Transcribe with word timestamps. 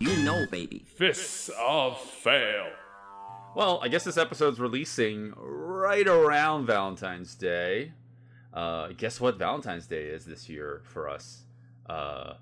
You 0.00 0.16
know, 0.16 0.46
baby. 0.50 0.82
Fists 0.96 1.50
of 1.58 2.00
Fail. 2.00 2.70
Well, 3.54 3.80
I 3.82 3.88
guess 3.88 4.04
this 4.04 4.16
episode's 4.16 4.58
releasing 4.58 5.34
right 5.36 6.08
around 6.08 6.64
Valentine's 6.64 7.34
Day. 7.34 7.92
Uh, 8.54 8.88
guess 8.96 9.20
what 9.20 9.38
Valentine's 9.38 9.86
Day 9.86 10.04
is 10.04 10.24
this 10.24 10.48
year 10.48 10.80
for 10.84 11.06
us? 11.06 11.42
Uh, 11.86 12.34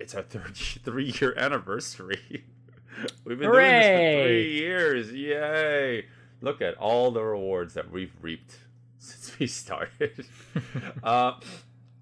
it's 0.00 0.12
our 0.16 0.22
third 0.22 0.56
three 0.56 1.14
year 1.20 1.34
anniversary. 1.36 2.46
We've 3.24 3.38
been 3.38 3.48
doing 3.52 3.62
this 3.64 3.86
for 3.86 4.24
three 4.24 4.58
years. 4.58 5.12
Yay! 5.12 6.06
Look 6.40 6.60
at 6.60 6.74
all 6.78 7.12
the 7.12 7.22
rewards 7.22 7.74
that 7.74 7.92
we've 7.92 8.12
reaped 8.20 8.58
since 8.98 9.38
we 9.38 9.46
started. 9.46 10.26
uh, 11.04 11.34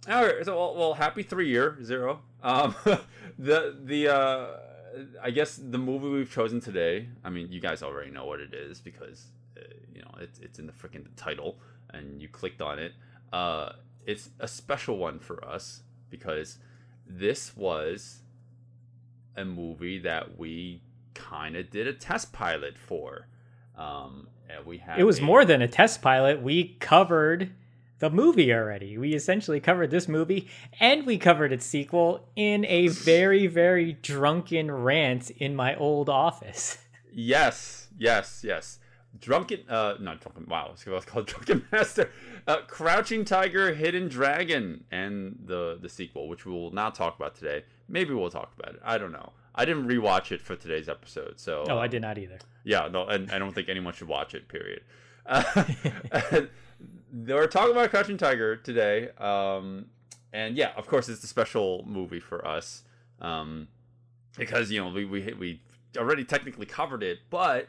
all 0.09 0.25
right, 0.25 0.43
so 0.43 0.57
well, 0.57 0.75
well, 0.75 0.95
happy 0.95 1.23
three 1.23 1.49
year 1.51 1.77
zero. 1.85 2.21
Um, 2.43 2.75
the 3.39 3.77
the 3.85 4.09
uh, 4.09 4.47
I 5.23 5.31
guess 5.31 5.57
the 5.57 5.79
movie 5.79 6.09
we've 6.09 6.31
chosen 6.31 6.61
today. 6.61 7.09
I 7.25 7.31
mean, 7.31 7.51
you 7.53 7.61
guys 7.61 7.83
already 7.83 8.11
know 8.11 8.25
what 8.25 8.41
it 8.41 8.55
is 8.55 8.81
because 8.81 9.27
uh, 9.57 9.61
you 9.95 10.01
know 10.03 10.11
it's 10.21 10.39
it's 10.39 10.59
in 10.59 10.67
the 10.67 10.73
freaking 10.73 11.07
title 11.17 11.59
and 11.91 12.21
you 12.21 12.29
clicked 12.29 12.63
on 12.63 12.79
it. 12.79 12.93
Uh, 13.33 13.73
it's 14.07 14.31
a 14.41 14.49
special 14.49 14.97
one 14.99 15.19
for 15.19 15.45
us 15.45 15.83
because 16.11 16.59
this 17.07 17.57
was 17.57 18.21
a 19.37 19.45
movie 19.45 19.99
that 19.99 20.39
we 20.39 20.83
kind 21.15 21.57
of 21.57 21.71
did 21.71 21.87
a 21.87 21.93
test 21.93 22.33
pilot 22.33 22.79
for. 22.79 23.27
Um, 23.77 24.29
and 24.49 24.65
we 24.65 24.79
had 24.79 24.99
It 24.99 25.05
was 25.05 25.19
a- 25.19 25.23
more 25.23 25.45
than 25.45 25.61
a 25.61 25.69
test 25.69 26.01
pilot. 26.03 26.41
We 26.41 26.77
covered 26.81 27.53
the 27.99 28.11
movie 28.11 28.53
already. 28.53 28.99
We 28.99 29.15
essentially 29.15 29.61
covered 29.61 29.91
this 29.91 30.07
movie 30.09 30.49
and 30.81 31.07
we 31.07 31.19
covered 31.19 31.53
its 31.53 31.65
sequel 31.65 32.29
in 32.37 32.65
a 32.67 32.89
very, 32.89 33.47
very 33.47 33.95
drunken 33.95 34.71
rant 34.71 35.31
in 35.31 35.57
my 35.57 35.75
old 35.77 36.09
office. 36.09 36.79
Yes, 37.13 37.89
yes, 37.99 38.43
yes. 38.45 38.79
Drunken, 39.19 39.61
uh, 39.71 39.95
not 39.99 40.21
drunken. 40.21 40.45
Wow, 40.47 40.73
it's 40.75 40.85
called 41.07 41.27
Drunken 41.27 41.65
Master. 41.73 42.11
Uh, 42.47 42.59
Crouching 42.67 43.25
Tiger, 43.25 43.73
Hidden 43.75 44.09
Dragon, 44.09 44.85
and 44.91 45.39
the 45.43 45.79
the 45.81 45.89
sequel, 45.89 46.29
which 46.29 46.45
we 46.45 46.53
will 46.53 46.71
not 46.73 46.95
talk 46.95 47.17
about 47.17 47.35
today. 47.35 47.65
Maybe 47.89 48.13
we'll 48.13 48.29
talk 48.29 48.53
about 48.59 48.75
it. 48.75 48.83
I 48.85 48.99
don't 48.99 49.13
know. 49.13 49.33
I 49.55 49.65
didn't 49.65 49.89
rewatch 49.89 50.33
it 50.33 50.43
for 50.43 50.55
today's 50.55 50.87
episode, 50.91 51.41
so 51.41 51.65
Oh, 51.71 51.79
I 51.79 51.87
did 51.87 52.03
not 52.03 52.19
either. 52.19 52.39
yeah, 52.65 52.89
no, 52.93 53.07
and 53.07 53.31
I 53.33 53.39
don't 53.39 53.55
think 53.55 53.71
anyone 53.71 53.95
should 53.95 54.09
watch 54.09 54.35
it. 54.35 54.49
Period. 54.49 54.83
Uh, 55.27 56.43
we're 57.13 57.47
talking 57.47 57.73
about 57.73 57.91
Crouching 57.91 58.19
Tiger 58.19 58.57
today, 58.57 59.11
um, 59.19 59.87
and 60.33 60.57
yeah, 60.57 60.73
of 60.77 60.87
course, 60.87 61.09
it's 61.09 61.23
a 61.25 61.27
special 61.27 61.85
movie 61.87 62.21
for 62.21 62.47
us 62.47 62.83
um, 63.21 63.69
because 64.37 64.71
you 64.71 64.83
know 64.83 64.91
we 64.91 65.05
we 65.05 65.33
we 65.35 65.61
already 65.97 66.25
technically 66.25 66.67
covered 66.67 67.03
it, 67.03 67.21
but 67.31 67.69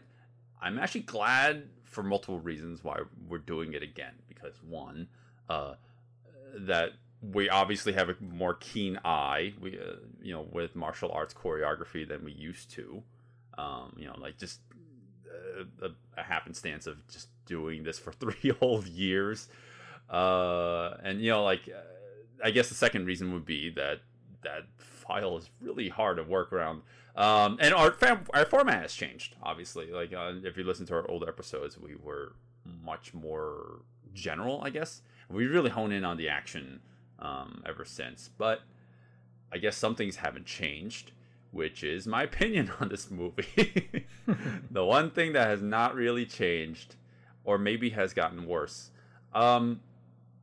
I'm 0.62 0.78
actually 0.78 1.02
glad 1.02 1.64
for 1.84 2.04
multiple 2.04 2.40
reasons 2.40 2.84
why 2.84 3.00
we're 3.28 3.38
doing 3.38 3.74
it 3.74 3.84
again. 3.84 4.14
Because 4.28 4.56
one, 4.62 5.08
uh, 5.50 5.76
that 6.54 6.92
we 7.22 7.50
obviously 7.50 7.94
have 7.94 8.10
a 8.10 8.16
more 8.22 8.56
keen 8.56 9.00
eye, 9.04 9.54
we 9.60 9.80
uh, 9.80 9.96
you 10.22 10.34
know, 10.34 10.46
with 10.52 10.76
martial 10.76 11.12
arts 11.12 11.34
choreography 11.34 12.08
than 12.08 12.24
we 12.24 12.32
used 12.32 12.72
to. 12.72 13.04
Um, 13.58 13.94
you 13.98 14.06
know, 14.06 14.16
like 14.20 14.38
just 14.38 14.60
a, 15.82 15.90
a 16.18 16.24
happenstance 16.24 16.88
of 16.88 17.06
just 17.08 17.28
doing 17.46 17.84
this 17.84 18.00
for 18.00 18.12
three 18.20 18.52
whole 18.60 18.84
years. 18.86 19.48
Uh, 20.10 20.98
and 21.04 21.22
you 21.22 21.30
know, 21.32 21.44
like 21.44 21.68
uh, 21.68 21.82
I 22.44 22.52
guess 22.52 22.70
the 22.70 22.76
second 22.76 23.06
reason 23.06 23.34
would 23.34 23.46
be 23.46 23.70
that 23.72 24.02
that 24.44 24.64
file 24.78 25.38
is 25.38 25.50
really 25.62 25.90
hard 25.90 26.18
to 26.18 26.24
work 26.24 26.54
around. 26.54 26.82
Um, 27.16 27.58
and 27.60 27.74
our 27.74 27.92
fam- 27.92 28.28
our 28.34 28.46
format 28.46 28.82
has 28.82 28.94
changed, 28.94 29.36
obviously. 29.42 29.92
Like 29.92 30.14
uh, 30.14 30.34
if 30.44 30.58
you 30.58 30.64
listen 30.64 30.86
to 30.88 30.94
our 30.94 31.10
old 31.10 31.28
episodes, 31.28 31.78
we 31.78 31.96
were 31.96 32.34
much 32.84 33.14
more 33.14 33.82
general, 34.14 34.62
I 34.64 34.70
guess. 34.70 35.02
We 35.30 35.48
really 35.48 35.70
hone 35.70 35.92
in 35.92 36.06
on 36.06 36.18
the 36.18 36.30
action 36.30 36.80
um, 37.20 37.64
ever 37.66 37.86
since. 37.86 38.30
But 38.38 38.62
I 39.52 39.58
guess 39.58 39.76
some 39.76 39.96
things 39.96 40.18
haven't 40.18 40.46
changed, 40.46 41.12
which 41.52 41.84
is 41.84 42.08
my 42.08 42.24
opinion 42.32 42.72
on 42.80 42.90
this 42.90 43.10
movie. 43.10 44.06
the 44.72 44.86
one 44.86 45.12
thing 45.12 45.34
that 45.34 45.48
has 45.48 45.62
not 45.62 45.96
really 45.96 46.26
changed, 46.26 46.96
or 47.44 47.58
maybe 47.58 47.92
has 47.92 48.14
gotten 48.14 48.46
worse. 48.46 48.92
Um, 49.34 49.82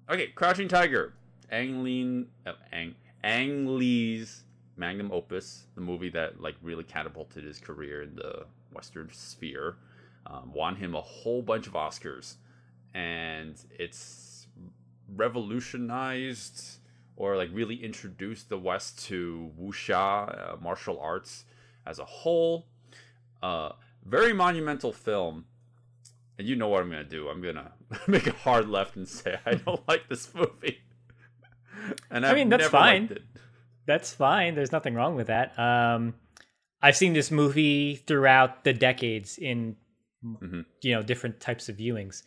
okay, 0.08 0.28
Crouching 0.28 0.68
Tiger, 0.68 1.12
Ang 1.50 2.26
uh, 2.46 2.52
Ang 2.72 2.94
Ang 3.22 3.78
Lee's 3.78 4.42
magnum 4.76 5.10
opus, 5.12 5.66
the 5.74 5.80
movie 5.80 6.10
that 6.10 6.40
like 6.40 6.56
really 6.62 6.84
catapulted 6.84 7.44
his 7.44 7.58
career 7.58 8.02
in 8.02 8.16
the 8.16 8.44
Western 8.72 9.08
sphere, 9.12 9.76
um, 10.26 10.52
won 10.52 10.76
him 10.76 10.94
a 10.94 11.00
whole 11.00 11.42
bunch 11.42 11.66
of 11.66 11.74
Oscars, 11.74 12.36
and 12.92 13.54
it's 13.78 14.46
revolutionized 15.14 16.78
or 17.16 17.36
like 17.36 17.50
really 17.52 17.76
introduce 17.84 18.42
the 18.42 18.58
West 18.58 19.04
to 19.06 19.50
wuxia 19.60 20.52
uh, 20.52 20.56
martial 20.60 20.98
arts 21.00 21.44
as 21.86 21.98
a 21.98 22.04
whole. 22.04 22.66
Uh, 23.42 23.70
very 24.04 24.32
monumental 24.32 24.92
film. 24.92 25.44
And 26.38 26.48
you 26.48 26.56
know 26.56 26.68
what 26.68 26.82
I'm 26.82 26.90
gonna 26.90 27.04
do? 27.04 27.28
I'm 27.28 27.40
gonna 27.40 27.72
make 28.08 28.26
a 28.26 28.32
hard 28.32 28.68
left 28.68 28.96
and 28.96 29.06
say 29.08 29.38
I 29.46 29.54
don't 29.54 29.80
like 29.88 30.08
this 30.08 30.34
movie. 30.34 30.78
and 32.10 32.24
I 32.26 32.30
I've 32.30 32.34
mean, 32.36 32.48
that's 32.48 32.62
never 32.62 32.70
fine. 32.70 33.18
That's 33.86 34.12
fine. 34.12 34.54
There's 34.54 34.72
nothing 34.72 34.94
wrong 34.94 35.14
with 35.14 35.26
that. 35.28 35.56
Um, 35.58 36.14
I've 36.82 36.96
seen 36.96 37.12
this 37.12 37.30
movie 37.30 37.96
throughout 37.96 38.64
the 38.64 38.72
decades 38.72 39.38
in 39.38 39.76
Mhm. 40.24 40.64
you 40.80 40.94
know 40.94 41.02
different 41.02 41.38
types 41.38 41.68
of 41.68 41.76
viewings. 41.76 42.22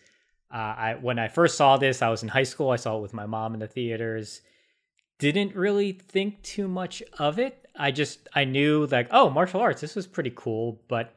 Uh, 0.54 0.58
I 0.58 0.98
when 1.02 1.18
I 1.18 1.28
first 1.30 1.58
saw 1.58 1.78
this, 1.78 2.04
I 2.04 2.10
was 2.10 2.22
in 2.22 2.30
high 2.30 2.44
school. 2.44 2.70
I 2.70 2.76
saw 2.76 2.98
it 2.98 3.02
with 3.02 3.14
my 3.14 3.26
mom 3.26 3.56
in 3.56 3.60
the 3.60 3.68
theaters. 3.68 4.42
Didn't 5.20 5.56
really 5.56 5.94
think 5.94 6.42
too 6.44 6.68
much 6.68 7.02
of 7.18 7.40
it. 7.40 7.68
I 7.76 7.92
just 7.92 8.28
I 8.34 8.46
knew 8.46 8.88
like 8.88 9.08
oh 9.12 9.30
martial 9.30 9.62
arts. 9.62 9.82
This 9.82 9.96
was 9.96 10.08
pretty 10.08 10.34
cool, 10.36 10.82
but 10.88 11.14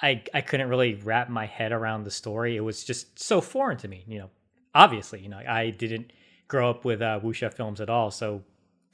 I 0.00 0.22
I 0.32 0.40
couldn't 0.40 0.68
really 0.68 0.94
wrap 0.94 1.28
my 1.28 1.46
head 1.46 1.72
around 1.72 2.04
the 2.04 2.10
story. 2.10 2.56
It 2.56 2.60
was 2.60 2.84
just 2.84 3.18
so 3.18 3.40
foreign 3.40 3.78
to 3.78 3.88
me. 3.88 4.04
You 4.06 4.18
know, 4.20 4.30
obviously, 4.74 5.20
you 5.20 5.28
know 5.28 5.38
I 5.38 5.70
didn't 5.70 6.12
grow 6.48 6.70
up 6.70 6.84
with 6.84 7.02
uh, 7.02 7.20
wuxia 7.22 7.52
films 7.52 7.80
at 7.80 7.90
all, 7.90 8.10
so 8.10 8.42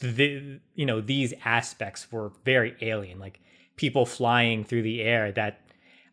the 0.00 0.58
you 0.74 0.86
know 0.86 1.00
these 1.00 1.34
aspects 1.44 2.10
were 2.10 2.32
very 2.44 2.74
alien 2.80 3.18
like 3.18 3.40
people 3.76 4.06
flying 4.06 4.64
through 4.64 4.82
the 4.82 5.02
air 5.02 5.30
that 5.30 5.60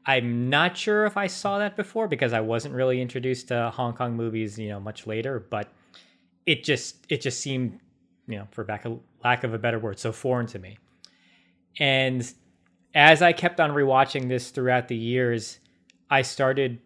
i'm 0.06 0.50
not 0.50 0.78
sure 0.78 1.06
if 1.06 1.16
i 1.16 1.26
saw 1.26 1.58
that 1.58 1.76
before 1.78 2.08
because 2.08 2.34
i 2.34 2.40
wasn't 2.40 2.74
really 2.74 3.02
introduced 3.02 3.48
to 3.48 3.72
hong 3.74 3.94
kong 3.94 4.14
movies 4.16 4.60
you 4.60 4.68
know 4.68 4.80
much 4.80 5.08
later 5.08 5.40
but 5.40 5.70
it 6.46 6.64
just 6.64 7.06
it 7.10 7.22
just 7.22 7.40
seemed 7.40 7.80
you 8.28 8.38
know 8.38 8.48
for 8.52 8.64
back 8.64 8.86
a, 8.86 8.98
lack 9.24 9.44
of 9.44 9.54
a 9.54 9.58
better 9.58 9.80
word 9.80 10.00
so 10.00 10.12
foreign 10.12 10.48
to 10.48 10.60
me. 10.60 10.78
And 11.80 12.32
as 12.96 13.22
i 13.22 13.32
kept 13.34 13.60
on 13.60 13.72
rewatching 13.72 14.28
this 14.28 14.50
throughout 14.50 14.88
the 14.88 14.96
years 14.96 15.60
i 16.10 16.22
started 16.22 16.80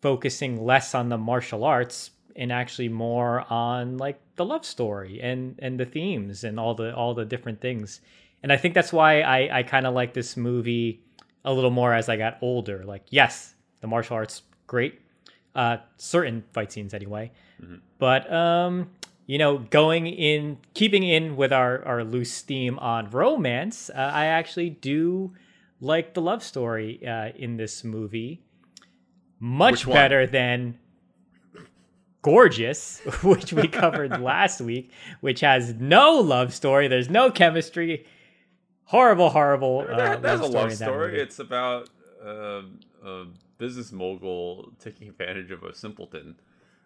focusing 0.00 0.64
less 0.64 0.94
on 0.94 1.08
the 1.08 1.18
martial 1.18 1.64
arts 1.64 2.12
and 2.36 2.52
actually 2.52 2.88
more 2.88 3.44
on 3.52 3.96
like 3.98 4.20
the 4.36 4.44
love 4.44 4.64
story 4.64 5.20
and 5.20 5.56
and 5.58 5.80
the 5.80 5.84
themes 5.84 6.44
and 6.44 6.60
all 6.60 6.74
the 6.74 6.94
all 6.94 7.14
the 7.14 7.24
different 7.24 7.60
things. 7.60 8.00
And 8.42 8.52
i 8.52 8.56
think 8.56 8.74
that's 8.74 8.92
why 8.92 9.22
i 9.22 9.58
i 9.58 9.62
kind 9.62 9.86
of 9.86 9.94
like 9.94 10.14
this 10.14 10.36
movie 10.36 11.02
a 11.44 11.52
little 11.52 11.70
more 11.70 11.92
as 11.92 12.08
i 12.08 12.16
got 12.16 12.38
older. 12.42 12.84
Like 12.84 13.04
yes 13.10 13.54
the 13.80 13.86
martial 13.86 14.16
arts 14.16 14.42
great 14.66 15.00
uh 15.54 15.78
certain 15.96 16.44
fight 16.52 16.72
scenes 16.72 16.94
anyway. 16.94 17.32
But 17.98 18.30
um 18.32 18.90
you 19.26 19.38
know 19.38 19.58
going 19.58 20.06
in 20.06 20.58
keeping 20.74 21.02
in 21.02 21.36
with 21.36 21.52
our 21.52 21.84
our 21.84 22.04
loose 22.04 22.40
theme 22.42 22.78
on 22.78 23.10
romance 23.10 23.90
uh, 23.90 24.10
i 24.14 24.26
actually 24.26 24.70
do 24.70 25.32
like 25.80 26.14
the 26.14 26.20
love 26.22 26.42
story 26.42 27.06
uh, 27.06 27.30
in 27.36 27.56
this 27.56 27.82
movie 27.84 28.40
much 29.40 29.84
better 29.86 30.26
than 30.26 30.78
gorgeous 32.22 33.00
which 33.22 33.52
we 33.52 33.68
covered 33.68 34.20
last 34.32 34.60
week 34.60 34.90
which 35.20 35.40
has 35.40 35.74
no 35.74 36.12
love 36.18 36.52
story 36.52 36.88
there's 36.88 37.08
no 37.10 37.30
chemistry 37.30 38.04
horrible 38.84 39.30
horrible 39.30 39.86
uh, 39.90 39.96
There- 39.96 40.16
there's 40.16 40.40
a 40.40 40.46
love 40.46 40.72
story. 40.72 41.20
It's 41.20 41.38
about 41.38 41.88
a, 42.24 42.62
a 43.04 43.24
business 43.58 43.92
mogul 43.92 44.72
taking 44.80 45.08
advantage 45.08 45.50
of 45.50 45.62
a 45.62 45.74
simpleton. 45.74 46.36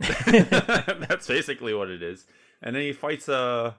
That's 0.27 1.27
basically 1.27 1.75
what 1.75 1.91
it 1.91 2.03
is. 2.03 2.27
And 2.63 2.75
then 2.75 2.83
he 2.83 2.93
fights 2.93 3.29
a 3.29 3.77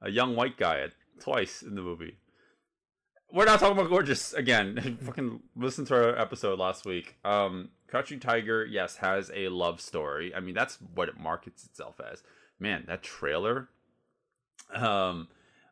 a 0.00 0.10
young 0.10 0.36
white 0.36 0.56
guy 0.56 0.88
twice 1.20 1.62
in 1.62 1.74
the 1.74 1.82
movie. 1.82 2.16
We're 3.32 3.46
not 3.46 3.58
talking 3.58 3.76
about 3.76 3.90
gorgeous 3.90 4.32
again. 4.32 4.98
Fucking 5.02 5.40
listen 5.56 5.84
to 5.86 5.94
our 5.94 6.18
episode 6.18 6.58
last 6.58 6.84
week. 6.84 7.16
Um, 7.24 7.70
Crouching 7.88 8.20
Tiger, 8.20 8.64
yes, 8.64 8.96
has 8.96 9.30
a 9.34 9.48
love 9.48 9.80
story. 9.80 10.32
I 10.34 10.40
mean, 10.40 10.54
that's 10.54 10.78
what 10.94 11.08
it 11.08 11.18
markets 11.18 11.64
itself 11.64 12.00
as. 12.00 12.22
Man, 12.60 12.84
that 12.86 13.02
trailer. 13.02 13.68
Um, 14.72 15.28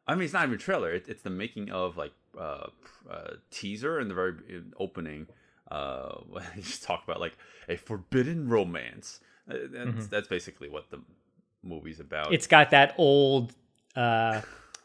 I 0.08 0.14
mean, 0.14 0.25
it's 0.25 0.32
not 0.32 0.44
even 0.44 0.54
a 0.54 0.58
trailer. 0.58 0.93
It, 0.93 1.06
it's 1.08 1.22
the 1.22 1.31
making 1.31 1.70
of 1.70 1.96
like 1.96 2.12
uh, 2.38 2.66
uh 3.08 3.34
teaser 3.50 4.00
in 4.00 4.08
the 4.08 4.14
very 4.14 4.34
opening. 4.81 5.28
Uh, 5.70 6.16
just 6.56 6.82
talk 6.82 7.04
about 7.04 7.20
like 7.20 7.37
a 7.69 7.76
forbidden 7.76 8.49
romance. 8.49 9.20
Uh, 9.50 9.54
That's, 9.54 9.72
Mm-hmm. 9.72 10.00
that's 10.10 10.28
basically 10.28 10.68
what 10.68 10.90
the 10.90 11.00
movie's 11.62 12.00
about. 12.00 12.32
It's 12.32 12.46
got 12.46 12.70
that 12.70 12.94
old 12.98 13.52
uh, 13.96 14.40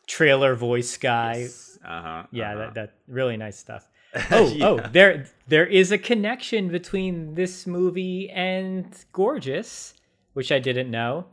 trailer 0.08 0.56
voice 0.56 0.98
guy. 0.98 1.48
uh 1.86 2.02
huh. 2.02 2.24
Yeah, 2.32 2.56
that, 2.56 2.74
that 2.76 2.94
really 3.08 3.38
nice 3.38 3.58
stuff. 3.58 3.88
Oh, 4.32 4.58
oh, 4.62 4.80
there 4.92 5.28
there 5.48 5.66
is 5.68 5.92
a 5.92 5.98
connection 5.98 6.70
between 6.70 7.36
this 7.36 7.68
movie 7.68 8.30
and 8.32 8.86
Gorgeous, 9.12 9.94
which 10.34 10.52
I 10.52 10.60
didn't 10.60 10.90
know. 10.90 11.26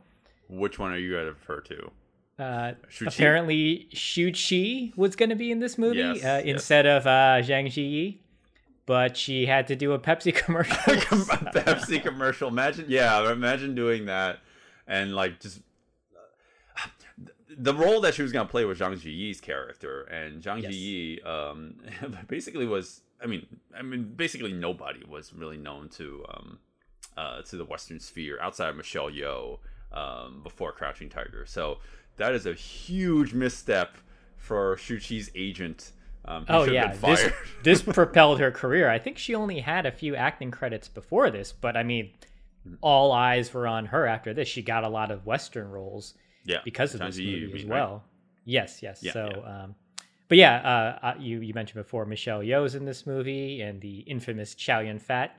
Which 0.49 0.77
one 0.77 0.91
are 0.91 0.97
you 0.97 1.11
going 1.13 1.25
to 1.25 1.31
refer 1.31 1.61
to? 1.61 1.91
Uh, 2.37 2.73
apparently, 3.07 3.87
Shu 3.93 4.29
Qi 4.31 4.95
was 4.97 5.15
going 5.15 5.29
to 5.29 5.35
be 5.35 5.51
in 5.51 5.59
this 5.59 5.77
movie 5.77 5.97
Yes, 5.99 6.17
uh, 6.23 6.41
yes. 6.43 6.45
instead 6.45 6.85
of 6.85 7.07
uh, 7.07 7.41
Zhang 7.41 7.67
Ziyi, 7.67 8.19
but 8.85 9.17
she 9.17 9.45
had 9.45 9.67
to 9.67 9.75
do 9.75 9.93
a 9.93 9.99
Pepsi 9.99 10.33
commercial. 10.45 10.75
a 10.75 11.51
Pepsi 11.51 12.01
commercial. 12.01 12.47
Imagine, 12.47 12.85
yeah, 12.87 13.31
imagine 13.31 13.75
doing 13.75 14.05
that, 14.05 14.39
and 14.87 15.15
like 15.15 15.39
just 15.39 15.61
the 17.57 17.73
role 17.73 18.01
that 18.01 18.13
she 18.13 18.21
was 18.21 18.31
gonna 18.31 18.47
play 18.47 18.65
was 18.65 18.79
Zhang 18.79 18.95
Ziyi's 18.95 19.39
character, 19.39 20.01
and 20.03 20.41
Zhang 20.41 20.61
Yes. 20.61 20.73
Ziyi 20.73 21.25
um, 21.25 21.75
basically 22.27 22.65
was. 22.65 23.01
I 23.21 23.27
mean, 23.27 23.47
I 23.75 23.81
mean, 23.81 24.13
basically 24.15 24.51
nobody 24.51 25.03
was 25.07 25.33
really 25.33 25.57
known 25.57 25.87
to 25.89 26.25
um, 26.29 26.59
uh, 27.17 27.41
to 27.43 27.55
the 27.55 27.65
Western 27.65 27.99
sphere 27.99 28.37
outside 28.41 28.69
of 28.69 28.75
Michelle 28.75 29.09
Yeoh 29.09 29.59
um, 29.93 30.41
before 30.43 30.71
Crouching 30.73 31.09
Tiger. 31.09 31.45
So 31.47 31.77
that 32.17 32.33
is 32.33 32.45
a 32.45 32.53
huge 32.53 33.33
misstep 33.33 33.97
for 34.37 34.77
Shu 34.77 34.97
Qi's 34.99 35.31
agent. 35.33 35.91
Um, 36.27 36.45
Oh 36.49 36.63
yeah, 36.63 36.93
this 36.93 37.29
this 37.63 37.81
propelled 37.81 38.39
her 38.39 38.51
career. 38.51 38.89
I 38.89 38.99
think 38.99 39.17
she 39.17 39.35
only 39.35 39.59
had 39.59 39.85
a 39.85 39.91
few 39.91 40.15
acting 40.15 40.51
credits 40.51 40.87
before 40.87 41.29
this, 41.29 41.51
but 41.51 41.77
I 41.77 41.83
mean, 41.83 42.11
all 42.81 43.11
eyes 43.11 43.53
were 43.53 43.67
on 43.67 43.87
her 43.87 44.07
after 44.07 44.33
this. 44.33 44.47
She 44.47 44.61
got 44.61 44.83
a 44.83 44.89
lot 44.89 45.11
of 45.11 45.25
Western 45.25 45.69
roles 45.69 46.15
yeah, 46.45 46.59
because 46.63 46.93
of 46.93 46.99
this 47.01 47.17
movie 47.17 47.45
as 47.45 47.53
mean, 47.53 47.69
right? 47.69 47.79
well. 47.79 48.03
Yes, 48.45 48.81
yes. 48.81 48.99
Yeah, 49.01 49.11
so, 49.13 49.29
yeah. 49.31 49.63
Um, 49.63 49.75
but 50.27 50.37
yeah, 50.37 50.55
uh, 51.03 51.05
uh, 51.05 51.13
you 51.19 51.39
you 51.41 51.53
mentioned 51.53 51.83
before 51.83 52.05
Michelle 52.05 52.39
Yeoh's 52.39 52.75
in 52.75 52.85
this 52.85 53.05
movie 53.05 53.61
and 53.61 53.81
the 53.81 53.99
infamous 53.99 54.55
Chow 54.55 54.79
Yun 54.79 54.99
Fat. 54.99 55.37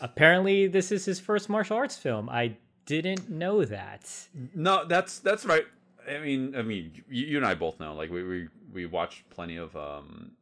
Apparently, 0.00 0.66
this 0.66 0.92
is 0.92 1.04
his 1.04 1.20
first 1.20 1.48
martial 1.48 1.76
arts 1.76 1.96
film. 1.96 2.28
I 2.28 2.56
didn't 2.86 3.28
know 3.28 3.64
that. 3.64 4.10
No, 4.54 4.84
that's 4.84 5.18
that's 5.20 5.44
right. 5.44 5.64
I 6.08 6.18
mean, 6.18 6.56
I 6.56 6.62
mean, 6.62 6.92
you, 7.08 7.26
you 7.26 7.36
and 7.36 7.46
I 7.46 7.54
both 7.54 7.78
know. 7.78 7.94
Like 7.94 8.10
we 8.10 8.22
we 8.22 8.48
we 8.72 8.86
watched 8.86 9.28
plenty 9.30 9.56
of. 9.56 9.74
um 9.76 10.32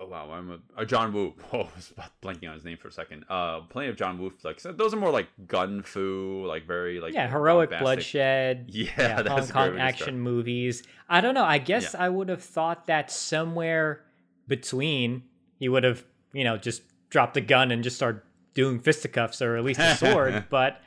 Oh 0.00 0.06
wow, 0.06 0.30
I'm 0.30 0.48
a, 0.52 0.58
uh, 0.80 0.84
John 0.84 1.12
Woo. 1.12 1.34
Oh, 1.52 1.62
I 1.62 1.68
was 1.74 1.90
about 1.90 2.12
blanking 2.22 2.46
on 2.48 2.54
his 2.54 2.64
name 2.64 2.76
for 2.78 2.86
a 2.86 2.92
second. 2.92 3.24
Uh, 3.28 3.62
plenty 3.62 3.88
of 3.88 3.96
John 3.96 4.16
Woo 4.16 4.30
flicks. 4.30 4.64
Those 4.64 4.94
are 4.94 4.96
more 4.96 5.10
like 5.10 5.26
gun 5.48 5.82
fu, 5.82 6.44
like 6.46 6.68
very 6.68 7.00
like 7.00 7.14
Yeah, 7.14 7.28
heroic 7.28 7.70
bombastic. 7.70 7.84
bloodshed. 7.96 8.66
Yeah, 8.72 9.16
Hong 9.16 9.24
that's 9.24 9.50
a 9.50 9.52
Kong 9.52 9.78
action 9.80 10.20
movies. 10.20 10.84
I 11.08 11.20
don't 11.20 11.34
know. 11.34 11.42
I 11.44 11.58
guess 11.58 11.94
Yeah. 11.94 12.04
I 12.04 12.08
would 12.10 12.28
have 12.28 12.44
thought 12.44 12.86
that 12.86 13.10
somewhere 13.10 14.04
between 14.46 15.24
he 15.58 15.68
would 15.68 15.82
have, 15.82 16.04
you 16.32 16.44
know, 16.44 16.56
just 16.56 16.82
dropped 17.10 17.34
the 17.34 17.40
gun 17.40 17.72
and 17.72 17.82
just 17.82 17.96
start 17.96 18.24
doing 18.54 18.78
fisticuffs 18.78 19.42
or 19.42 19.56
at 19.56 19.64
least 19.64 19.80
a 19.80 19.96
sword, 19.96 20.44
but 20.50 20.80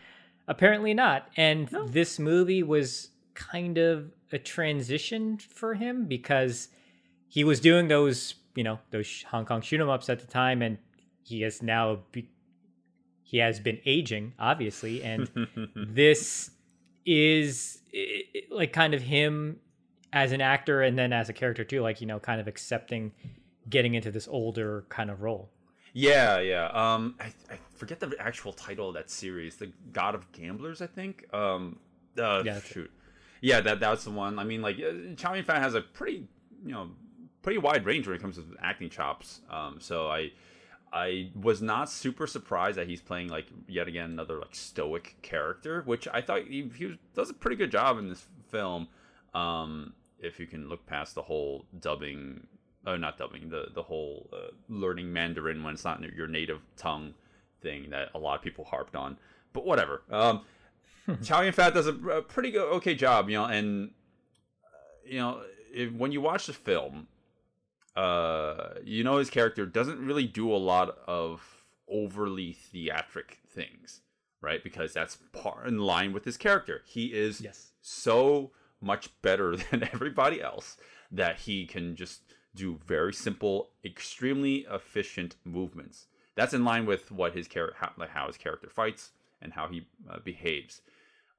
apparently 0.47 0.93
not. 0.93 1.27
And 1.35 1.67
this 1.87 2.17
movie 2.17 2.63
was 2.63 3.09
kind 3.33 3.77
of 3.77 4.11
a 4.31 4.37
transition 4.39 5.37
for 5.37 5.73
him 5.75 6.05
because 6.05 6.69
he 7.27 7.43
was 7.43 7.59
doing 7.59 7.87
those, 7.87 8.35
you 8.55 8.63
know, 8.63 8.79
those 8.91 9.23
Hong 9.29 9.45
Kong 9.45 9.61
shoot 9.61 9.79
'em 9.81 9.89
ups 9.89 10.09
at 10.09 10.19
the 10.19 10.27
time, 10.27 10.61
and 10.61 10.77
he 11.23 11.41
has 11.41 11.61
now 11.61 11.99
be- 12.11 12.29
he 13.23 13.37
has 13.37 13.59
been 13.59 13.79
aging, 13.85 14.33
obviously, 14.39 15.01
and 15.03 15.29
this 15.75 16.51
is 17.05 17.81
i- 17.93 18.23
i- 18.35 18.41
like 18.51 18.73
kind 18.73 18.93
of 18.93 19.01
him 19.01 19.59
as 20.13 20.31
an 20.33 20.41
actor 20.41 20.81
and 20.81 20.97
then 20.99 21.13
as 21.13 21.29
a 21.29 21.33
character 21.33 21.63
too, 21.63 21.81
like 21.81 22.01
you 22.01 22.07
know, 22.07 22.19
kind 22.19 22.41
of 22.41 22.47
accepting 22.47 23.11
getting 23.69 23.93
into 23.93 24.11
this 24.11 24.27
older 24.27 24.85
kind 24.89 25.09
of 25.09 25.21
role. 25.21 25.49
Yeah, 25.93 26.39
yeah. 26.39 26.65
Um, 26.67 27.15
I, 27.19 27.25
I 27.53 27.57
forget 27.75 27.99
the 27.99 28.15
actual 28.19 28.53
title 28.53 28.87
of 28.89 28.93
that 28.95 29.09
series, 29.09 29.57
the 29.57 29.71
God 29.91 30.15
of 30.15 30.29
Gamblers, 30.31 30.81
I 30.81 30.87
think. 30.87 31.25
Um, 31.33 31.79
uh, 32.17 32.41
Yeah, 32.45 32.53
that's 32.55 32.75
it. 32.75 32.89
Yeah, 33.41 33.59
that 33.61 33.79
that's 33.79 34.03
the 34.03 34.11
one. 34.11 34.39
I 34.39 34.43
mean, 34.43 34.61
like 34.61 34.77
uh, 34.77 35.15
Chow 35.15 35.33
Yun 35.33 35.43
Fat 35.43 35.61
has 35.61 35.73
a 35.73 35.81
pretty, 35.81 36.27
you 36.63 36.71
know, 36.71 36.91
pretty 37.41 37.57
wide 37.57 37.85
range 37.85 38.07
when 38.07 38.15
it 38.15 38.21
comes 38.21 38.35
to 38.35 38.45
acting 38.61 38.89
chops. 38.89 39.41
Um, 39.49 39.77
so 39.79 40.07
I, 40.07 40.31
I 40.93 41.31
was 41.35 41.61
not 41.61 41.89
super 41.89 42.27
surprised 42.27 42.77
that 42.77 42.87
he's 42.87 43.01
playing 43.01 43.29
like 43.29 43.47
yet 43.67 43.87
again 43.87 44.11
another 44.11 44.37
like 44.37 44.55
stoic 44.55 45.15
character, 45.21 45.81
which 45.85 46.07
I 46.13 46.21
thought 46.21 46.43
he, 46.47 46.69
he 46.75 46.99
does 47.15 47.29
a 47.29 47.33
pretty 47.33 47.55
good 47.55 47.71
job 47.71 47.97
in 47.97 48.09
this 48.09 48.27
film. 48.49 48.87
Um, 49.33 49.93
if 50.19 50.39
you 50.39 50.45
can 50.45 50.69
look 50.69 50.85
past 50.85 51.15
the 51.15 51.23
whole 51.23 51.65
dubbing, 51.79 52.45
oh, 52.85 52.95
not 52.95 53.17
dubbing, 53.17 53.49
the 53.49 53.67
the 53.73 53.83
whole 53.83 54.29
uh, 54.31 54.51
learning 54.69 55.11
Mandarin 55.11 55.63
when 55.63 55.73
it's 55.73 55.83
not 55.83 56.01
your 56.13 56.27
native 56.27 56.61
tongue 56.77 57.15
thing 57.61 57.89
that 57.89 58.09
a 58.13 58.19
lot 58.19 58.37
of 58.37 58.43
people 58.43 58.65
harped 58.65 58.95
on. 58.95 59.17
But 59.53 59.65
whatever. 59.65 60.03
Um, 60.11 60.41
Yun 61.23 61.51
Fat 61.51 61.73
does 61.73 61.87
a, 61.87 61.93
a 61.93 62.21
pretty 62.21 62.51
good, 62.51 62.71
okay 62.75 62.95
job, 62.95 63.29
you 63.29 63.37
know, 63.37 63.45
and 63.45 63.91
uh, 64.63 64.67
you 65.05 65.19
know 65.19 65.41
if, 65.73 65.91
when 65.93 66.11
you 66.11 66.21
watch 66.21 66.47
the 66.47 66.53
film, 66.53 67.07
uh, 67.95 68.75
you 68.83 69.03
know 69.03 69.17
his 69.17 69.29
character 69.29 69.65
doesn't 69.65 69.99
really 69.99 70.25
do 70.25 70.51
a 70.51 70.57
lot 70.57 70.97
of 71.07 71.63
overly 71.87 72.53
theatric 72.53 73.39
things, 73.53 74.01
right? 74.41 74.63
Because 74.63 74.93
that's 74.93 75.17
part 75.33 75.67
in 75.67 75.79
line 75.79 76.13
with 76.13 76.23
his 76.25 76.37
character. 76.37 76.81
He 76.85 77.07
is 77.07 77.41
Yes. 77.41 77.71
so 77.81 78.51
much 78.79 79.09
better 79.21 79.55
than 79.71 79.83
everybody 79.91 80.41
else 80.41 80.77
that 81.11 81.39
he 81.41 81.65
can 81.65 81.95
just 81.95 82.21
do 82.55 82.79
very 82.85 83.13
simple, 83.13 83.69
extremely 83.83 84.65
efficient 84.71 85.35
movements. 85.43 86.07
That's 86.35 86.53
in 86.53 86.63
line 86.63 86.85
with 86.85 87.11
what 87.11 87.33
his 87.35 87.47
character, 87.47 87.75
how, 87.79 87.91
like 87.97 88.09
how 88.11 88.27
his 88.27 88.37
character 88.37 88.69
fights 88.69 89.11
and 89.41 89.53
how 89.53 89.67
he 89.67 89.87
uh, 90.09 90.19
behaves. 90.23 90.81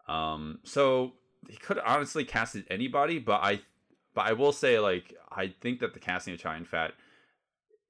Um, 0.09 0.59
so 0.65 1.13
he 1.49 1.57
could 1.57 1.79
honestly 1.79 2.25
casted 2.25 2.65
anybody, 2.71 3.19
but 3.19 3.41
I, 3.43 3.61
but 4.15 4.27
I 4.27 4.33
will 4.33 4.53
say 4.53 4.79
like 4.79 5.15
I 5.31 5.55
think 5.61 5.81
that 5.81 5.95
the 5.95 6.01
casting 6.01 6.35
of 6.35 6.41
Chow 6.41 6.59
Fat 6.65 6.93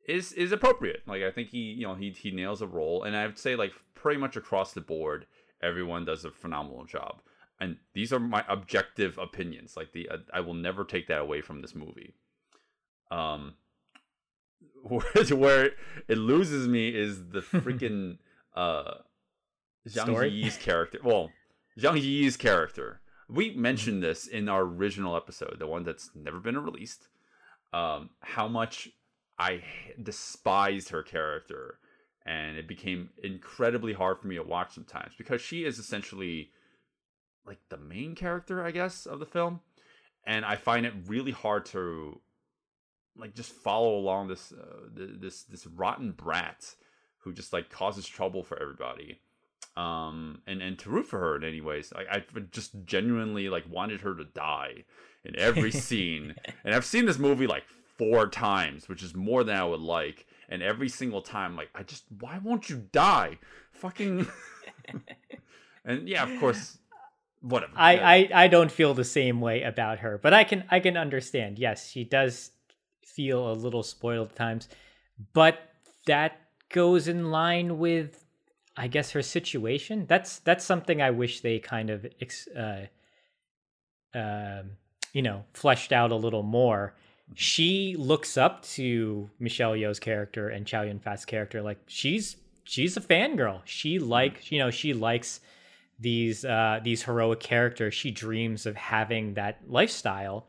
is 0.07 0.33
is 0.33 0.53
appropriate. 0.53 1.03
Like 1.07 1.23
I 1.23 1.31
think 1.31 1.49
he 1.49 1.59
you 1.59 1.87
know 1.87 1.95
he 1.95 2.11
he 2.11 2.31
nails 2.31 2.63
a 2.63 2.67
role, 2.67 3.03
and 3.05 3.17
I'd 3.17 3.39
say 3.39 3.57
like 3.57 3.73
pretty 3.95 4.21
much 4.21 4.37
across 4.37 4.73
the 4.73 4.81
board, 4.81 5.27
everyone 5.63 6.05
does 6.05 6.25
a 6.25 6.31
phenomenal 6.31 6.85
job. 6.85 7.21
And 7.61 7.77
these 7.95 8.13
are 8.13 8.19
my 8.19 8.45
objective 8.49 9.19
opinions. 9.19 9.77
Like 9.77 9.93
the 9.93 10.09
uh, 10.09 10.19
I 10.33 10.41
will 10.41 10.55
never 10.55 10.85
take 10.85 11.07
that 11.09 11.21
away 11.21 11.41
from 11.41 11.63
this 11.63 11.75
movie. 11.75 12.15
Um, 13.11 13.55
where 14.83 15.03
where 15.31 15.71
it 16.09 16.19
loses 16.19 16.67
me 16.67 16.89
is 16.89 17.29
the 17.29 17.41
freaking 17.53 18.19
uh 18.55 18.95
Zhang 19.89 20.05
Story? 20.05 20.31
Yi's 20.31 20.57
character. 20.57 20.99
Well, 21.03 21.31
Zhang 21.79 22.01
Yi's 22.01 22.37
character. 22.37 23.01
We 23.29 23.55
mentioned 23.55 24.03
this 24.03 24.27
in 24.27 24.49
our 24.49 24.63
original 24.63 25.17
episode, 25.17 25.57
the 25.59 25.67
one 25.67 25.85
that's 25.85 26.11
never 26.15 26.39
been 26.39 26.59
released. 26.59 27.09
Um, 27.73 28.11
how 28.21 28.49
much 28.49 28.91
I 29.39 29.63
despised 30.01 30.91
her 30.91 31.03
character, 31.03 31.79
and 32.27 32.57
it 32.57 32.69
became 32.69 33.11
incredibly 33.23 33.95
hard 33.95 34.21
for 34.21 34.29
me 34.29 34.37
to 34.37 34.43
watch 34.43 34.75
sometimes 34.75 35.15
because 35.17 35.41
she 35.41 35.65
is 35.65 35.79
essentially 35.79 36.51
like 37.47 37.59
the 37.71 37.79
main 37.79 38.15
character, 38.15 38.63
I 38.63 38.71
guess, 38.71 39.07
of 39.07 39.19
the 39.19 39.27
film, 39.27 39.61
and 40.25 40.45
I 40.45 40.57
find 40.57 40.85
it 40.85 40.93
really 41.07 41.33
hard 41.33 41.65
to 41.67 42.21
like 43.17 43.35
just 43.35 43.53
follow 43.53 43.97
along 43.97 44.29
this 44.29 44.53
uh, 44.53 44.89
this 44.95 45.45
this 45.45 45.67
rotten 45.67 46.13
brat 46.13 46.75
who 47.19 47.33
just 47.33 47.53
like 47.53 47.71
causes 47.71 48.07
trouble 48.07 48.43
for 48.43 48.61
everybody 48.61 49.21
um 49.77 50.41
and 50.47 50.61
and 50.61 50.79
to 50.79 50.91
root 50.91 51.07
for 51.07 51.19
her 51.19 51.37
in 51.37 51.45
any 51.45 51.61
ways 51.61 51.93
like 51.95 52.07
i 52.11 52.23
just 52.51 52.73
genuinely 52.85 53.49
like 53.49 53.65
wanted 53.71 54.01
her 54.01 54.15
to 54.15 54.25
die 54.25 54.85
in 55.25 55.39
every 55.39 55.71
scene 55.87 56.35
and 56.65 56.75
i've 56.75 56.85
seen 56.85 57.07
this 57.07 57.19
movie 57.19 57.47
like 57.47 57.65
four 57.97 58.27
times 58.27 58.89
which 58.89 59.03
is 59.03 59.15
more 59.15 59.45
than 59.45 59.57
i 59.57 59.65
would 59.65 59.81
like 59.81 60.27
and 60.53 60.63
every 60.63 60.91
single 60.91 61.23
time, 61.23 61.57
like 61.57 61.71
I 61.75 61.83
just 61.83 62.05
why 62.21 62.39
won't 62.45 62.69
you 62.69 62.85
die, 62.93 63.39
fucking. 63.73 64.27
and 65.85 66.07
yeah, 66.07 66.25
of 66.25 66.39
course, 66.39 66.77
whatever. 67.41 67.73
I. 67.75 67.97
I 67.97 68.45
I 68.45 68.49
don't 68.49 68.71
feel 68.71 68.93
the 68.93 69.03
same 69.03 69.41
way 69.41 69.63
about 69.63 70.01
her, 70.01 70.19
but 70.23 70.35
I 70.35 70.45
can 70.45 70.65
I 70.71 70.79
can 70.81 70.99
understand. 70.99 71.59
Yes, 71.59 71.89
she 71.89 72.05
does 72.05 72.51
feel 73.03 73.51
a 73.51 73.55
little 73.55 73.83
spoiled 73.83 74.29
at 74.29 74.37
times, 74.37 74.69
but 75.33 75.59
that 76.05 76.39
goes 76.69 77.09
in 77.09 77.31
line 77.31 77.79
with, 77.79 78.23
I 78.77 78.87
guess, 78.89 79.11
her 79.11 79.23
situation. 79.23 80.07
That's 80.07 80.39
that's 80.41 80.65
something 80.65 81.03
I 81.03 81.11
wish 81.11 81.41
they 81.41 81.59
kind 81.59 81.91
of, 81.91 82.07
uh, 82.57 82.87
um, 84.15 84.71
you 85.13 85.23
know, 85.23 85.45
fleshed 85.53 85.93
out 85.93 86.11
a 86.11 86.17
little 86.17 86.43
more. 86.43 86.95
She 87.35 87.97
looks 87.99 88.37
up 88.37 88.63
to 88.63 89.31
Michelle 89.39 89.73
Yeoh's 89.73 90.01
character 90.01 90.49
and 90.49 90.67
Chow 90.67 90.83
Yun 90.83 91.01
Fat's 91.01 91.25
character. 91.25 91.63
Like 91.63 91.79
she's 91.87 92.37
she's 92.65 92.97
a 92.97 93.01
fangirl. 93.01 93.61
She 93.65 93.99
like 93.99 94.51
you 94.51 94.59
know 94.59 94.71
she 94.71 94.95
likes 94.95 95.41
these 95.99 96.45
uh, 96.45 96.81
these 96.83 97.03
heroic 97.03 97.41
characters. 97.41 97.95
She 97.95 98.11
dreams 98.11 98.67
of 98.67 98.77
having 98.77 99.35
that 99.35 99.61
lifestyle, 99.69 100.47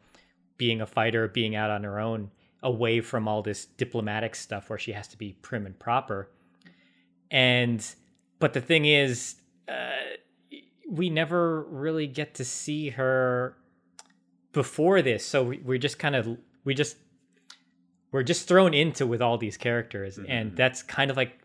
being 0.58 0.82
a 0.82 0.86
fighter, 0.86 1.28
being 1.28 1.56
out 1.56 1.70
on 1.70 1.84
her 1.84 2.00
own, 2.00 2.32
away 2.62 3.02
from 3.02 3.28
all 3.28 3.42
this 3.42 3.66
diplomatic 3.66 4.36
stuff 4.36 4.70
where 4.70 4.80
she 4.80 4.92
has 4.94 5.08
to 5.10 5.18
be 5.18 5.34
prim 5.42 5.66
and 5.66 5.78
proper. 5.78 6.30
And 7.30 7.86
but 8.44 8.52
the 8.52 8.60
thing 8.60 8.84
is, 8.84 9.36
uh, 9.70 9.74
we 10.86 11.10
never 11.10 11.64
really 11.64 12.08
get 12.08 12.34
to 12.36 12.44
see 12.44 12.90
her 12.90 13.56
before 14.52 15.02
this, 15.02 15.26
so 15.26 15.46
we, 15.46 15.60
we're 15.60 15.78
just 15.78 15.98
kind 15.98 16.14
of 16.14 16.28
we 16.66 16.74
just 16.74 16.98
we're 18.12 18.22
just 18.22 18.46
thrown 18.46 18.74
into 18.74 19.08
with 19.08 19.22
all 19.22 19.38
these 19.38 19.56
characters, 19.56 20.20
and 20.28 20.58
that's 20.58 20.84
kind 20.84 21.10
of 21.10 21.16
like 21.16 21.40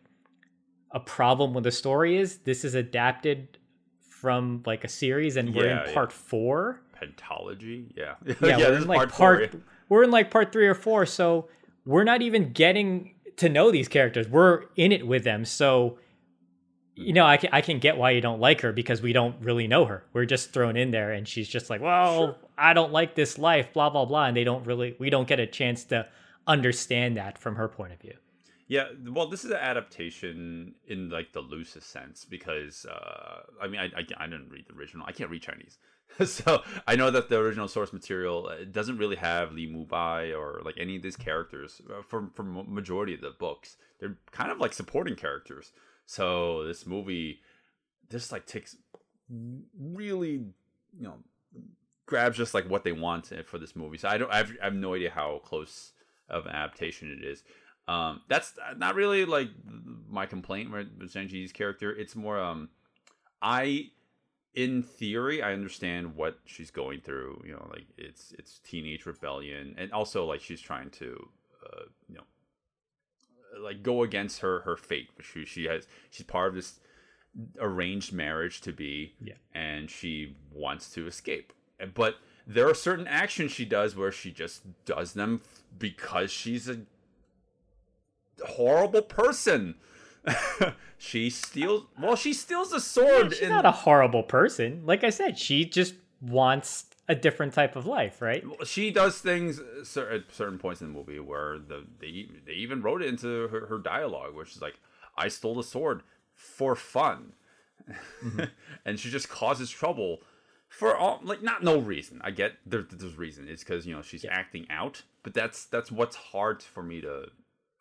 a 0.90 0.98
problem 0.98 1.54
with 1.54 1.62
the 1.62 1.70
story 1.70 2.16
is 2.16 2.38
this 2.38 2.64
is 2.64 2.74
adapted 2.74 3.58
from 4.00 4.64
like 4.66 4.82
a 4.82 4.88
series 4.88 5.36
and 5.36 5.54
we're 5.54 5.66
Yeah, 5.66 5.82
in 5.82 5.88
yeah. 5.88 5.94
part 5.94 6.12
four. 6.12 6.80
Pentology. 7.00 7.92
Yeah, 7.94 8.14
yeah, 8.26 8.34
this 8.34 8.40
we're 8.40 8.74
in 8.74 8.88
like 8.88 9.10
four, 9.10 9.36
part, 9.36 9.54
yeah. 9.54 9.60
we're 9.88 10.02
in 10.02 10.10
like 10.10 10.32
part 10.32 10.50
three 10.50 10.66
or 10.66 10.74
four. 10.74 11.06
So 11.06 11.48
we're 11.86 12.02
not 12.02 12.22
even 12.22 12.52
getting 12.52 13.14
to 13.36 13.48
know 13.48 13.70
these 13.70 13.86
characters. 13.86 14.26
We're 14.26 14.64
in 14.74 14.90
it 14.90 15.06
with 15.06 15.22
them. 15.22 15.44
So 15.44 15.98
you 16.98 17.12
know 17.12 17.24
I 17.24 17.36
can, 17.36 17.50
I 17.52 17.60
can 17.60 17.78
get 17.78 17.96
why 17.96 18.10
you 18.10 18.20
don't 18.20 18.40
like 18.40 18.60
her 18.62 18.72
because 18.72 19.00
we 19.02 19.12
don't 19.12 19.36
really 19.40 19.66
know 19.66 19.84
her 19.84 20.04
we're 20.12 20.24
just 20.24 20.52
thrown 20.52 20.76
in 20.76 20.90
there 20.90 21.12
and 21.12 21.26
she's 21.26 21.48
just 21.48 21.70
like 21.70 21.80
well 21.80 22.36
i 22.56 22.72
don't 22.72 22.92
like 22.92 23.14
this 23.14 23.38
life 23.38 23.72
blah 23.72 23.90
blah 23.90 24.04
blah 24.04 24.26
and 24.26 24.36
they 24.36 24.44
don't 24.44 24.66
really 24.66 24.96
we 24.98 25.10
don't 25.10 25.28
get 25.28 25.38
a 25.40 25.46
chance 25.46 25.84
to 25.84 26.06
understand 26.46 27.16
that 27.16 27.38
from 27.38 27.56
her 27.56 27.68
point 27.68 27.92
of 27.92 28.00
view 28.00 28.14
Yeah, 28.70 28.88
well, 29.16 29.28
this 29.28 29.44
is 29.46 29.50
an 29.50 29.56
adaptation 29.56 30.74
in 30.86 31.08
like 31.08 31.32
the 31.32 31.40
loosest 31.40 31.88
sense 31.90 32.26
because 32.26 32.84
uh, 32.84 33.40
I 33.62 33.66
mean, 33.66 33.80
I, 33.80 33.86
I 33.86 34.24
I 34.24 34.26
didn't 34.26 34.50
read 34.50 34.66
the 34.68 34.74
original. 34.78 35.06
I 35.08 35.12
can't 35.12 35.30
read 35.30 35.40
Chinese, 35.40 35.78
so 36.38 36.62
I 36.86 36.94
know 36.94 37.10
that 37.10 37.30
the 37.30 37.38
original 37.38 37.68
source 37.68 37.94
material 37.94 38.50
uh, 38.52 38.64
doesn't 38.70 38.98
really 38.98 39.16
have 39.16 39.52
Li 39.52 39.66
Mubai 39.66 40.38
or 40.38 40.60
like 40.66 40.76
any 40.78 40.96
of 40.96 41.02
these 41.02 41.16
characters 41.16 41.80
uh, 41.88 42.02
from 42.02 42.30
from 42.36 42.46
majority 42.68 43.14
of 43.14 43.22
the 43.22 43.30
books. 43.30 43.78
They're 44.00 44.18
kind 44.32 44.50
of 44.52 44.58
like 44.58 44.74
supporting 44.74 45.16
characters. 45.16 45.72
So 46.08 46.64
this 46.64 46.86
movie 46.86 47.40
just 48.10 48.32
like 48.32 48.46
takes 48.46 48.74
really, 49.78 50.30
you 50.30 51.02
know, 51.02 51.16
grabs 52.06 52.38
just 52.38 52.54
like 52.54 52.66
what 52.66 52.82
they 52.82 52.92
want 52.92 53.30
for 53.44 53.58
this 53.58 53.76
movie. 53.76 53.98
So 53.98 54.08
I 54.08 54.16
don't, 54.16 54.32
I 54.32 54.38
have, 54.38 54.52
I 54.62 54.64
have 54.64 54.74
no 54.74 54.94
idea 54.94 55.10
how 55.10 55.42
close 55.44 55.92
of 56.30 56.46
an 56.46 56.52
adaptation 56.52 57.10
it 57.12 57.22
is. 57.22 57.44
Um, 57.88 58.22
that's 58.26 58.54
not 58.78 58.94
really 58.94 59.26
like 59.26 59.50
my 60.08 60.24
complaint 60.24 60.72
with 60.72 61.12
Zhang 61.12 61.28
Ji's 61.28 61.52
character. 61.52 61.94
It's 61.94 62.16
more, 62.16 62.40
um, 62.40 62.70
I, 63.42 63.90
in 64.54 64.82
theory, 64.82 65.42
I 65.42 65.52
understand 65.52 66.16
what 66.16 66.38
she's 66.46 66.70
going 66.70 67.02
through. 67.02 67.42
You 67.44 67.52
know, 67.52 67.68
like 67.70 67.84
it's 67.98 68.32
it's 68.38 68.60
teenage 68.60 69.04
rebellion, 69.04 69.74
and 69.76 69.92
also 69.92 70.24
like 70.24 70.40
she's 70.40 70.60
trying 70.60 70.88
to, 70.90 71.28
uh, 71.66 71.82
you 72.08 72.14
know, 72.14 72.24
like 73.60 73.82
go 73.82 74.02
against 74.02 74.40
her 74.40 74.60
her 74.60 74.76
fate. 74.76 75.08
She 75.20 75.44
she 75.44 75.64
has 75.64 75.86
she's 76.10 76.26
part 76.26 76.48
of 76.48 76.54
this 76.54 76.80
arranged 77.60 78.12
marriage 78.12 78.60
to 78.62 78.72
be, 78.72 79.14
Yeah. 79.20 79.34
and 79.54 79.90
she 79.90 80.36
wants 80.52 80.90
to 80.94 81.06
escape. 81.06 81.52
But 81.94 82.16
there 82.46 82.68
are 82.68 82.74
certain 82.74 83.06
actions 83.06 83.52
she 83.52 83.64
does 83.64 83.94
where 83.94 84.10
she 84.10 84.30
just 84.32 84.62
does 84.84 85.12
them 85.12 85.42
because 85.78 86.30
she's 86.32 86.68
a 86.68 86.80
horrible 88.46 89.02
person. 89.02 89.76
she 90.98 91.30
steals. 91.30 91.84
Well, 92.00 92.16
she 92.16 92.32
steals 92.32 92.72
a 92.72 92.80
sword. 92.80 93.32
she's 93.32 93.42
in, 93.42 93.48
not 93.50 93.64
a 93.64 93.70
horrible 93.70 94.22
person 94.24 94.82
like 94.84 95.04
i 95.04 95.10
said 95.10 95.38
she 95.38 95.64
just 95.64 95.94
wants 96.20 96.86
a 97.08 97.14
different 97.14 97.54
type 97.54 97.76
of 97.76 97.86
life 97.86 98.20
right? 98.20 98.44
She 98.64 98.90
does 98.90 99.18
things 99.18 99.60
uh, 99.60 100.00
at 100.10 100.32
certain 100.32 100.58
points 100.58 100.80
in 100.80 100.88
the 100.88 100.92
movie 100.92 101.18
where 101.18 101.58
the 101.58 101.84
they, 102.00 102.28
they 102.46 102.52
even 102.52 102.82
wrote 102.82 103.02
it 103.02 103.08
into 103.08 103.48
her, 103.48 103.66
her 103.66 103.78
dialogue 103.78 104.34
where 104.34 104.44
she's 104.44 104.62
like 104.62 104.78
i 105.16 105.28
stole 105.28 105.54
the 105.54 105.62
sword 105.62 106.02
for 106.34 106.74
fun. 106.76 107.32
And 108.84 108.98
she 108.98 109.10
just 109.10 109.28
causes 109.28 109.70
trouble 109.70 110.22
for 110.68 110.96
all 110.96 111.20
like 111.22 111.42
not 111.42 111.62
no 111.62 111.78
reason. 111.78 112.20
I 112.22 112.30
get 112.30 112.52
there, 112.64 112.86
there's 112.90 113.18
reason. 113.18 113.46
It's 113.48 113.64
because 113.64 113.86
you 113.86 113.94
know 113.94 114.02
she's 114.02 114.24
acting 114.24 114.66
out 114.70 115.02
but 115.28 115.34
that's 115.34 115.66
that's 115.66 115.92
what's 115.92 116.16
hard 116.16 116.62
for 116.62 116.82
me 116.82 117.02
to 117.02 117.26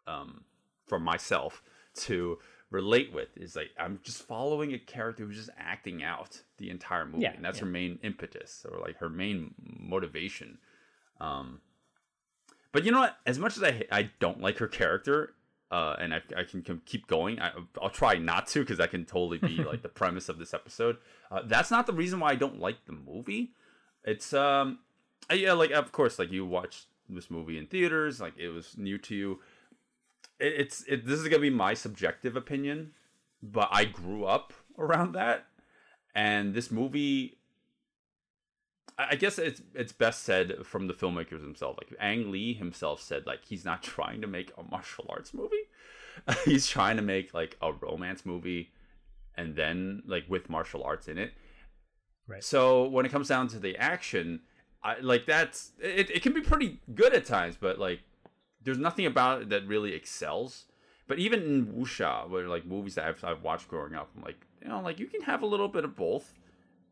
um 0.05 0.43
for 0.85 0.99
myself 0.99 1.63
to 1.95 2.37
relate 2.69 3.13
with 3.13 3.29
is 3.37 3.55
like 3.55 3.69
i'm 3.79 3.99
just 4.03 4.21
following 4.23 4.73
a 4.73 4.77
character 4.79 5.23
who's 5.25 5.37
just 5.37 5.49
acting 5.57 6.03
out 6.03 6.41
the 6.57 6.69
entire 6.69 7.05
movie 7.05 7.23
Yeah, 7.23 7.33
and 7.33 7.43
that's 7.45 7.59
yeah. 7.59 7.65
her 7.65 7.69
main 7.71 7.99
impetus 8.03 8.65
or 8.69 8.79
like 8.79 8.97
her 8.97 9.09
main 9.09 9.53
motivation. 9.79 10.57
Um 11.21 11.61
but 12.73 12.83
you 12.83 12.91
know 12.91 12.99
what? 12.99 13.17
As 13.25 13.39
much 13.39 13.55
as 13.57 13.63
i 13.63 13.83
i 13.91 14.09
don't 14.19 14.41
like 14.41 14.57
her 14.57 14.67
character 14.67 15.33
uh 15.71 15.95
and 15.99 16.13
i, 16.13 16.21
I 16.35 16.43
can, 16.43 16.61
can 16.61 16.81
keep 16.85 17.07
going 17.07 17.39
I, 17.41 17.51
i'll 17.81 17.89
try 17.89 18.15
not 18.17 18.47
to 18.47 18.59
because 18.59 18.77
that 18.79 18.91
can 18.91 19.05
totally 19.05 19.37
be 19.37 19.63
like 19.63 19.81
the 19.81 19.89
premise 20.01 20.27
of 20.29 20.37
this 20.37 20.53
episode. 20.53 20.97
Uh, 21.31 21.41
that's 21.45 21.71
not 21.71 21.87
the 21.87 21.93
reason 21.93 22.19
why 22.19 22.31
i 22.31 22.35
don't 22.35 22.59
like 22.59 22.85
the 22.85 22.93
movie. 22.93 23.51
It's 24.03 24.33
um 24.33 24.79
yeah 25.33 25.53
like 25.53 25.71
of 25.71 25.91
course 25.93 26.19
like 26.19 26.31
you 26.31 26.45
watched 26.45 26.85
this 27.09 27.31
movie 27.31 27.57
in 27.57 27.65
theaters 27.67 28.19
like 28.19 28.33
it 28.37 28.49
was 28.49 28.75
new 28.77 28.97
to 28.97 29.15
you 29.15 29.39
it, 30.39 30.53
it's 30.57 30.83
it, 30.83 31.05
this 31.05 31.19
is 31.19 31.27
gonna 31.27 31.41
be 31.41 31.49
my 31.49 31.73
subjective 31.73 32.35
opinion 32.35 32.91
but 33.41 33.69
i 33.71 33.85
grew 33.85 34.25
up 34.25 34.53
around 34.77 35.13
that 35.13 35.45
and 36.15 36.53
this 36.53 36.71
movie 36.71 37.37
I 38.97 39.07
I 39.11 39.15
guess 39.15 39.37
it's 39.37 39.61
it's 39.73 39.91
best 39.91 40.23
said 40.23 40.65
from 40.65 40.87
the 40.87 40.93
filmmakers 40.93 41.41
themselves. 41.41 41.77
Like 41.77 41.93
Ang 41.99 42.31
Lee 42.31 42.53
himself 42.53 43.01
said, 43.01 43.25
like 43.25 43.45
he's 43.45 43.65
not 43.65 43.83
trying 43.83 44.21
to 44.21 44.27
make 44.27 44.51
a 44.57 44.63
martial 44.63 45.05
arts 45.09 45.33
movie. 45.33 45.55
he's 46.45 46.67
trying 46.67 46.97
to 46.97 47.03
make 47.03 47.33
like 47.33 47.57
a 47.61 47.71
romance 47.71 48.25
movie, 48.25 48.71
and 49.35 49.55
then 49.55 50.03
like 50.05 50.25
with 50.27 50.49
martial 50.49 50.83
arts 50.83 51.07
in 51.07 51.17
it. 51.17 51.33
Right. 52.27 52.43
So 52.43 52.87
when 52.87 53.05
it 53.05 53.11
comes 53.11 53.29
down 53.29 53.47
to 53.49 53.59
the 53.59 53.77
action, 53.77 54.41
I 54.83 54.99
like 54.99 55.25
that's 55.25 55.71
it. 55.79 56.09
It 56.09 56.23
can 56.23 56.33
be 56.33 56.41
pretty 56.41 56.79
good 56.93 57.13
at 57.13 57.25
times, 57.25 57.55
but 57.59 57.79
like 57.79 58.01
there's 58.63 58.77
nothing 58.77 59.05
about 59.05 59.43
it 59.43 59.49
that 59.49 59.67
really 59.67 59.93
excels. 59.93 60.65
But 61.07 61.19
even 61.19 61.41
in 61.41 61.67
wuxia, 61.67 62.29
where 62.29 62.47
like 62.47 62.65
movies 62.65 62.95
that 62.95 63.05
I've, 63.05 63.23
I've 63.23 63.41
watched 63.41 63.67
growing 63.67 63.95
up, 63.95 64.09
I'm 64.15 64.23
like, 64.23 64.45
you 64.61 64.67
know, 64.67 64.81
like 64.81 64.99
you 64.99 65.07
can 65.07 65.21
have 65.21 65.41
a 65.41 65.45
little 65.45 65.69
bit 65.69 65.85
of 65.85 65.95
both. 65.95 66.33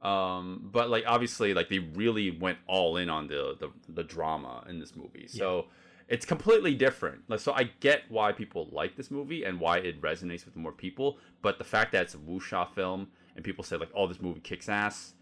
Um, 0.02 0.70
but 0.72 0.90
like 0.90 1.04
obviously, 1.08 1.54
like 1.54 1.70
they 1.70 1.80
really 1.80 2.32
went 2.32 2.60
all 2.68 2.98
in 2.98 3.10
on 3.10 3.28
the 3.28 3.58
the, 3.60 3.72
the 3.90 4.04
drama 4.04 4.64
in 4.70 4.80
this 4.80 4.96
movie, 4.96 5.28
so 5.28 5.66
it's 6.08 6.26
completely 6.26 6.76
different. 6.76 7.24
Like, 7.28 7.40
so 7.40 7.54
I 7.54 7.72
get 7.80 8.04
why 8.10 8.32
people 8.32 8.70
like 8.72 8.96
this 8.96 9.10
movie 9.10 9.44
and 9.44 9.60
why 9.60 9.78
it 9.80 10.02
resonates 10.02 10.46
with 10.46 10.56
more 10.56 10.72
people. 10.72 11.18
But 11.42 11.58
the 11.58 11.64
fact 11.64 11.92
that 11.94 12.04
it's 12.04 12.14
a 12.14 12.20
wuxia 12.20 12.70
film 12.74 13.08
and 13.36 13.44
people 13.44 13.64
say 13.64 13.78
like, 13.78 13.90
"Oh, 13.96 14.08
this 14.08 14.22
movie 14.22 14.42
kicks 14.42 14.70
ass," 14.70 15.16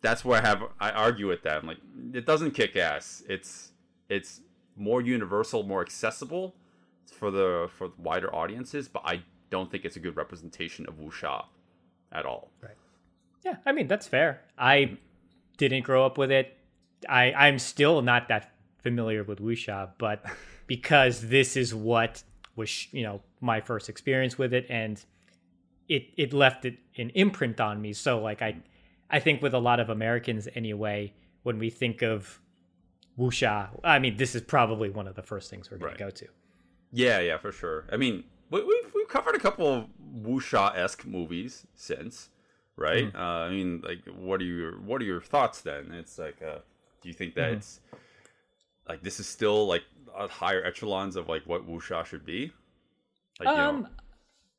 that's 0.00 0.24
where 0.24 0.42
I 0.42 0.46
have 0.46 0.64
I 0.80 0.90
argue 0.90 1.28
with 1.28 1.42
that. 1.44 1.58
I'm 1.58 1.66
like, 1.66 1.78
it 2.12 2.26
doesn't 2.26 2.52
kick 2.52 2.76
ass. 2.76 3.22
It's 3.28 3.70
it's 4.08 4.40
more 4.76 5.00
universal, 5.00 5.62
more 5.62 5.80
accessible 5.80 6.54
for 7.06 7.30
the 7.30 7.68
for 7.76 7.88
the 7.88 7.94
wider 7.98 8.34
audiences, 8.34 8.88
but 8.88 9.02
I 9.04 9.22
don't 9.50 9.70
think 9.70 9.84
it's 9.84 9.96
a 9.96 10.00
good 10.00 10.16
representation 10.16 10.86
of 10.86 10.94
wuxia 10.98 11.44
at 12.10 12.26
all. 12.26 12.50
Yeah, 13.44 13.56
I 13.66 13.72
mean 13.72 13.88
that's 13.88 14.06
fair. 14.06 14.42
I 14.56 14.76
mm-hmm. 14.76 14.94
didn't 15.56 15.82
grow 15.82 16.06
up 16.06 16.18
with 16.18 16.30
it. 16.30 16.56
I 17.08 17.32
I'm 17.32 17.58
still 17.58 18.02
not 18.02 18.28
that 18.28 18.52
familiar 18.78 19.24
with 19.24 19.40
wuxia, 19.40 19.90
but 19.98 20.24
because 20.66 21.28
this 21.28 21.56
is 21.56 21.74
what 21.74 22.22
was 22.56 22.92
you 22.92 23.02
know 23.02 23.22
my 23.40 23.60
first 23.60 23.88
experience 23.88 24.38
with 24.38 24.54
it, 24.54 24.66
and 24.68 25.04
it 25.88 26.08
it 26.16 26.32
left 26.32 26.64
it 26.64 26.78
an 26.96 27.10
imprint 27.10 27.60
on 27.60 27.80
me. 27.80 27.92
So 27.92 28.20
like 28.20 28.42
I 28.42 28.56
I 29.10 29.20
think 29.20 29.42
with 29.42 29.54
a 29.54 29.58
lot 29.58 29.80
of 29.80 29.90
Americans 29.90 30.48
anyway, 30.54 31.12
when 31.42 31.58
we 31.58 31.68
think 31.70 32.02
of 32.02 32.40
wuxia, 33.18 33.68
I 33.84 33.98
mean 33.98 34.16
this 34.16 34.34
is 34.34 34.42
probably 34.42 34.90
one 34.90 35.06
of 35.06 35.14
the 35.14 35.22
first 35.22 35.50
things 35.50 35.70
we're 35.70 35.78
going 35.78 35.90
Right. 35.90 35.98
to 35.98 36.04
go 36.04 36.10
to. 36.10 36.26
Yeah, 36.92 37.20
yeah, 37.20 37.38
for 37.38 37.52
sure. 37.52 37.86
I 37.90 37.96
mean, 37.96 38.24
we, 38.50 38.62
we've 38.64 38.92
we've 38.94 39.08
covered 39.08 39.34
a 39.34 39.38
couple 39.38 39.66
of 39.66 39.86
wuxia 40.22 40.76
esque 40.76 41.06
movies 41.06 41.66
since, 41.74 42.28
right? 42.76 43.06
Mm-hmm. 43.06 43.16
Uh, 43.16 43.46
I 43.46 43.50
mean, 43.50 43.80
like, 43.82 44.00
what 44.14 44.40
are 44.40 44.44
your 44.44 44.78
what 44.80 45.00
are 45.00 45.04
your 45.04 45.20
thoughts 45.20 45.60
then? 45.62 45.92
It's 45.92 46.18
like, 46.18 46.42
uh, 46.42 46.58
do 47.00 47.08
you 47.08 47.14
think 47.14 47.34
that 47.34 47.48
Mm-hmm. 47.48 47.56
it's 47.58 47.80
like 48.88 49.02
this 49.02 49.20
is 49.20 49.26
still 49.26 49.66
like 49.66 49.84
a 50.16 50.28
higher 50.28 50.62
echelons 50.64 51.16
of 51.16 51.28
like 51.28 51.44
what 51.46 51.66
wuxia 51.66 52.04
should 52.04 52.26
be? 52.26 52.52
Like, 53.40 53.48
you 53.56 53.62
Um, 53.62 53.82
know, 53.82 53.88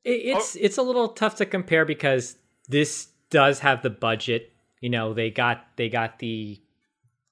it, 0.04 0.36
it's 0.38 0.56
it's 0.56 0.78
a 0.78 0.82
little 0.82 1.10
tough 1.10 1.36
to 1.36 1.46
compare 1.46 1.86
because 1.86 2.38
this 2.68 3.10
does 3.30 3.60
have 3.60 3.84
the 3.84 3.90
budget. 3.92 4.52
You 4.82 4.90
know, 4.90 5.14
they 5.14 5.30
got 5.30 5.66
they 5.76 5.90
got 5.90 6.20
the 6.20 6.60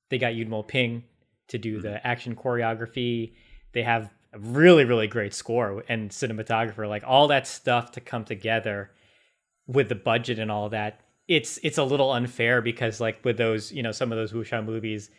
they 0.10 0.18
got 0.20 0.36
Yuen 0.36 0.50
Woo-ping 0.52 1.04
to 1.52 1.58
do 1.58 1.74
Mm-hmm. 1.78 1.84
the 1.84 2.06
action 2.08 2.36
choreography. 2.36 3.34
They 3.74 3.84
have 3.84 4.12
a 4.34 4.40
really 4.40 4.86
really 4.86 5.08
great 5.08 5.34
score 5.34 5.84
and 5.88 6.10
cinematographer. 6.10 6.88
Like 6.90 7.04
all 7.06 7.28
that 7.28 7.48
stuff 7.48 7.92
to 7.94 8.02
come 8.02 8.26
together 8.26 8.92
with 9.68 9.88
the 9.90 9.96
budget 9.96 10.40
and 10.40 10.52
all 10.52 10.70
that. 10.70 11.00
It's 11.28 11.60
it's 11.64 11.78
a 11.78 11.84
little 11.84 12.12
unfair 12.12 12.62
because 12.62 13.00
like 13.00 13.24
with 13.24 13.38
those 13.38 13.72
you 13.72 13.84
know 13.84 13.92
some 13.92 14.12
of 14.12 14.18
those 14.18 14.34
wuxia 14.34 14.66
movies, 14.66 15.10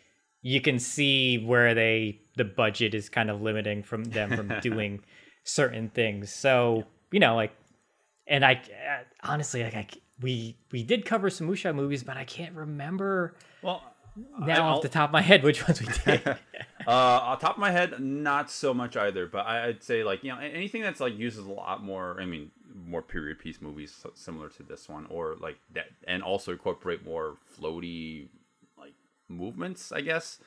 you 0.41 0.61
can 0.61 0.77
see 0.79 1.37
where 1.37 1.73
they 1.73 2.19
the 2.35 2.43
budget 2.45 2.93
is 2.93 3.09
kind 3.09 3.29
of 3.29 3.41
limiting 3.41 3.83
from 3.83 4.03
them 4.03 4.35
from 4.35 4.51
doing 4.61 5.01
certain 5.43 5.89
things. 5.89 6.31
So 6.33 6.83
you 7.11 7.19
know, 7.19 7.35
like, 7.35 7.51
and 8.27 8.43
I 8.43 8.53
uh, 8.53 9.03
honestly, 9.23 9.63
like, 9.63 9.75
I, 9.75 9.87
we 10.21 10.57
we 10.71 10.83
did 10.83 11.05
cover 11.05 11.29
some 11.29 11.47
wuxia 11.47 11.73
movies, 11.73 12.03
but 12.03 12.17
I 12.17 12.25
can't 12.25 12.55
remember 12.55 13.35
well, 13.63 13.81
now 14.39 14.67
I'll- 14.67 14.75
off 14.77 14.81
the 14.81 14.89
top 14.89 15.09
of 15.09 15.13
my 15.13 15.21
head 15.21 15.43
which 15.43 15.67
ones 15.67 15.81
we 15.81 15.87
did. 16.05 16.27
uh, 16.27 16.37
on 16.87 17.39
top 17.39 17.53
of 17.55 17.57
my 17.59 17.71
head, 17.71 17.99
not 17.99 18.49
so 18.51 18.73
much 18.73 18.95
either. 18.97 19.25
But 19.27 19.45
I, 19.45 19.67
I'd 19.67 19.83
say 19.83 20.03
like 20.03 20.23
you 20.23 20.31
know 20.31 20.39
anything 20.39 20.81
that's 20.81 20.99
like 20.99 21.17
uses 21.17 21.45
a 21.45 21.51
lot 21.51 21.83
more. 21.83 22.19
I 22.19 22.25
mean, 22.25 22.51
more 22.87 23.01
period 23.01 23.39
piece 23.39 23.61
movies 23.61 23.93
so- 23.93 24.11
similar 24.15 24.49
to 24.49 24.63
this 24.63 24.87
one, 24.89 25.05
or 25.09 25.35
like 25.39 25.57
that, 25.73 25.87
and 26.07 26.21
also 26.23 26.51
incorporate 26.51 27.05
more 27.05 27.37
floaty 27.59 28.27
like 28.77 28.93
movements. 29.29 29.91
I 29.91 30.01
guess. 30.01 30.39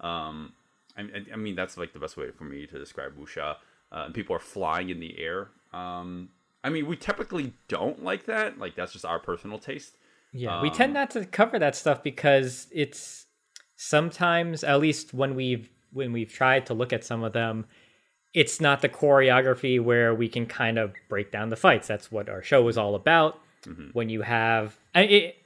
Um, 0.00 0.52
I, 0.96 1.02
I- 1.02 1.26
I 1.32 1.36
mean 1.36 1.54
that's 1.56 1.76
like 1.76 1.92
the 1.92 1.98
best 1.98 2.16
way 2.16 2.30
for 2.30 2.44
me 2.44 2.66
to 2.66 2.78
describe 2.78 3.16
wuxia. 3.18 3.56
Uh, 3.92 4.04
and 4.06 4.14
people 4.14 4.34
are 4.34 4.40
flying 4.40 4.90
in 4.90 4.98
the 4.98 5.18
air. 5.20 5.48
Um, 5.72 6.30
I 6.64 6.70
mean, 6.70 6.86
we 6.86 6.96
typically 6.96 7.52
don't 7.68 8.02
like 8.02 8.24
that. 8.26 8.58
Like 8.58 8.74
that's 8.74 8.92
just 8.92 9.04
our 9.04 9.18
personal 9.20 9.58
taste. 9.58 9.96
Yeah, 10.34 10.60
we 10.60 10.68
tend 10.68 10.92
not 10.92 11.10
to 11.12 11.24
cover 11.24 11.60
that 11.60 11.76
stuff 11.76 12.02
because 12.02 12.66
it's 12.72 13.26
sometimes, 13.76 14.64
at 14.64 14.80
least 14.80 15.14
when 15.14 15.34
we've 15.36 15.68
when 15.92 16.12
we've 16.12 16.32
tried 16.32 16.66
to 16.66 16.74
look 16.74 16.92
at 16.92 17.04
some 17.04 17.22
of 17.22 17.32
them, 17.32 17.66
it's 18.34 18.60
not 18.60 18.82
the 18.82 18.88
choreography 18.88 19.80
where 19.80 20.12
we 20.12 20.28
can 20.28 20.44
kind 20.44 20.76
of 20.76 20.92
break 21.08 21.30
down 21.30 21.50
the 21.50 21.56
fights. 21.56 21.86
That's 21.86 22.10
what 22.10 22.28
our 22.28 22.42
show 22.42 22.66
is 22.66 22.76
all 22.76 22.96
about. 22.96 23.38
When 23.92 24.08
you 24.08 24.22
have, 24.22 24.76
it, 24.94 25.36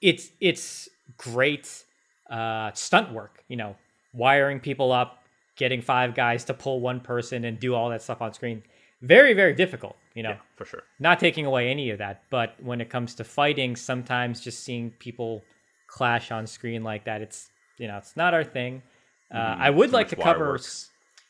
it's 0.00 0.30
it's 0.40 0.88
great 1.18 1.84
uh, 2.30 2.72
stunt 2.72 3.12
work. 3.12 3.44
You 3.48 3.56
know, 3.56 3.76
wiring 4.14 4.60
people 4.60 4.92
up, 4.92 5.24
getting 5.56 5.82
five 5.82 6.14
guys 6.14 6.44
to 6.44 6.54
pull 6.54 6.80
one 6.80 7.00
person 7.00 7.44
and 7.44 7.60
do 7.60 7.74
all 7.74 7.90
that 7.90 8.00
stuff 8.02 8.22
on 8.22 8.32
screen. 8.32 8.62
Very 9.02 9.34
very 9.34 9.52
difficult. 9.52 9.96
You 10.18 10.24
know 10.24 10.30
Yeah, 10.30 10.56
for 10.56 10.64
sure. 10.64 10.82
not 10.98 11.16
taking 11.20 11.46
away 11.46 11.70
any 11.70 11.86
of 11.90 11.98
that 11.98 12.16
but 12.28 12.48
when 12.68 12.80
it 12.80 12.88
comes 12.90 13.14
to 13.18 13.24
fighting 13.24 13.76
sometimes 13.76 14.40
just 14.40 14.58
seeing 14.66 14.90
people 15.06 15.44
clash 15.86 16.26
on 16.36 16.46
screen 16.46 16.82
like 16.82 17.04
that 17.04 17.22
it's 17.26 17.40
you 17.78 17.86
know 17.88 17.96
it's 18.02 18.16
not 18.16 18.34
our 18.34 18.42
thing 18.56 18.82
uh, 19.32 19.54
i 19.66 19.70
would 19.70 19.92
like 19.92 20.08
to 20.08 20.16
cover 20.16 20.58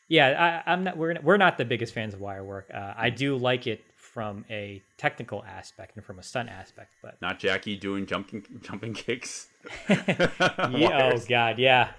yeah 0.07 0.27
I, 0.65 0.71
i'm 0.71 0.83
not 0.85 0.97
we're, 0.97 1.15
we're 1.21 1.37
not 1.45 1.59
the 1.59 1.65
biggest 1.65 1.93
fans 1.93 2.13
of 2.15 2.19
wire 2.19 2.43
work 2.43 2.67
uh, 2.73 2.93
i 3.05 3.09
do 3.11 3.37
like 3.37 3.67
it 3.67 3.81
from 3.95 4.43
a 4.49 4.81
technical 4.97 5.43
aspect 5.45 5.95
and 5.95 6.03
from 6.03 6.17
a 6.17 6.23
stunt 6.23 6.49
aspect 6.49 6.91
but 7.03 7.21
Not 7.21 7.37
Jackie 7.37 7.77
doing 7.77 8.07
jumping 8.07 8.43
jumping 8.67 8.93
kicks. 8.95 9.47
yeah, 9.89 11.11
oh 11.13 11.19
god 11.29 11.59
yeah 11.59 11.91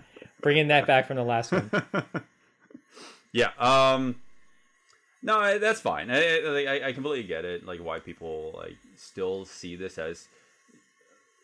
bringing 0.42 0.68
that 0.68 0.88
back 0.88 1.06
from 1.06 1.16
the 1.18 1.22
last 1.34 1.52
one 1.52 1.70
Yeah. 3.32 3.50
Um. 3.58 4.16
No, 5.22 5.58
that's 5.58 5.80
fine. 5.80 6.10
I, 6.10 6.38
I 6.40 6.86
I- 6.88 6.92
completely 6.92 7.24
get 7.26 7.44
it. 7.44 7.66
Like 7.66 7.80
why 7.80 7.98
people 8.00 8.52
like 8.56 8.76
still 8.96 9.44
see 9.44 9.76
this 9.76 9.98
as 9.98 10.28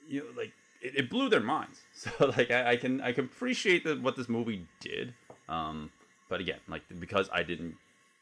you 0.09 0.21
know 0.21 0.27
like 0.37 0.53
it, 0.83 0.97
it 0.97 1.11
blew 1.11 1.29
their 1.29 1.41
minds. 1.41 1.81
So 1.95 2.11
like 2.37 2.51
I, 2.51 2.73
I 2.73 2.77
can 2.77 3.01
I 3.01 3.13
can 3.13 3.25
appreciate 3.25 3.85
what 4.01 4.17
this 4.17 4.29
movie 4.29 4.67
did. 4.81 5.15
Um. 5.49 5.91
But 6.29 6.41
again, 6.41 6.59
like 6.69 6.83
because 6.99 7.29
I 7.33 7.43
didn't. 7.43 7.77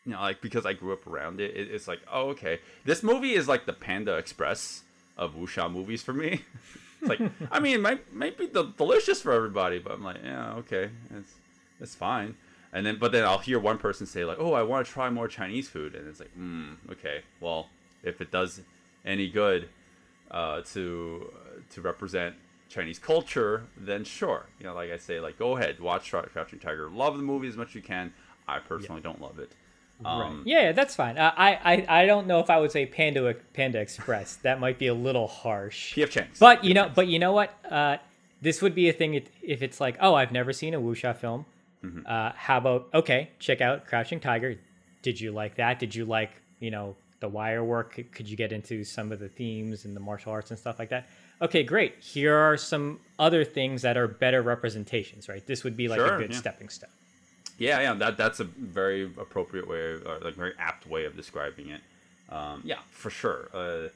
You 0.05 0.13
know, 0.13 0.21
like 0.21 0.43
because 0.43 0.67
I 0.67 0.75
grew 0.75 0.93
up 0.93 1.07
around 1.07 1.41
it, 1.41 1.57
it, 1.57 1.71
it's 1.71 1.89
like, 1.89 2.01
oh, 2.13 2.29
okay. 2.31 2.61
This 2.85 3.03
movie 3.03 3.33
is 3.33 3.49
like 3.49 3.65
the 3.65 3.73
Panda 3.73 4.17
Express 4.19 4.83
of 5.17 5.35
wuxia 5.35 5.73
movies 5.73 6.03
for 6.03 6.13
me. 6.13 6.43
it's 7.01 7.09
like, 7.09 7.21
I 7.51 7.59
mean, 7.61 7.77
it 7.77 7.81
might 7.81 8.13
might 8.13 8.37
be 8.37 8.45
the, 8.47 8.65
delicious 8.65 9.23
for 9.23 9.33
everybody, 9.33 9.79
but 9.79 9.93
I'm 9.93 10.05
like, 10.05 10.19
yeah, 10.23 10.55
okay, 10.57 10.91
it's 11.17 11.33
it's 11.81 11.95
fine. 11.95 12.37
And 12.75 12.85
then, 12.85 12.99
but 12.99 13.13
then 13.13 13.25
I'll 13.25 13.39
hear 13.39 13.61
one 13.61 13.79
person 13.79 14.05
say 14.05 14.25
like, 14.25 14.39
"Oh, 14.41 14.53
I 14.53 14.65
want 14.65 14.85
to 14.85 14.93
try 14.93 15.09
more 15.09 15.29
Chinese 15.29 15.69
food," 15.69 15.95
and 15.95 16.09
it's 16.09 16.19
like, 16.19 16.33
hmm, 16.33 16.73
okay. 16.91 17.23
Well, 17.41 17.69
if 18.03 18.21
it 18.21 18.33
does 18.33 18.61
any 19.07 19.31
good 19.31 19.69
uh, 20.31 20.63
to 20.73 21.33
to 21.71 21.81
represent 21.81 22.35
Chinese 22.69 22.99
culture, 22.99 23.63
then 23.79 24.03
sure. 24.03 24.47
You 24.59 24.67
know, 24.67 24.75
like 24.75 24.91
I 24.91 24.99
say, 24.99 25.21
like 25.21 25.39
go 25.39 25.57
ahead, 25.57 25.79
watch 25.79 26.11
Crouching 26.11 26.59
Tiger, 26.59 26.91
love 26.91 27.17
the 27.17 27.23
movie 27.23 27.47
as 27.47 27.57
much 27.57 27.69
as 27.69 27.75
you 27.77 27.83
can. 27.83 28.13
I 28.49 28.59
personally 28.59 29.01
don't 29.01 29.21
love 29.23 29.39
it. 29.39 29.53
Um, 30.05 30.43
yeah 30.45 30.73
that's 30.73 30.97
fine 30.97 31.17
uh, 31.17 31.33
I, 31.37 31.87
I 31.89 32.03
i 32.03 32.07
don't 32.07 32.27
know 32.27 32.41
if 32.41 32.51
i 32.51 32.59
would 32.59 32.73
say 32.73 32.85
panda 32.85 33.33
panda 33.55 33.79
express 33.79 34.35
that 34.43 34.59
might 34.59 34.77
be 34.77 34.89
a 34.89 34.93
little 34.93 35.29
harsh 35.29 35.95
P.F. 35.95 36.11
Chang's. 36.11 36.39
But 36.41 36.65
you 36.65 36.75
know, 36.75 36.91
but 36.93 37.07
you 37.07 37.21
know 37.21 37.33
what? 37.33 37.57
Uh, 37.71 37.99
this 38.43 38.61
would 38.61 38.75
be 38.75 38.89
a 38.89 38.93
thing 38.93 39.15
if, 39.15 39.29
if 39.41 39.63
it's 39.63 39.81
like, 39.81 39.97
oh, 40.01 40.15
I've 40.15 40.33
never 40.33 40.53
seen 40.53 40.75
a 40.75 40.81
wuxia 40.81 41.17
film. 41.17 41.47
Uh, 42.07 42.33
how 42.37 42.59
about 42.59 42.89
okay, 42.95 43.31
check 43.39 43.61
out 43.61 43.87
Crouching 43.87 44.21
Tiger. 44.21 44.57
Did 45.03 45.21
you 45.21 45.33
like 45.33 45.57
that? 45.57 45.79
Did 45.79 45.95
you 45.95 46.05
like 46.05 46.31
you 46.61 46.71
know 46.71 46.97
the 47.21 47.29
wire 47.29 47.65
work? 47.65 47.95
Could- 47.95 48.13
Could 48.13 48.29
you 48.29 48.37
get 48.37 48.53
into 48.53 48.85
some 48.85 49.13
of 49.13 49.19
the 49.21 49.29
themes 49.29 49.85
and 49.85 49.95
the 49.95 50.01
martial 50.01 50.33
arts 50.33 50.51
and 50.51 50.59
stuff 50.59 50.79
like 50.79 50.91
that? 50.91 51.07
Okay, 51.43 51.63
great. 51.63 51.97
Here 52.01 52.35
are 52.37 52.57
some 52.57 53.01
other 53.19 53.45
things 53.45 53.83
that 53.83 53.97
are 53.97 54.07
better 54.09 54.41
representations, 54.43 55.29
right? 55.29 55.45
This 55.47 55.65
would 55.65 55.77
be 55.77 55.89
like 55.89 55.99
Sure, 55.99 56.15
a 56.15 56.19
good 56.19 56.33
yeah. 56.33 56.39
stepping 56.39 56.69
stone. 56.69 56.91
Yeah, 57.59 57.81
yeah, 57.81 57.95
that 57.95 58.17
that's 58.17 58.41
a 58.41 58.45
very 58.45 59.05
appropriate 59.05 59.67
way, 59.69 59.93
of, 59.95 60.07
or 60.07 60.19
like 60.21 60.35
very 60.35 60.55
apt 60.59 60.87
way 60.87 61.05
of 61.05 61.17
describing 61.17 61.69
it. 61.71 61.81
Um, 62.31 62.63
yeah, 62.65 62.79
for 62.91 63.11
sure. 63.11 63.49
Uh, 63.53 63.89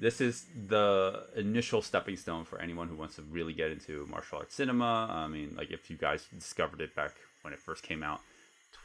this 0.00 0.20
is 0.20 0.46
the 0.68 1.24
initial 1.36 1.80
stepping 1.82 2.16
stone 2.16 2.44
for 2.44 2.60
anyone 2.60 2.88
who 2.88 2.96
wants 2.96 3.14
to 3.16 3.22
really 3.22 3.52
get 3.52 3.70
into 3.70 4.06
martial 4.10 4.38
arts 4.38 4.54
cinema. 4.54 5.06
I 5.10 5.26
mean, 5.28 5.54
like 5.56 5.70
if 5.70 5.88
you 5.90 5.96
guys 5.96 6.26
discovered 6.36 6.80
it 6.80 6.94
back 6.96 7.12
when 7.44 7.52
it 7.52 7.60
first 7.60 7.82
came 7.82 8.02
out, 8.02 8.20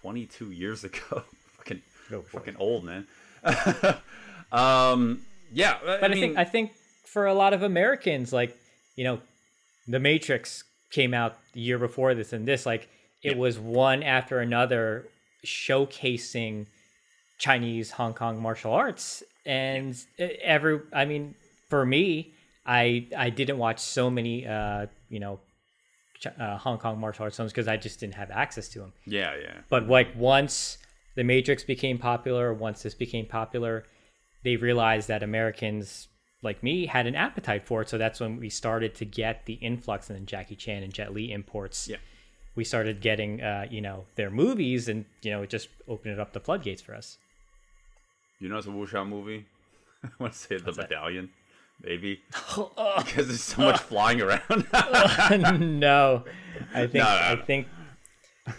22 0.01 0.51
years 0.51 0.83
ago, 0.89 1.23
fucking, 1.57 1.81
Oh, 2.11 2.21
fucking 2.21 2.55
old 2.57 2.83
man. 2.83 3.05
um, 4.51 5.21
yeah, 5.53 5.77
But 5.83 6.03
I, 6.03 6.07
mean, 6.07 6.19
think 6.19 6.37
I 6.37 6.43
think 6.43 6.71
for 7.05 7.27
a 7.27 7.33
lot 7.33 7.53
of 7.53 7.63
Americans, 7.63 8.33
like 8.33 8.57
you 8.95 9.03
know, 9.03 9.19
The 9.87 9.99
Matrix 9.99 10.63
came 10.91 11.13
out 11.13 11.37
the 11.53 11.61
year 11.61 11.77
before 11.77 12.15
this, 12.15 12.33
and 12.33 12.47
this 12.47 12.65
like 12.65 12.89
it 13.21 13.37
was 13.37 13.59
one 13.59 14.01
after 14.01 14.39
another 14.39 15.05
showcasing 15.45 16.65
Chinese 17.37 17.91
Hong 17.91 18.13
Kong 18.13 18.41
martial 18.41 18.73
arts, 18.73 19.23
and 19.45 19.95
every 20.17 20.81
I 20.91 21.05
mean, 21.05 21.35
for 21.69 21.85
me, 21.85 22.33
I 22.65 23.07
I 23.15 23.29
didn't 23.29 23.59
watch 23.59 23.79
so 23.79 24.09
many 24.09 24.47
uh 24.47 24.87
you 25.09 25.19
know. 25.19 25.39
Uh, 26.25 26.57
Hong 26.57 26.77
Kong 26.77 26.99
martial 26.99 27.23
arts 27.23 27.37
films 27.37 27.51
because 27.51 27.67
I 27.67 27.77
just 27.77 27.99
didn't 27.99 28.15
have 28.15 28.29
access 28.31 28.67
to 28.69 28.79
them. 28.79 28.93
yeah, 29.05 29.35
yeah. 29.41 29.53
But 29.69 29.87
like 29.87 30.15
once 30.15 30.77
the 31.15 31.23
Matrix 31.23 31.63
became 31.63 31.97
popular, 31.97 32.53
once 32.53 32.83
this 32.83 32.93
became 32.93 33.25
popular, 33.25 33.85
they 34.43 34.55
realized 34.55 35.07
that 35.07 35.23
Americans 35.23 36.07
like 36.41 36.61
me 36.63 36.85
had 36.85 37.07
an 37.07 37.15
appetite 37.15 37.65
for 37.65 37.81
it. 37.81 37.89
So 37.89 37.97
that's 37.97 38.19
when 38.19 38.37
we 38.39 38.49
started 38.49 38.95
to 38.95 39.05
get 39.05 39.45
the 39.45 39.53
influx 39.55 40.09
and 40.09 40.17
then 40.17 40.25
Jackie 40.25 40.55
Chan 40.55 40.83
and 40.83 40.93
Jet 40.93 41.13
Li 41.13 41.31
imports. 41.31 41.87
Yeah. 41.87 41.97
We 42.55 42.63
started 42.63 43.01
getting 43.01 43.41
uh, 43.41 43.67
you 43.69 43.81
know, 43.81 44.05
their 44.15 44.29
movies 44.29 44.89
and 44.89 45.05
you 45.21 45.31
know, 45.31 45.41
it 45.43 45.49
just 45.49 45.69
opened 45.87 46.19
up 46.19 46.33
the 46.33 46.39
floodgates 46.39 46.81
for 46.81 46.95
us. 46.95 47.17
You 48.39 48.47
know, 48.49 48.57
it's 48.57 48.67
a 48.67 48.71
wuxia 48.71 49.07
movie. 49.07 49.45
I 50.03 50.09
want 50.19 50.33
to 50.33 50.39
say 50.39 50.57
the 50.57 50.71
that? 50.71 50.77
medallion, 50.89 51.29
maybe, 51.83 52.21
because 52.31 53.27
there's 53.27 53.43
so 53.43 53.61
much 53.63 53.79
flying 53.79 54.21
around. 54.21 54.67
no. 55.81 56.23
I 56.73 56.87
think 56.87 56.93
No, 56.93 57.03
no, 57.03 57.07
I 57.07 57.35
think 57.45 57.67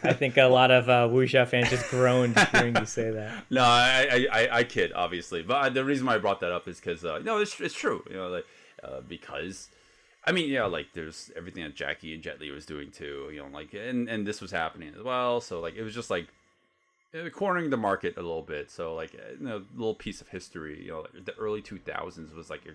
I 0.02 0.12
think 0.12 0.37
a 0.37 0.44
lot 0.44 0.70
of 0.70 0.88
uh, 0.88 1.09
wuxia 1.09 1.46
fans 1.46 1.70
just 1.70 1.88
groaned 1.90 2.38
hearing 2.52 2.76
you 2.76 2.87
say 2.87 3.11
that. 3.11 3.44
No, 3.50 3.62
I, 3.62 4.26
I, 4.33 4.40
I, 4.40 4.56
I 4.59 4.64
kid, 4.64 4.92
obviously, 4.92 5.42
but 5.42 5.56
I, 5.56 5.68
the 5.68 5.85
reason 5.85 6.06
why 6.06 6.14
I 6.14 6.18
brought 6.18 6.40
that 6.40 6.52
up 6.52 6.68
is 6.68 6.78
because 6.78 7.04
uh, 7.04 7.18
no, 7.24 7.38
it's 7.38 7.59
it's 7.61 7.74
true. 7.74 8.04
You 8.09 8.16
know, 8.16 8.28
like 8.28 8.46
uh, 8.83 9.00
because 9.06 9.68
I 10.24 10.33
mean, 10.33 10.48
yeah, 10.48 10.64
like 10.64 10.88
there's 10.94 11.30
everything 11.37 11.64
that 11.64 11.74
Jackie 11.74 12.14
and 12.14 12.22
Jet 12.22 12.40
Li 12.40 12.50
was 12.50 12.66
doing 12.66 12.90
too. 12.90 13.30
You 13.33 13.40
know, 13.40 13.48
like 13.52 13.74
and 13.74 14.09
and 14.09 14.26
this 14.26 14.40
was 14.40 14.50
happening 14.50 14.92
as 14.96 15.02
well. 15.02 15.40
So 15.40 15.61
like 15.61 15.76
it 15.76 15.83
was 15.83 15.94
just 15.94 16.11
like 16.11 16.28
uh, 17.14 17.28
cornering 17.30 17.70
the 17.70 17.76
market 17.76 18.16
a 18.16 18.22
little 18.22 18.42
bit. 18.42 18.70
So 18.70 18.94
like 18.94 19.14
uh, 19.14 19.33
you 19.38 19.46
know, 19.46 19.56
a 19.56 19.76
little 19.76 19.94
piece 19.94 20.20
of 20.20 20.28
history. 20.28 20.85
You 20.85 20.90
know, 20.90 21.00
like 21.00 21.24
the 21.24 21.35
early 21.37 21.62
two 21.62 21.78
thousands 21.78 22.33
was 22.33 22.50
like 22.50 22.62
a, 22.66 22.70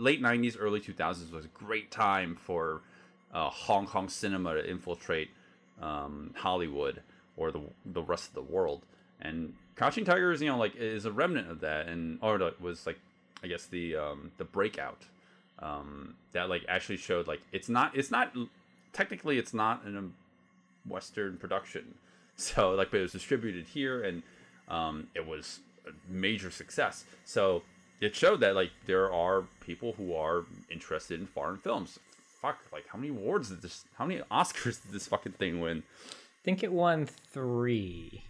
late 0.00 0.20
nineties, 0.20 0.56
early 0.56 0.80
two 0.80 0.92
thousands 0.92 1.30
was 1.30 1.44
a 1.44 1.48
great 1.48 1.90
time 1.90 2.36
for 2.36 2.80
uh, 3.32 3.50
Hong 3.50 3.86
Kong 3.86 4.08
cinema 4.08 4.54
to 4.54 4.68
infiltrate 4.68 5.30
um, 5.80 6.34
Hollywood 6.36 7.02
or 7.36 7.52
the 7.52 7.60
the 7.84 8.02
rest 8.02 8.28
of 8.28 8.34
the 8.34 8.42
world. 8.42 8.82
And 9.20 9.54
Crouching 9.76 10.04
Tiger 10.04 10.32
is 10.32 10.42
you 10.42 10.48
know 10.48 10.58
like 10.58 10.76
is 10.76 11.04
a 11.04 11.12
remnant 11.12 11.50
of 11.50 11.60
that, 11.60 11.88
and 11.88 12.18
or 12.22 12.38
the, 12.38 12.54
was 12.60 12.86
like 12.86 12.98
I 13.42 13.46
guess 13.46 13.66
the 13.66 13.96
um, 13.96 14.32
the 14.38 14.44
breakout 14.44 15.02
um, 15.58 16.14
that 16.32 16.48
like 16.48 16.64
actually 16.68 16.96
showed 16.96 17.26
like 17.26 17.40
it's 17.52 17.68
not 17.68 17.96
it's 17.96 18.10
not 18.10 18.34
technically 18.92 19.38
it's 19.38 19.54
not 19.54 19.84
an 19.84 19.96
um, 19.96 20.14
Western 20.88 21.36
production, 21.36 21.94
so 22.36 22.72
like 22.72 22.90
but 22.90 22.98
it 22.98 23.02
was 23.02 23.12
distributed 23.12 23.66
here 23.66 24.02
and 24.02 24.22
um, 24.68 25.08
it 25.14 25.26
was 25.26 25.60
a 25.86 25.92
major 26.10 26.50
success. 26.50 27.04
So 27.24 27.62
it 28.00 28.16
showed 28.16 28.40
that 28.40 28.54
like 28.54 28.70
there 28.86 29.12
are 29.12 29.44
people 29.60 29.92
who 29.92 30.14
are 30.14 30.44
interested 30.70 31.20
in 31.20 31.26
foreign 31.26 31.58
films. 31.58 31.98
Fuck, 32.40 32.58
like 32.72 32.86
how 32.88 32.98
many 32.98 33.10
awards 33.10 33.50
did 33.50 33.62
this? 33.62 33.84
How 33.94 34.06
many 34.06 34.20
Oscars 34.30 34.82
did 34.82 34.92
this 34.92 35.06
fucking 35.06 35.32
thing 35.32 35.60
win? 35.60 35.82
I 36.08 36.42
think 36.44 36.62
it 36.62 36.72
won 36.72 37.06
three. 37.06 38.22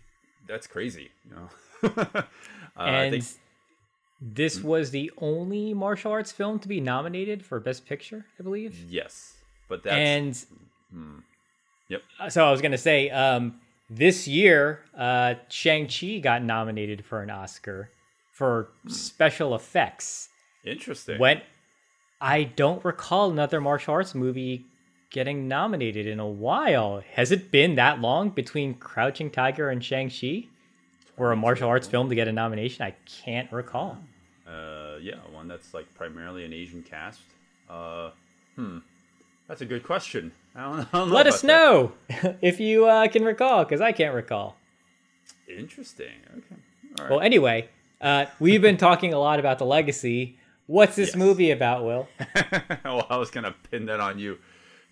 That's 0.48 0.66
crazy. 0.66 1.11
You 1.28 1.37
know? 1.37 1.48
uh, 2.16 2.22
and 2.76 3.12
think 3.12 3.24
this 4.20 4.61
was 4.61 4.90
the 4.90 5.11
only 5.18 5.72
martial 5.72 6.12
arts 6.12 6.33
film 6.33 6.59
to 6.59 6.68
be 6.68 6.80
nominated 6.80 7.44
for 7.44 7.59
Best 7.61 7.87
Picture, 7.87 8.26
I 8.38 8.42
believe. 8.42 8.78
yes, 8.88 9.35
but 9.68 9.83
that's 9.83 9.96
and 9.96 10.46
yep. 11.88 12.02
uh, 12.18 12.28
so 12.28 12.46
I 12.46 12.50
was 12.50 12.61
gonna 12.61 12.76
say, 12.76 13.11
um, 13.11 13.61
this 13.88 14.28
year, 14.28 14.80
uh, 14.96 15.35
Shang 15.48 15.88
Chi 15.88 16.18
got 16.18 16.42
nominated 16.42 17.04
for 17.04 17.22
an 17.22 17.30
Oscar 17.30 17.90
for 18.40 18.70
special 18.87 19.55
effects. 19.55 20.31
Interesting. 20.64 21.18
When 21.18 21.42
I 22.22 22.44
don't 22.44 22.83
recall 22.83 23.31
another 23.31 23.61
martial 23.61 23.92
arts 23.92 24.14
movie 24.14 24.64
getting 25.11 25.46
nominated 25.46 26.07
in 26.07 26.18
a 26.18 26.26
while. 26.26 27.03
Has 27.12 27.33
it 27.33 27.50
been 27.50 27.74
that 27.74 28.00
long 28.00 28.31
between 28.31 28.72
Crouching 28.72 29.31
Tiger 29.31 29.68
and 29.68 29.85
Shang 29.85 30.09
Chi 30.09 30.46
for 31.18 31.33
a 31.33 31.37
martial 31.37 31.68
arts 31.68 31.87
film 31.87 32.09
to 32.09 32.14
get 32.14 32.29
a 32.29 32.33
nomination? 32.33 32.83
I 32.83 32.94
can't 33.05 33.53
recall. 33.53 33.98
Uh, 34.48 34.96
yeah, 35.03 35.16
one 35.31 35.46
that's 35.46 35.74
like 35.74 35.92
primarily 35.94 36.46
an 36.46 36.55
Asian 36.55 36.83
cast. 36.83 37.20
Uh, 37.68 38.11
hmm, 38.57 38.79
that's 39.48 39.61
a 39.61 39.66
good 39.66 39.83
question. 39.83 40.33
I 40.57 40.62
don't, 40.62 40.81
I 40.94 40.98
don't 40.98 41.09
know 41.11 41.14
Let 41.14 41.26
us 41.26 41.44
know 41.44 41.92
if 42.40 42.59
you 42.59 42.87
uh, 42.87 43.07
can 43.09 43.22
recall, 43.22 43.64
because 43.64 43.83
I 43.83 43.92
can't 43.92 44.14
recall. 44.14 44.57
Interesting. 45.46 46.14
Okay. 46.31 46.57
All 46.98 47.05
right. 47.05 47.11
Well, 47.11 47.20
anyway, 47.20 47.68
uh, 48.00 48.26
we've 48.38 48.62
been 48.62 48.76
talking 48.76 49.12
a 49.14 49.18
lot 49.18 49.38
about 49.40 49.58
the 49.58 49.66
legacy. 49.66 50.38
What's 50.66 50.96
this 50.96 51.08
Yes. 51.10 51.16
movie 51.16 51.50
about, 51.50 51.84
Will? 51.84 52.08
well, 52.84 53.06
I 53.10 53.16
was 53.16 53.30
gonna 53.30 53.54
pin 53.70 53.86
that 53.86 54.00
on 54.00 54.18
you. 54.18 54.38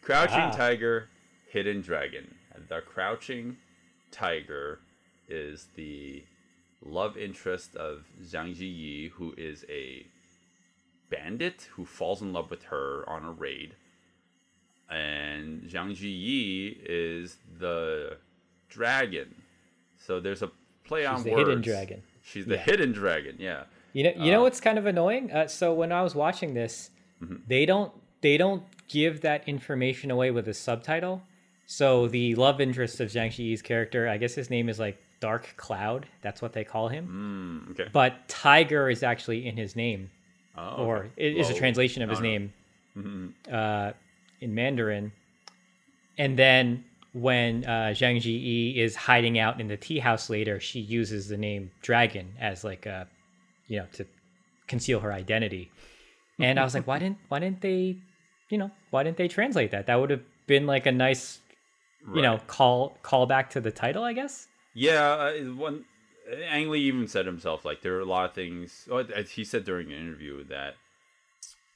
Crouching 0.02 0.36
Ah. 0.38 0.50
Tiger, 0.50 1.08
Hidden 1.50 1.82
Dragon. 1.82 2.34
The 2.68 2.80
Crouching 2.80 3.56
Tiger 4.10 4.80
is 5.28 5.68
the 5.76 6.24
love 6.84 7.16
interest 7.16 7.76
of 7.76 8.04
Zhang 8.22 8.54
Ziyi, 8.56 9.10
who 9.12 9.34
is 9.36 9.64
a 9.68 10.04
bandit 11.10 11.68
who 11.72 11.84
falls 11.84 12.20
in 12.22 12.32
love 12.32 12.50
with 12.50 12.64
her 12.64 13.04
on 13.08 13.24
a 13.24 13.30
raid. 13.32 13.74
And 14.90 15.62
Zhang 15.64 15.92
Ziyi 15.96 16.78
is 16.84 17.36
the 17.58 18.16
dragon. 18.68 19.34
So 19.98 20.18
there's 20.20 20.42
a 20.42 20.50
play 20.84 21.04
on 21.04 21.22
the 21.22 21.30
words. 21.30 21.48
hidden 21.48 21.62
dragon. 21.62 22.02
She's 22.30 22.46
the 22.46 22.54
Yeah. 22.54 22.60
hidden 22.62 22.92
dragon, 22.92 23.36
yeah. 23.38 23.64
You 23.92 24.04
know, 24.04 24.12
you 24.16 24.30
know 24.30 24.40
Uh, 24.40 24.44
what's 24.44 24.60
kind 24.60 24.78
of 24.78 24.86
annoying? 24.86 25.32
Uh, 25.32 25.46
so 25.48 25.72
when 25.72 25.92
I 25.92 26.02
was 26.02 26.14
watching 26.14 26.54
this, 26.54 26.90
Mm-hmm. 27.22 27.36
they 27.46 27.66
don't 27.66 27.92
they 28.20 28.36
don't 28.36 28.64
give 28.88 29.20
that 29.20 29.46
information 29.48 30.10
away 30.10 30.30
with 30.32 30.48
a 30.48 30.54
subtitle. 30.54 31.22
So 31.66 32.08
the 32.08 32.34
love 32.34 32.60
interest 32.60 32.98
of 33.00 33.08
Zhang 33.10 33.28
Ziyi's 33.28 33.62
character, 33.62 34.08
I 34.08 34.16
guess 34.18 34.34
his 34.34 34.50
name 34.50 34.68
is 34.68 34.78
like 34.80 34.98
Dark 35.20 35.54
Cloud. 35.56 36.06
That's 36.22 36.42
what 36.42 36.52
they 36.52 36.64
call 36.64 36.88
him. 36.88 37.66
Mm, 37.68 37.70
okay. 37.72 37.90
But 37.92 38.26
Tiger 38.28 38.90
is 38.90 39.02
actually 39.04 39.46
in 39.46 39.56
his 39.56 39.76
name, 39.76 40.10
Oh, 40.56 40.84
or 40.84 40.96
okay. 40.98 41.08
it 41.16 41.36
is 41.36 41.48
a 41.50 41.54
translation 41.54 42.02
of 42.02 42.10
his 42.10 42.20
name 42.20 42.52
Mhm. 42.96 43.32
uh, 43.52 43.92
in 44.40 44.54
Mandarin. 44.54 45.12
And 46.16 46.36
then 46.36 46.84
when 47.12 47.64
uh, 47.64 47.92
Zhang 47.94 48.16
Ziyi 48.16 48.76
is 48.76 48.94
hiding 48.94 49.38
out 49.38 49.60
in 49.60 49.68
the 49.68 49.76
tea 49.76 49.98
house 49.98 50.28
later, 50.28 50.60
she 50.60 50.80
uses 50.80 51.28
the 51.28 51.36
name 51.36 51.70
Dragon 51.82 52.34
as 52.40 52.64
like 52.64 52.86
a, 52.86 53.08
you 53.66 53.78
know, 53.78 53.86
to 53.92 54.06
conceal 54.66 55.00
her 55.00 55.12
identity. 55.12 55.70
And 56.40 56.60
I 56.60 56.64
was 56.64 56.74
like, 56.74 56.86
why 56.86 57.00
didn't 57.00 57.18
why 57.28 57.40
didn't 57.40 57.62
they, 57.62 57.96
you 58.48 58.58
know, 58.58 58.70
why 58.90 59.02
didn't 59.02 59.16
they 59.16 59.26
translate 59.26 59.72
that? 59.72 59.86
That 59.86 59.96
would 59.96 60.10
have 60.10 60.22
been 60.46 60.66
like 60.66 60.86
a 60.86 60.92
nice, 60.92 61.40
you 62.14 62.22
know, 62.22 62.38
call 62.46 62.96
call 63.02 63.26
back 63.26 63.50
to 63.50 63.60
the 63.60 63.72
title, 63.72 64.04
I 64.04 64.12
guess. 64.12 64.46
Yeah, 64.74 65.10
uh, 65.14 65.32
one 65.54 65.84
Ang 66.48 66.70
Lee 66.70 66.80
even 66.82 67.08
said 67.08 67.26
himself 67.26 67.64
like 67.64 67.82
there 67.82 67.96
are 67.96 68.00
a 68.00 68.04
lot 68.04 68.26
of 68.26 68.34
things. 68.34 68.86
oh, 68.90 68.98
uh, 68.98 69.22
He 69.22 69.44
said 69.44 69.64
during 69.64 69.90
an 69.90 69.98
interview 69.98 70.44
that 70.44 70.74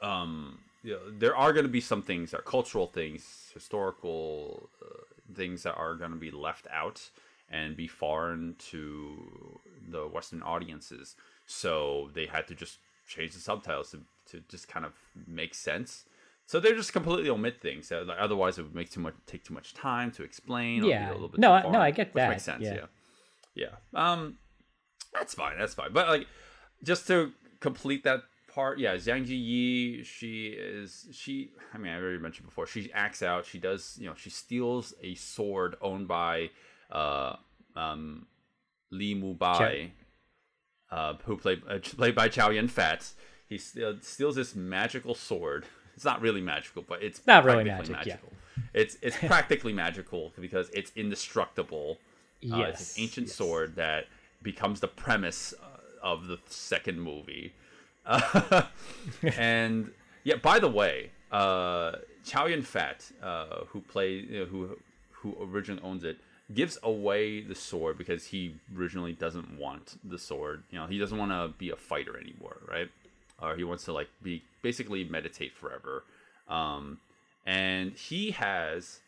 um, 0.01 0.59
you 0.83 0.93
know, 0.93 1.01
there 1.11 1.37
are 1.37 1.53
going 1.53 1.65
to 1.65 1.71
be 1.73 1.81
some 1.81 2.03
things 2.03 2.31
that 2.33 2.41
are 2.41 2.45
cultural 2.45 2.87
things, 2.87 3.51
historical 3.55 4.69
uh, 4.83 5.03
things 5.35 5.63
that 5.65 5.75
are 5.75 5.95
going 5.95 6.11
to 6.11 6.17
be 6.17 6.31
left 6.31 6.67
out 6.73 7.11
and 7.51 7.77
be 7.77 7.87
foreign 7.87 8.55
to 8.71 9.61
the 9.89 10.07
Western 10.09 10.43
audiences. 10.43 11.15
So 11.47 12.11
they 12.15 12.27
had 12.27 12.47
to 12.49 12.55
just 12.55 12.79
change 13.07 13.33
the 13.35 13.41
subtitles 13.41 13.91
to, 13.91 14.01
to 14.31 14.43
just 14.49 14.69
kind 14.69 14.87
of 14.87 14.93
make 15.27 15.55
sense. 15.55 16.05
So 16.47 16.61
they 16.61 16.73
just 16.73 16.93
completely 16.93 17.29
omit 17.31 17.61
things. 17.61 17.91
like, 17.91 18.17
otherwise, 18.19 18.59
it 18.59 18.63
would 18.63 18.75
make 18.75 18.91
too 18.91 19.01
much 19.01 19.15
take 19.27 19.45
too 19.45 19.55
much 19.55 19.75
time 19.75 20.11
to 20.13 20.23
explain. 20.23 20.85
Yeah. 20.85 21.11
a 21.11 21.13
little 21.13 21.29
bit 21.29 21.41
No, 21.41 21.53
I- 21.53 21.71
no, 21.71 21.81
I 21.81 21.91
get 21.91 22.13
that, 22.15 22.31
Makes 22.31 22.43
sense. 22.45 22.63
yeah. 22.63 22.87
Yeah. 23.55 23.67
yeah, 23.95 24.13
Um, 24.13 24.39
that's 25.13 25.35
fine. 25.35 25.59
That's 25.59 25.75
fine. 25.75 25.93
But 25.93 26.09
like, 26.09 26.27
just 26.83 27.07
to 27.09 27.33
complete 27.61 28.03
that 28.05 28.23
part, 28.55 28.79
yeah, 28.79 28.95
Zhang 28.97 29.27
Yi, 29.27 30.03
she 30.05 30.49
is 30.49 31.07
she. 31.13 31.51
I 31.75 31.79
mean, 31.79 31.93
I 31.93 31.97
already 32.01 32.19
mentioned 32.19 32.47
before. 32.47 32.67
She 32.67 32.91
acts 32.93 33.23
out. 33.23 33.47
She 33.47 33.59
does. 33.59 33.97
You 34.01 34.09
know, 34.09 34.15
she 34.17 34.31
steals 34.31 34.95
a 35.03 35.15
sword 35.15 35.77
owned 35.81 36.09
by 36.09 36.51
uh 36.91 37.37
um 37.77 38.27
Li 38.91 39.15
Mu 39.15 39.35
Bai, 39.35 39.93
uh, 40.91 41.15
who 41.25 41.37
played 41.37 41.63
uh, 41.69 41.79
played 41.79 42.15
by 42.15 42.29
Chow 42.29 42.51
Yun 42.51 42.69
Fat. 42.69 43.09
He 43.49 43.59
steal, 43.59 43.97
steals 44.01 44.37
this 44.37 44.55
magical 44.55 45.15
sword. 45.15 45.65
It's 45.95 46.05
not 46.05 46.21
really 46.23 46.41
magical, 46.41 46.83
but 46.89 47.03
it's 47.03 47.27
Not 47.27 47.45
really 47.45 47.65
magic, 47.65 47.91
yeah. 47.91 47.97
magical. 47.97 48.33
It's 48.73 48.97
it's 49.03 49.17
practically 49.27 49.73
magical 49.75 50.33
because 50.41 50.71
it's 50.71 50.91
indestructible. 50.97 51.99
Uh, 52.43 52.57
it's 52.63 52.81
Yes, 52.81 52.97
an 52.97 53.03
ancient 53.05 53.27
yes. 53.29 53.37
sword 53.37 53.77
that 53.77 54.07
becomes 54.43 54.81
the 54.81 54.89
premise 54.89 55.55
uh, 55.63 55.67
of 56.03 56.27
the 56.27 56.39
second 56.47 57.01
movie. 57.01 57.53
Uh, 58.05 58.63
and 59.37 59.91
yeah, 60.25 60.37
by 60.37 60.59
the 60.59 60.69
way, 60.69 61.11
uh, 61.31 61.93
Chow 62.25 62.47
Yun 62.47 62.63
Fat, 62.63 63.11
uh, 63.23 63.65
who 63.69 63.81
play 63.81 64.13
you 64.13 64.41
know, 64.41 64.45
who 64.47 64.79
who 65.11 65.37
originally 65.41 65.83
owns 65.83 66.05
it, 66.05 66.19
gives 66.53 66.79
away 66.83 67.41
the 67.41 67.55
sword 67.55 67.97
because 67.97 68.27
he 68.27 68.57
originally 68.77 69.13
doesn't 69.13 69.59
want 69.59 69.99
the 70.05 70.19
sword. 70.19 70.65
You 70.71 70.79
know, 70.79 70.87
he 70.87 70.99
doesn't 70.99 71.17
want 71.17 71.31
to 71.31 71.57
be 71.59 71.71
a 71.71 71.77
fighter 71.77 72.19
anymore, 72.19 72.59
right? 72.69 72.89
Or 73.41 73.57
he 73.57 73.65
wants 73.65 73.85
to 73.85 73.93
like 73.93 74.09
be 74.23 74.43
basically 74.63 75.05
meditate 75.05 75.53
forever. 75.57 76.05
Um, 76.49 76.99
and 77.47 77.93
he 77.93 78.33
has 78.33 79.01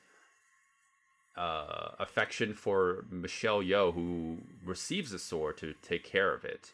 uh, 1.36 1.90
affection 1.98 2.54
for 2.54 3.04
Michelle 3.10 3.62
Yeoh, 3.62 3.94
who 3.94 4.38
receives 4.64 5.10
the 5.10 5.18
sword 5.18 5.58
to 5.58 5.74
take 5.82 6.04
care 6.04 6.32
of 6.32 6.44
it. 6.44 6.72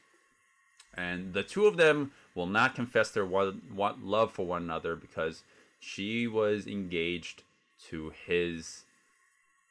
And 0.95 1.33
the 1.33 1.43
two 1.43 1.67
of 1.67 1.77
them 1.77 2.13
will 2.35 2.47
not 2.47 2.75
confess 2.75 3.11
their 3.11 3.25
one, 3.25 3.63
one 3.73 4.01
love 4.05 4.33
for 4.33 4.47
one 4.47 4.63
another 4.63 4.97
because 4.97 5.43
she 5.79 6.27
was 6.27 6.67
engaged 6.67 7.43
to 7.89 8.13
his 8.27 8.85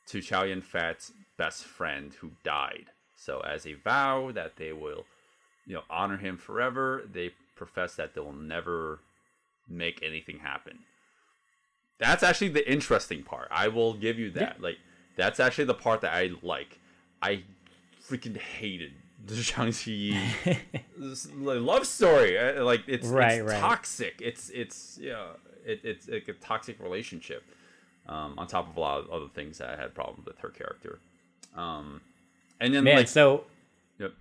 to 0.07 0.21
Chow 0.21 0.43
Yun 0.43 0.61
Fat's 0.61 1.11
best 1.37 1.63
friend 1.63 2.13
who 2.19 2.31
died. 2.43 2.85
So 3.15 3.41
as 3.41 3.67
a 3.67 3.75
vow 3.75 4.31
that 4.31 4.55
they 4.55 4.73
will, 4.73 5.05
you 5.67 5.75
know, 5.75 5.83
honor 5.89 6.17
him 6.17 6.37
forever, 6.37 7.03
they 7.11 7.31
profess 7.55 7.95
that 7.95 8.15
they 8.15 8.21
will 8.21 8.33
never 8.33 8.99
make 9.67 10.01
anything 10.01 10.39
happen. 10.39 10.79
That's 11.99 12.23
actually 12.23 12.49
the 12.49 12.69
interesting 12.71 13.23
part. 13.23 13.49
I 13.51 13.67
will 13.67 13.93
give 13.93 14.17
you 14.17 14.31
that. 14.31 14.61
Like 14.61 14.77
that's 15.15 15.39
actually 15.39 15.65
the 15.65 15.73
part 15.73 16.01
that 16.01 16.13
I 16.13 16.31
like. 16.41 16.79
I 17.21 17.43
freaking 18.01 18.37
hated 18.37 18.93
the 19.25 19.35
Zhang 19.35 19.73
like, 21.39 21.59
love 21.61 21.85
story. 21.85 22.37
Uh, 22.37 22.63
Like 22.63 22.83
it's, 22.87 23.07
Right, 23.07 23.39
it's 23.41 23.51
right. 23.51 23.59
toxic. 23.59 24.21
It's 24.21 24.49
it's 24.49 24.97
yeah, 25.01 25.27
it, 25.65 25.81
it's 25.83 26.07
like 26.07 26.27
a 26.27 26.33
toxic 26.33 26.79
relationship. 26.79 27.43
Um, 28.07 28.33
on 28.39 28.47
top 28.47 28.67
of 28.67 28.75
a 28.75 28.79
lot 28.79 28.99
of 29.01 29.09
other 29.11 29.27
things 29.27 29.59
that 29.59 29.69
I 29.69 29.75
had 29.79 29.93
problems 29.93 30.25
with 30.25 30.39
her 30.39 30.49
character. 30.49 30.97
Um, 31.55 32.01
And 32.59 32.73
then 32.73 32.83
Man, 32.83 32.95
like 32.97 33.07
so 33.07 33.43
yep. 33.99 34.13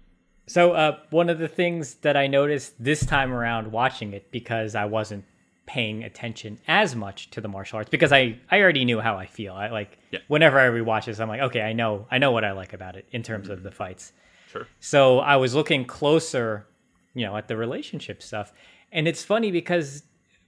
So, 0.47 0.73
uh, 0.73 0.99
one 1.11 1.31
of 1.31 1.39
the 1.39 1.49
things 1.49 1.95
that 1.97 2.15
I 2.17 2.27
noticed 2.27 2.75
this 2.83 3.05
time 3.07 3.33
around 3.33 3.73
watching 3.73 4.13
it 4.13 4.31
because 4.31 4.75
I 4.75 4.85
wasn't 4.85 5.25
paying 5.67 6.03
attention 6.05 6.59
as 6.69 6.97
much 6.97 7.31
to 7.31 7.41
the 7.41 7.49
martial 7.49 7.77
arts 7.77 7.91
because 7.91 8.11
I, 8.13 8.39
I 8.51 8.61
already 8.61 8.85
knew 8.87 9.01
how 9.01 9.17
I 9.17 9.27
feel. 9.27 9.55
I 9.55 9.69
like 9.69 9.99
Yeah. 10.11 10.21
whenever 10.29 10.59
I 10.59 10.67
rewatch 10.69 11.07
this, 11.07 11.19
I'm 11.21 11.29
like, 11.29 11.41
okay, 11.43 11.63
I 11.63 11.73
know 11.73 12.07
I 12.11 12.19
know 12.19 12.31
what 12.33 12.45
I 12.45 12.53
like 12.53 12.73
about 12.75 12.95
it 12.97 13.07
in 13.13 13.23
terms 13.23 13.49
of 13.49 13.63
the 13.63 13.71
fights. 13.71 14.13
Sure. 14.51 14.67
So 14.81 15.21
I 15.21 15.37
was 15.37 15.55
looking 15.55 15.85
closer, 15.85 16.67
you 17.15 17.27
know, 17.27 17.37
at 17.37 17.49
the 17.49 17.57
relationship 17.57 18.23
stuff, 18.23 18.53
and 18.93 19.07
it's 19.07 19.23
funny 19.23 19.51
because 19.51 20.03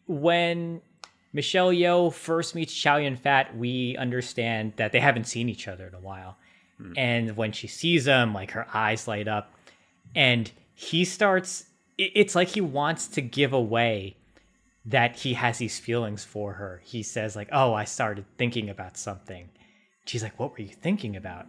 when 0.06 0.80
Michelle 1.32 1.70
Yeoh 1.70 2.12
first 2.12 2.54
meets 2.54 2.74
Chow 2.74 2.96
Yun 2.96 3.16
Fat, 3.16 3.56
we 3.56 3.96
understand 3.96 4.72
that 4.76 4.92
they 4.92 5.00
haven't 5.00 5.24
seen 5.24 5.48
each 5.48 5.68
other 5.68 5.86
in 5.86 5.94
a 5.94 6.00
while. 6.00 6.36
Hmm. 6.78 6.92
And 6.96 7.36
when 7.36 7.52
she 7.52 7.66
sees 7.68 8.06
him, 8.06 8.34
like 8.34 8.52
her 8.52 8.66
eyes 8.74 9.06
light 9.06 9.28
up, 9.28 9.52
and 10.14 10.50
he 10.74 11.04
starts. 11.04 11.66
It's 11.98 12.34
like 12.34 12.48
he 12.48 12.62
wants 12.62 13.08
to 13.08 13.20
give 13.20 13.52
away 13.52 14.16
that 14.86 15.16
he 15.16 15.34
has 15.34 15.58
these 15.58 15.78
feelings 15.78 16.24
for 16.24 16.54
her. 16.54 16.80
He 16.84 17.02
says 17.02 17.36
like, 17.36 17.48
"Oh, 17.52 17.74
I 17.74 17.84
started 17.84 18.24
thinking 18.38 18.70
about 18.70 18.96
something." 18.96 19.50
She's 20.06 20.22
like, 20.22 20.38
"What 20.38 20.52
were 20.52 20.62
you 20.62 20.68
thinking 20.68 21.14
about?" 21.14 21.46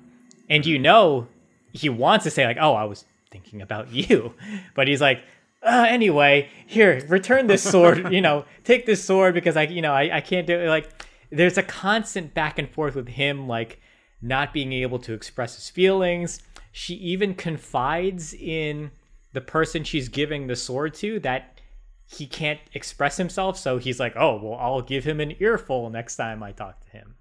And 0.50 0.66
you 0.66 0.78
hmm. 0.78 0.84
know, 0.84 1.28
he 1.74 1.90
wants 1.90 2.24
to 2.24 2.32
say 2.32 2.46
like, 2.46 2.58
"Oh, 2.60 2.74
I 2.74 2.84
was 2.84 3.06
thinking 3.30 3.62
about 3.62 3.92
you," 3.94 4.34
but 4.76 4.88
he's 4.88 5.02
like, 5.02 5.24
uh, 5.64 5.86
"Anyway, 5.88 6.50
here, 6.68 7.04
return 7.08 7.48
this 7.48 7.64
sword. 7.64 8.12
you 8.14 8.22
know, 8.22 8.46
take 8.64 8.86
this 8.86 9.04
sword 9.04 9.34
because 9.34 9.58
I, 9.58 9.64
you 9.64 9.82
know, 9.82 9.94
I, 9.94 10.18
I 10.18 10.22
can't 10.22 10.48
do 10.48 10.60
it." 10.60 10.68
Like, 10.68 10.90
there's 11.32 11.58
a 11.58 11.64
constant 11.64 12.34
back 12.34 12.60
and 12.60 12.70
forth 12.70 12.96
with 12.96 13.08
him, 13.08 13.48
like 13.48 13.80
not 14.22 14.54
being 14.54 14.74
able 14.74 15.00
to 15.00 15.14
express 15.14 15.56
his 15.56 15.70
feelings. 15.70 16.42
She 16.72 16.94
even 16.96 17.34
confides 17.34 18.34
in 18.34 18.92
the 19.34 19.42
person 19.42 19.84
she's 19.84 20.10
giving 20.10 20.48
the 20.48 20.56
sword 20.56 20.94
to 20.96 21.20
that 21.22 21.60
he 22.06 22.28
can't 22.28 22.60
express 22.74 23.18
himself. 23.18 23.58
So 23.58 23.78
he's 23.78 24.00
like, 24.00 24.16
"Oh, 24.16 24.40
well, 24.42 24.60
I'll 24.60 24.82
give 24.82 25.04
him 25.06 25.20
an 25.20 25.36
earful 25.40 25.90
next 25.90 26.18
time 26.18 26.44
I 26.44 26.52
talk 26.52 26.82
to 26.86 26.90
him." 26.92 27.16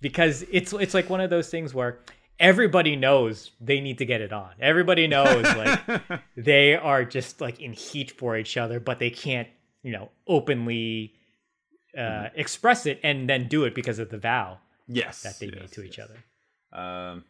Because 0.00 0.44
it's 0.50 0.72
it's 0.72 0.94
like 0.94 1.08
one 1.08 1.20
of 1.20 1.30
those 1.30 1.48
things 1.48 1.74
where 1.74 2.00
everybody 2.40 2.96
knows 2.96 3.52
they 3.60 3.80
need 3.80 3.98
to 3.98 4.06
get 4.06 4.20
it 4.20 4.32
on. 4.32 4.50
Everybody 4.58 5.06
knows 5.06 5.44
like 5.56 6.02
they 6.36 6.74
are 6.74 7.04
just 7.04 7.40
like 7.40 7.60
in 7.60 7.72
heat 7.72 8.10
for 8.10 8.36
each 8.36 8.56
other, 8.56 8.80
but 8.80 8.98
they 8.98 9.10
can't, 9.10 9.48
you 9.82 9.92
know, 9.92 10.10
openly 10.26 11.12
uh, 11.96 12.28
express 12.34 12.86
it 12.86 12.98
and 13.04 13.28
then 13.28 13.46
do 13.46 13.64
it 13.64 13.74
because 13.74 13.98
of 13.98 14.10
the 14.10 14.18
vow 14.18 14.58
Yes. 14.88 15.22
that 15.22 15.38
they 15.38 15.46
yes, 15.46 15.54
made 15.56 15.72
to 15.72 15.82
each 15.84 15.98
other. 15.98 16.16
Um, 16.72 17.24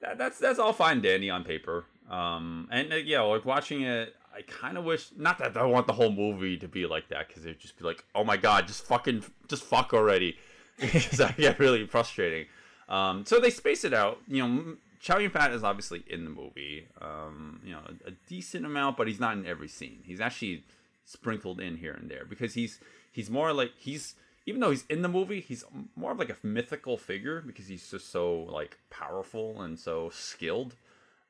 that, 0.00 0.18
that's 0.18 0.38
that's 0.38 0.58
all 0.58 0.72
fine, 0.72 1.00
dandy 1.00 1.30
on 1.30 1.44
paper. 1.44 1.86
Um, 2.10 2.68
and 2.70 2.92
uh, 2.92 2.96
yeah, 2.96 3.22
like 3.22 3.44
watching 3.44 3.82
it, 3.82 4.14
I 4.36 4.42
kind 4.42 4.76
of 4.76 4.84
wish 4.84 5.08
not 5.16 5.38
that 5.38 5.56
I 5.56 5.64
want 5.64 5.86
the 5.86 5.92
whole 5.92 6.12
movie 6.12 6.56
to 6.58 6.68
be 6.68 6.86
like 6.86 7.08
that 7.08 7.28
because 7.28 7.44
it'd 7.44 7.60
just 7.60 7.78
be 7.78 7.84
like, 7.84 8.04
oh 8.14 8.24
my 8.24 8.36
god, 8.36 8.66
just 8.66 8.84
fucking, 8.86 9.24
just 9.48 9.62
fuck 9.62 9.94
already, 9.94 10.36
because 10.80 11.20
I 11.20 11.32
get 11.32 11.58
really 11.58 11.86
frustrating. 11.86 12.46
Um, 12.88 13.24
so 13.24 13.40
they 13.40 13.50
space 13.50 13.84
it 13.84 13.94
out. 13.94 14.18
You 14.28 14.46
know, 14.46 14.76
Chow 15.00 15.18
Yun 15.18 15.30
Fat 15.30 15.52
is 15.52 15.64
obviously 15.64 16.04
in 16.06 16.24
the 16.24 16.30
movie. 16.30 16.86
Um, 17.00 17.60
you 17.64 17.72
know, 17.72 17.80
a, 17.86 18.08
a 18.08 18.12
decent 18.28 18.64
amount, 18.64 18.96
but 18.96 19.08
he's 19.08 19.20
not 19.20 19.36
in 19.36 19.46
every 19.46 19.68
scene. 19.68 20.00
He's 20.04 20.20
actually 20.20 20.64
sprinkled 21.04 21.60
in 21.60 21.76
here 21.76 21.92
and 21.92 22.10
there 22.10 22.24
because 22.24 22.54
he's 22.54 22.78
he's 23.10 23.28
more 23.28 23.52
like 23.52 23.72
he's 23.76 24.14
even 24.46 24.60
though 24.60 24.70
he's 24.70 24.84
in 24.88 25.02
the 25.02 25.08
movie, 25.08 25.40
he's 25.40 25.64
more 25.94 26.12
of 26.12 26.18
like 26.18 26.30
a 26.30 26.36
mythical 26.42 26.96
figure 26.96 27.42
because 27.46 27.68
he's 27.68 27.88
just 27.90 28.10
so 28.10 28.46
like 28.50 28.78
powerful 28.90 29.62
and 29.62 29.78
so 29.78 30.10
skilled, 30.10 30.74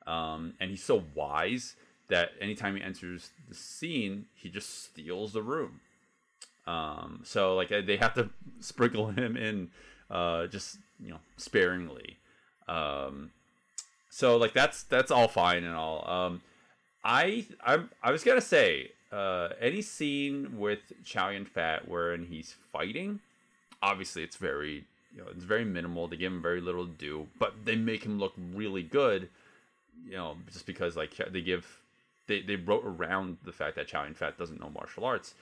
um, 0.06 0.54
and 0.60 0.70
he's 0.70 0.82
so 0.82 1.04
wise 1.14 1.74
that 2.08 2.30
anytime 2.40 2.76
he 2.76 2.82
enters 2.82 3.30
the 3.48 3.54
scene, 3.54 4.26
he 4.34 4.48
just 4.48 4.84
steals 4.84 5.32
the 5.32 5.42
room. 5.42 5.80
Um, 6.66 7.20
so 7.24 7.54
like 7.54 7.68
they 7.68 7.96
have 7.96 8.14
to 8.14 8.30
sprinkle 8.60 9.08
him 9.08 9.36
in, 9.36 9.70
uh, 10.10 10.46
just 10.46 10.78
you 11.02 11.10
know 11.10 11.20
sparingly. 11.36 12.16
Um, 12.68 13.30
so 14.10 14.36
like 14.36 14.52
that's 14.52 14.82
that's 14.84 15.10
all 15.10 15.28
fine 15.28 15.64
and 15.64 15.74
all. 15.74 16.08
Um, 16.08 16.42
I 17.04 17.46
I 17.64 17.80
I 18.02 18.12
was 18.12 18.24
gonna 18.24 18.40
say 18.40 18.92
uh, 19.10 19.50
any 19.60 19.82
scene 19.82 20.58
with 20.58 20.80
Chow 21.04 21.30
Yun 21.30 21.44
Fat 21.44 21.88
wherein 21.88 22.26
he's 22.26 22.54
fighting, 22.72 23.20
obviously 23.82 24.22
it's 24.22 24.36
very 24.36 24.84
you 25.14 25.22
know 25.22 25.28
it's 25.30 25.44
very 25.44 25.64
minimal. 25.64 26.08
They 26.08 26.16
give 26.16 26.32
him 26.32 26.42
very 26.42 26.60
little 26.60 26.86
to 26.86 26.92
do, 26.92 27.26
but 27.38 27.64
they 27.64 27.76
make 27.76 28.04
him 28.04 28.18
look 28.18 28.34
really 28.54 28.82
good. 28.82 29.28
You 30.06 30.16
know, 30.16 30.36
just 30.50 30.66
because 30.66 30.96
like 30.96 31.14
they 31.30 31.40
give 31.40 31.66
they 32.26 32.40
they 32.42 32.56
wrote 32.56 32.84
around 32.84 33.38
the 33.44 33.52
fact 33.52 33.76
that 33.76 33.88
Chow 33.88 34.04
Yun 34.04 34.14
Fat 34.14 34.38
doesn't 34.38 34.60
know 34.60 34.70
martial 34.70 35.04
arts. 35.04 35.34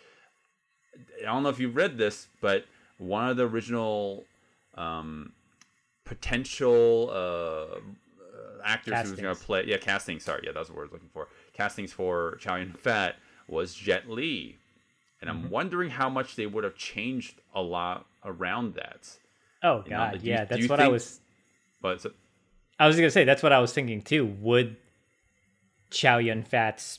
I 1.21 1.25
don't 1.25 1.43
know 1.43 1.51
if 1.51 1.61
you've 1.61 1.77
read 1.77 1.99
this, 1.99 2.27
but 2.41 2.65
one 2.99 3.29
of 3.29 3.37
the 3.37 3.47
original 3.47 4.25
um, 4.75 5.33
potential 6.11 7.09
uh, 7.13 7.15
uh, 7.15 7.79
actors 8.65 8.95
who 9.05 9.11
was 9.13 9.21
going 9.21 9.37
to 9.37 9.41
play, 9.43 9.65
yeah, 9.67 9.77
casting. 9.77 10.19
Sorry, 10.19 10.43
yeah, 10.45 10.51
that's 10.53 10.67
the 10.69 10.75
word 10.75 10.83
I 10.83 10.87
was 10.87 10.93
looking 10.95 11.09
for. 11.13 11.29
Castings 11.53 11.93
for 11.93 12.37
Chow 12.41 12.57
Yun 12.57 12.73
Fat 12.73 13.15
was 13.47 13.73
Jet 13.73 14.11
Li, 14.11 14.59
and 15.21 15.31
I'm 15.31 15.49
wondering 15.51 15.91
how 15.91 16.09
much 16.11 16.35
they 16.35 16.47
would 16.47 16.65
have 16.65 16.75
changed 16.75 17.41
a 17.55 17.63
lot 17.63 18.07
around 18.25 18.75
that. 18.75 19.09
Oh 19.63 19.83
You 19.85 19.91
know, 19.93 19.97
god, 19.99 20.23
you- 20.23 20.33
yeah, 20.33 20.45
that's 20.45 20.69
what 20.69 20.81
I 20.81 20.89
was 20.89 21.21
But 21.81 22.01
so, 22.01 22.11
I 22.79 22.87
was 22.89 22.97
gonna 22.97 23.11
say 23.11 23.25
that's 23.25 23.43
what 23.43 23.53
I 23.53 23.61
was 23.61 23.73
thinking 23.73 24.03
too. 24.03 24.27
Would 24.27 24.77
Chow 25.91 26.19
Yun 26.19 26.43
Fat's 26.43 26.99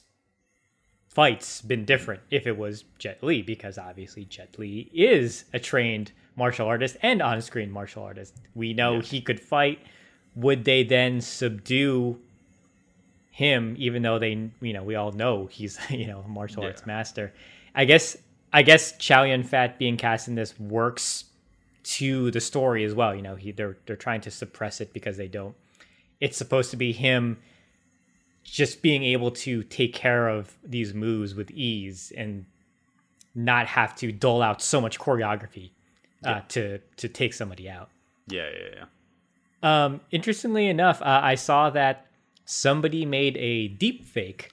fights 1.09 1.61
been 1.61 1.83
different 1.83 2.21
if 2.31 2.47
it 2.47 2.57
was 2.57 2.85
Jet 2.97 3.21
Li? 3.21 3.41
Because 3.41 3.77
obviously 3.77 4.23
Jet 4.23 4.57
Li 4.57 4.89
is 4.93 5.43
a 5.53 5.59
trained 5.59 6.11
martial 6.35 6.67
artist 6.67 6.97
and 7.01 7.21
on-screen 7.21 7.71
martial 7.71 8.03
artist. 8.03 8.35
We 8.55 8.73
know 8.73 8.95
Yeah. 8.95 9.01
he 9.01 9.21
could 9.21 9.39
fight. 9.39 9.79
Would 10.35 10.63
they 10.65 10.83
then 10.83 11.21
subdue 11.21 12.19
him, 13.31 13.75
even 13.77 14.01
though 14.01 14.19
they, 14.19 14.49
you 14.61 14.73
know, 14.73 14.83
we 14.83 14.95
all 14.95 15.11
know 15.11 15.47
he's, 15.47 15.79
you 15.89 16.07
know, 16.07 16.19
a 16.21 16.27
martial 16.27 16.63
Yeah. 16.63 16.69
arts 16.69 16.85
master? 16.85 17.33
I 17.75 17.85
guess, 17.85 18.17
I 18.53 18.63
guess 18.63 18.97
Chow 18.97 19.23
Yun 19.23 19.43
Fat 19.43 19.77
being 19.79 19.97
cast 19.97 20.27
in 20.27 20.35
this 20.35 20.59
works 20.59 21.25
to 21.83 22.29
the 22.31 22.41
story 22.41 22.83
as 22.83 22.93
well. 22.93 23.15
You 23.15 23.21
know, 23.21 23.35
he 23.35 23.51
they're 23.51 23.77
they're 23.85 23.95
trying 23.95 24.21
to 24.21 24.31
suppress 24.31 24.81
it 24.81 24.93
because 24.93 25.17
they 25.17 25.27
don't. 25.27 25.55
It's 26.19 26.37
supposed 26.37 26.69
to 26.71 26.77
be 26.77 26.91
him 26.91 27.37
just 28.43 28.81
being 28.81 29.03
able 29.03 29.31
to 29.31 29.63
take 29.63 29.93
care 29.93 30.27
of 30.27 30.55
these 30.63 30.93
moves 30.93 31.33
with 31.33 31.49
ease 31.51 32.11
and 32.17 32.45
not 33.33 33.65
have 33.67 33.95
to 33.95 34.11
dole 34.11 34.41
out 34.41 34.61
so 34.61 34.81
much 34.81 34.99
choreography 34.99 35.71
uh, 36.25 36.41
to 36.49 36.79
to 36.97 37.09
take 37.09 37.33
somebody 37.33 37.69
out. 37.69 37.89
yeah, 38.27 38.49
yeah, 38.49 38.75
yeah. 38.75 38.85
Um, 39.63 40.01
interestingly 40.11 40.67
enough, 40.67 41.01
uh, 41.01 41.19
I 41.23 41.35
saw 41.35 41.69
that 41.71 42.07
somebody 42.45 43.05
made 43.05 43.37
a 43.37 43.67
deep 43.67 44.05
fake 44.05 44.51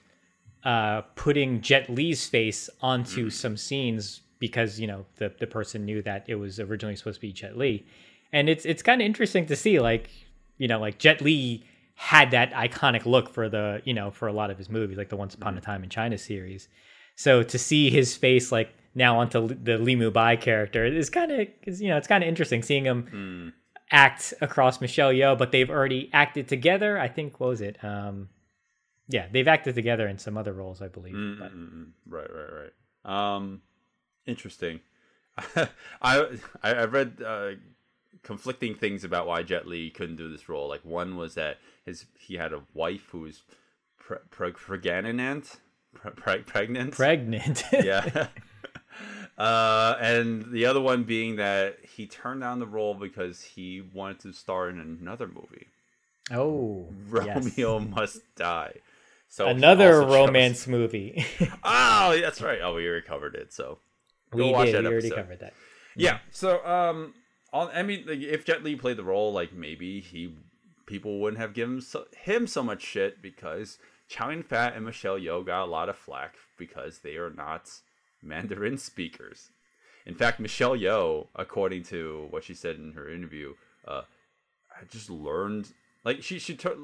uh, 0.63 1.01
putting 1.15 1.61
Jet 1.61 1.89
Li's 1.89 2.27
face 2.27 2.69
onto 2.81 3.29
some 3.29 3.57
scenes 3.57 4.21
because 4.39 4.79
you 4.79 4.87
know 4.87 5.05
the 5.17 5.33
the 5.39 5.47
person 5.47 5.85
knew 5.85 6.01
that 6.03 6.25
it 6.27 6.35
was 6.35 6.59
originally 6.59 6.95
supposed 6.95 7.15
to 7.15 7.21
be 7.21 7.31
Jet 7.31 7.57
Li, 7.57 7.85
and 8.31 8.49
it's 8.49 8.65
it's 8.65 8.83
kind 8.83 9.01
of 9.01 9.05
interesting 9.05 9.45
to 9.47 9.55
see 9.55 9.79
like 9.79 10.09
you 10.57 10.67
know 10.67 10.79
like 10.79 10.97
Jet 10.97 11.21
Li 11.21 11.63
had 11.95 12.31
that 12.31 12.53
iconic 12.53 13.05
look 13.05 13.29
for 13.29 13.49
the 13.49 13.81
you 13.85 13.93
know 13.93 14.11
for 14.11 14.27
a 14.27 14.33
lot 14.33 14.51
of 14.51 14.57
his 14.57 14.69
movies 14.69 14.97
like 14.97 15.09
the 15.09 15.17
Once 15.17 15.33
Upon 15.33 15.57
a 15.57 15.61
Time 15.61 15.83
in 15.83 15.89
China 15.89 16.17
series, 16.17 16.67
so 17.15 17.43
to 17.43 17.57
see 17.57 17.89
his 17.89 18.15
face 18.15 18.51
like 18.51 18.73
now 18.95 19.19
onto 19.19 19.47
the 19.47 19.77
Li 19.77 19.95
Mu 19.95 20.11
Bai 20.11 20.35
character 20.35 20.85
is 20.85 21.09
kind 21.09 21.31
of 21.31 21.47
you 21.79 21.87
know 21.89 21.97
it's 21.97 22.07
kind 22.07 22.23
of 22.23 22.27
interesting 22.27 22.61
seeing 22.63 22.85
him 22.85 23.53
act 23.91 24.33
across 24.41 24.81
Michelle 24.81 25.11
Yeoh, 25.11 25.37
but 25.37 25.51
they've 25.51 25.69
already 25.69 26.09
acted 26.13 26.47
together. 26.47 26.99
I 26.99 27.07
think 27.07 27.39
what 27.39 27.49
was 27.49 27.61
it? 27.61 27.83
Um, 27.83 28.29
yeah, 29.07 29.25
they've 29.31 29.47
acted 29.47 29.73
together 29.75 30.07
in 30.07 30.19
some 30.19 30.37
other 30.37 30.53
roles, 30.53 30.81
I 30.81 30.87
believe. 30.87 31.15
Mm-mm-mm. 31.15 31.87
Right, 32.07 32.29
right, 32.31 32.69
right. 33.05 33.35
Um, 33.35 33.61
interesting. 34.27 34.81
I 35.55 35.67
I 36.01 36.73
I 36.73 36.85
read 36.85 37.21
uh, 37.25 37.51
conflicting 38.23 38.75
things 38.75 39.03
about 39.03 39.25
why 39.25 39.41
Jet 39.43 39.67
Li 39.67 39.89
couldn't 39.89 40.17
do 40.17 40.29
this 40.29 40.49
role. 40.49 40.67
Like 40.67 40.83
one 40.85 41.15
was 41.15 41.33
that 41.35 41.57
his 41.85 42.05
he 42.19 42.35
had 42.35 42.53
a 42.53 42.61
wife 42.73 43.07
who 43.11 43.21
was 43.21 43.41
pre- 43.97 44.17
pre- 44.29 44.51
pregnant, 44.51 45.57
pre- 45.95 46.11
pre- 46.11 46.37
pregnant. 46.43 46.93
pregnant. 46.93 47.63
yeah. 47.71 48.27
Uh, 49.39 49.95
and 50.01 50.51
the 50.51 50.65
other 50.65 50.81
one 50.81 51.03
being 51.03 51.37
that 51.37 51.77
he 51.95 52.05
turned 52.05 52.41
down 52.41 52.59
the 52.59 52.67
role 52.67 52.93
because 52.93 53.41
he 53.41 53.81
wanted 53.93 54.19
to 54.19 54.33
star 54.33 54.69
in 54.69 54.79
another 54.79 55.27
movie, 55.27 55.67
oh, 56.31 56.87
yes. 57.25 57.43
Romeo 57.57 57.79
Must 57.79 58.19
Die. 58.35 58.73
So 59.29 59.47
Another 59.47 60.01
also 60.01 60.07
chose- 60.07 60.15
romance 60.27 60.67
movie. 60.67 61.25
Oh, 61.63 62.19
that's 62.19 62.41
right. 62.41 62.59
Oh, 62.63 62.73
we 62.75 62.85
already 62.87 63.05
covered 63.05 63.35
it. 63.35 63.53
So 63.53 63.77
we 64.33 64.43
did. 64.51 64.55
that 64.55 64.81
We 64.81 64.87
already 64.87 65.07
episode. 65.07 65.15
covered 65.15 65.39
that. 65.41 65.53
yeah. 65.95 66.19
So 66.31 66.65
um, 66.65 67.13
on, 67.53 67.69
I 67.73 67.83
mean, 67.83 68.05
like, 68.07 68.19
if 68.21 68.43
Jet 68.45 68.63
Li 68.63 68.75
played 68.75 68.97
the 68.97 69.03
role, 69.03 69.31
like 69.31 69.53
maybe 69.53 69.99
he 70.01 70.33
people 70.87 71.19
wouldn't 71.19 71.39
have 71.39 71.53
given 71.53 71.79
so, 71.81 72.05
him 72.17 72.47
so 72.47 72.63
much 72.63 72.81
shit 72.81 73.21
because 73.21 73.77
Chow 74.07 74.29
Yun 74.31 74.41
Fat 74.43 74.75
and 74.75 74.83
Michelle 74.83 75.19
Yeoh 75.19 75.45
got 75.45 75.63
a 75.63 75.69
lot 75.69 75.87
of 75.89 75.95
flack 75.95 76.33
because 76.57 76.99
they 76.99 77.15
are 77.15 77.29
not 77.29 77.69
Mandarin 78.21 78.77
speakers. 78.77 79.49
In 80.05 80.15
fact, 80.15 80.39
Michelle 80.39 80.75
Yeoh, 80.75 81.27
according 81.35 81.83
to 81.83 82.27
what 82.29 82.43
she 82.43 82.53
said 82.53 82.77
in 82.77 82.93
her 82.93 83.09
interview, 83.09 83.53
uh, 83.87 84.01
just 84.89 85.09
learned 85.09 85.69
like 86.03 86.23
she 86.23 86.39
she 86.39 86.55
took 86.55 86.77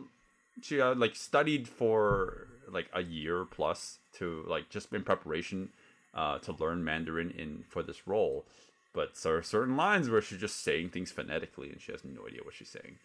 she 0.61 0.81
uh, 0.81 0.95
like 0.95 1.15
studied 1.15 1.67
for 1.67 2.47
like 2.71 2.87
a 2.93 3.01
year 3.01 3.45
plus 3.45 3.99
to 4.13 4.43
like 4.47 4.69
just 4.69 4.93
in 4.93 5.03
preparation 5.03 5.69
uh, 6.13 6.39
to 6.39 6.53
learn 6.53 6.83
Mandarin 6.83 7.31
in 7.31 7.63
for 7.69 7.83
this 7.83 8.07
role. 8.07 8.45
But 8.93 9.15
there 9.15 9.35
are 9.35 9.43
certain 9.43 9.75
lines 9.75 10.09
where 10.09 10.21
she's 10.21 10.39
just 10.39 10.63
saying 10.63 10.89
things 10.89 11.11
phonetically 11.11 11.69
and 11.69 11.81
she 11.81 11.91
has 11.91 12.05
no 12.05 12.27
idea 12.27 12.41
what 12.43 12.53
she's 12.55 12.69
saying. 12.69 12.97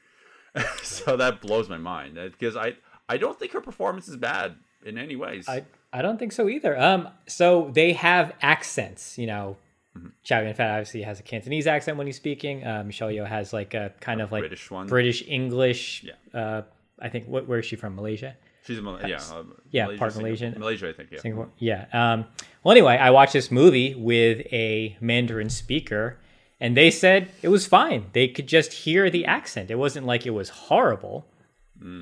so 0.82 1.16
that 1.16 1.40
blows 1.40 1.68
my 1.68 1.78
mind 1.78 2.14
because 2.14 2.56
I 2.56 2.74
I 3.08 3.16
don't 3.16 3.38
think 3.38 3.52
her 3.52 3.60
performance 3.60 4.08
is 4.08 4.16
bad 4.16 4.56
in 4.84 4.98
any 4.98 5.16
ways. 5.16 5.48
I 5.48 5.64
I 5.92 6.02
don't 6.02 6.18
think 6.18 6.32
so 6.32 6.48
either. 6.48 6.78
Um, 6.78 7.08
so 7.26 7.70
they 7.74 7.92
have 7.94 8.32
accents, 8.42 9.18
you 9.18 9.26
know. 9.26 9.56
Mm-hmm. 9.96 10.08
Chow 10.22 10.40
Yun 10.42 10.54
Fat 10.54 10.70
obviously 10.70 11.02
has 11.02 11.18
a 11.18 11.22
Cantonese 11.24 11.66
accent 11.66 11.96
when 11.98 12.06
he's 12.06 12.14
speaking. 12.16 12.64
Uh, 12.64 12.84
Michelle 12.84 13.08
Yeoh 13.08 13.26
has 13.26 13.52
like 13.52 13.74
a 13.74 13.92
kind 14.00 14.20
of 14.20 14.30
like 14.30 14.42
British 14.42 14.70
one. 14.70 14.86
British 14.86 15.24
English. 15.26 16.04
Yeah. 16.04 16.40
Uh, 16.40 16.62
I 17.00 17.08
think 17.08 17.26
what 17.26 17.48
where 17.48 17.58
is 17.58 17.66
she 17.66 17.74
from? 17.74 17.96
Malaysia. 17.96 18.36
She's 18.64 18.78
a 18.78 18.82
Mal- 18.82 19.00
yeah 19.08 19.16
uh, 19.32 19.42
Yeah, 19.70 19.84
Malaysia, 19.86 19.98
part 19.98 20.12
Singapore- 20.12 20.22
Malaysian. 20.22 20.54
Malaysia, 20.60 20.88
I 20.88 20.92
think. 20.92 21.10
Yeah. 21.10 21.18
Singapore. 21.20 21.48
Yeah. 21.58 21.86
Um, 21.92 22.26
well, 22.62 22.70
anyway, 22.72 22.96
I 22.98 23.10
watched 23.10 23.32
this 23.32 23.50
movie 23.50 23.94
with 23.96 24.46
a 24.52 24.96
Mandarin 25.00 25.48
speaker, 25.50 26.18
and 26.60 26.76
they 26.76 26.90
said 26.92 27.30
it 27.42 27.48
was 27.48 27.66
fine. 27.66 28.06
They 28.12 28.28
could 28.28 28.46
just 28.46 28.72
hear 28.72 29.10
the 29.10 29.24
accent. 29.24 29.70
It 29.72 29.76
wasn't 29.76 30.06
like 30.06 30.24
it 30.24 30.30
was 30.30 30.50
horrible. 30.50 31.26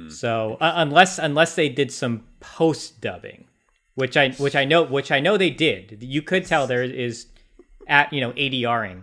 So 0.09 0.59
uh, 0.61 0.73
unless 0.77 1.19
unless 1.19 1.55
they 1.55 1.69
did 1.69 1.93
some 1.93 2.25
post 2.41 3.01
dubbing, 3.01 3.47
which 3.99 4.17
I 4.17 4.31
which 4.31 4.55
I 4.55 4.65
know 4.65 4.85
which 4.85 5.11
I 5.11 5.19
know 5.19 5.37
they 5.37 5.51
did, 5.51 5.99
you 6.01 6.23
could 6.23 6.47
tell 6.47 6.69
there 6.69 6.85
is 6.85 7.27
at 7.89 8.13
you 8.13 8.21
know 8.21 8.31
ADRing. 8.33 9.03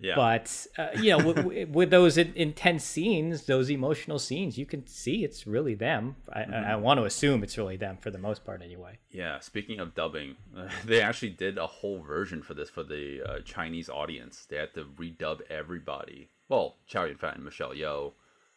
Yeah. 0.00 0.14
But 0.14 0.66
uh, 0.76 0.88
you 1.00 1.16
know, 1.16 1.32
with, 1.32 1.68
with 1.70 1.90
those 1.90 2.18
in- 2.18 2.34
intense 2.36 2.84
scenes, 2.84 3.46
those 3.46 3.68
emotional 3.68 4.18
scenes, 4.20 4.56
you 4.56 4.66
can 4.66 4.86
see 4.86 5.24
it's 5.24 5.44
really 5.46 5.74
them. 5.74 6.16
I, 6.32 6.42
I, 6.42 6.62
I 6.72 6.76
want 6.76 7.00
to 7.00 7.04
assume 7.04 7.42
it's 7.42 7.58
really 7.58 7.76
them 7.76 7.96
for 7.96 8.12
the 8.12 8.18
most 8.18 8.44
part, 8.44 8.62
anyway. 8.62 8.98
Yeah, 9.10 9.40
speaking 9.40 9.80
of 9.80 9.96
dubbing, 9.96 10.36
they 10.84 11.00
actually 11.00 11.30
did 11.30 11.58
a 11.58 11.66
whole 11.66 12.00
version 12.00 12.42
for 12.42 12.54
this 12.54 12.70
for 12.70 12.84
the 12.84 13.22
uh, 13.26 13.38
Chinese 13.44 13.88
audience. 13.88 14.46
They 14.48 14.56
had 14.56 14.72
to 14.74 14.84
redub 14.84 15.40
everybody. 15.50 16.28
Well, 16.48 16.76
Chow 16.86 17.04
Yun 17.04 17.16
Fat 17.16 17.34
and 17.34 17.44
Michelle 17.44 17.72
Yeoh 17.72 18.12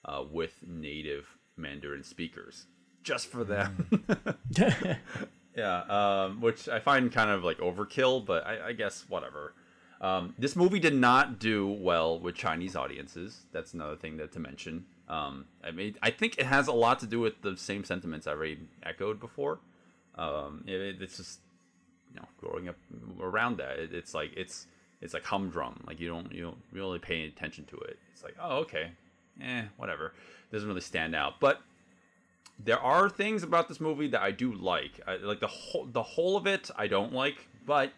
uh, 0.06 0.24
with 0.30 0.64
native 0.68 1.26
Mandarin 1.58 2.04
speakers 2.04 2.68
just 3.04 3.28
for 3.28 3.44
them. 3.44 4.04
yeah, 5.56 5.82
um, 5.84 6.42
which 6.42 6.70
I 6.70 6.80
find 6.80 7.12
kind 7.12 7.30
of 7.30 7.44
like 7.44 7.58
overkill, 7.58 8.26
but 8.26 8.46
I, 8.46 8.70
I 8.70 8.74
guess 8.74 9.06
whatever. 9.10 9.54
Um, 10.00 10.34
this 10.38 10.56
movie 10.56 10.80
did 10.80 10.96
not 10.96 11.40
do 11.40 11.68
well 11.68 12.20
with 12.20 12.36
Chinese 12.36 12.76
audiences. 12.76 13.42
That's 13.52 13.74
another 13.74 13.96
thing 13.96 14.18
that 14.18 14.32
to 14.34 14.40
mention. 14.40 14.86
Um, 15.08 15.46
I 15.64 15.72
mean, 15.72 15.96
I 16.02 16.10
think 16.10 16.40
it 16.40 16.46
has 16.46 16.68
a 16.68 16.72
lot 16.72 17.00
to 17.00 17.06
do 17.06 17.20
with 17.20 17.42
the 17.42 17.56
same 17.58 17.84
sentiments 17.84 18.26
I 18.28 18.32
already 18.32 18.60
echoed 18.82 19.20
before. 19.20 19.60
Um, 20.16 20.64
it, 20.68 21.02
it's 21.02 21.18
just 21.18 21.40
you 22.14 22.20
know 22.20 22.28
growing 22.40 22.70
up 22.70 22.78
around 23.20 23.58
that. 23.58 23.78
It, 23.78 23.94
it's 23.94 24.14
like 24.14 24.32
it's 24.36 24.68
it's 25.02 25.14
like 25.14 25.26
humdrum. 25.26 25.84
Like 25.86 26.00
you 26.00 26.08
don't 26.08 26.32
you 26.32 26.44
don't 26.44 26.62
really 26.72 27.00
pay 27.00 27.26
attention 27.26 27.66
to 27.66 27.78
it. 27.78 28.00
It's 28.14 28.24
like 28.24 28.36
oh 28.42 28.60
okay, 28.60 28.92
eh 29.42 29.64
whatever. 29.78 30.14
Doesn't 30.52 30.68
really 30.68 30.82
stand 30.82 31.16
out. 31.16 31.40
But 31.40 31.62
there 32.64 32.80
are 32.80 33.10
things 33.10 33.44
about 33.44 33.68
this 33.68 33.80
movie 33.80 34.08
that 34.08 34.22
I 34.22 34.32
do 34.32 34.54
like. 34.54 35.00
I, 35.08 35.16
like 35.18 35.40
the 35.40 35.48
whole 35.48 35.86
the 35.86 36.04
whole 36.04 36.38
of 36.38 36.48
it 36.48 36.70
I 36.76 36.88
don't 36.88 37.14
like, 37.14 37.48
but 37.66 37.92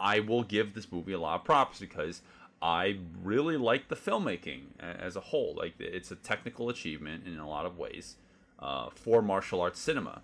I 0.00 0.20
will 0.20 0.42
give 0.42 0.74
this 0.74 0.90
movie 0.90 1.12
a 1.12 1.18
lot 1.18 1.40
of 1.40 1.44
props 1.44 1.80
because 1.80 2.22
I 2.60 2.98
really 3.22 3.56
like 3.56 3.88
the 3.88 3.96
filmmaking 3.96 4.78
as 4.80 5.16
a 5.16 5.20
whole. 5.20 5.54
Like 5.56 5.74
it's 5.78 6.10
a 6.10 6.16
technical 6.16 6.68
achievement 6.68 7.26
in 7.26 7.38
a 7.38 7.48
lot 7.48 7.66
of 7.66 7.78
ways 7.78 8.16
uh, 8.58 8.90
for 8.90 9.22
martial 9.22 9.60
arts 9.60 9.80
cinema, 9.80 10.22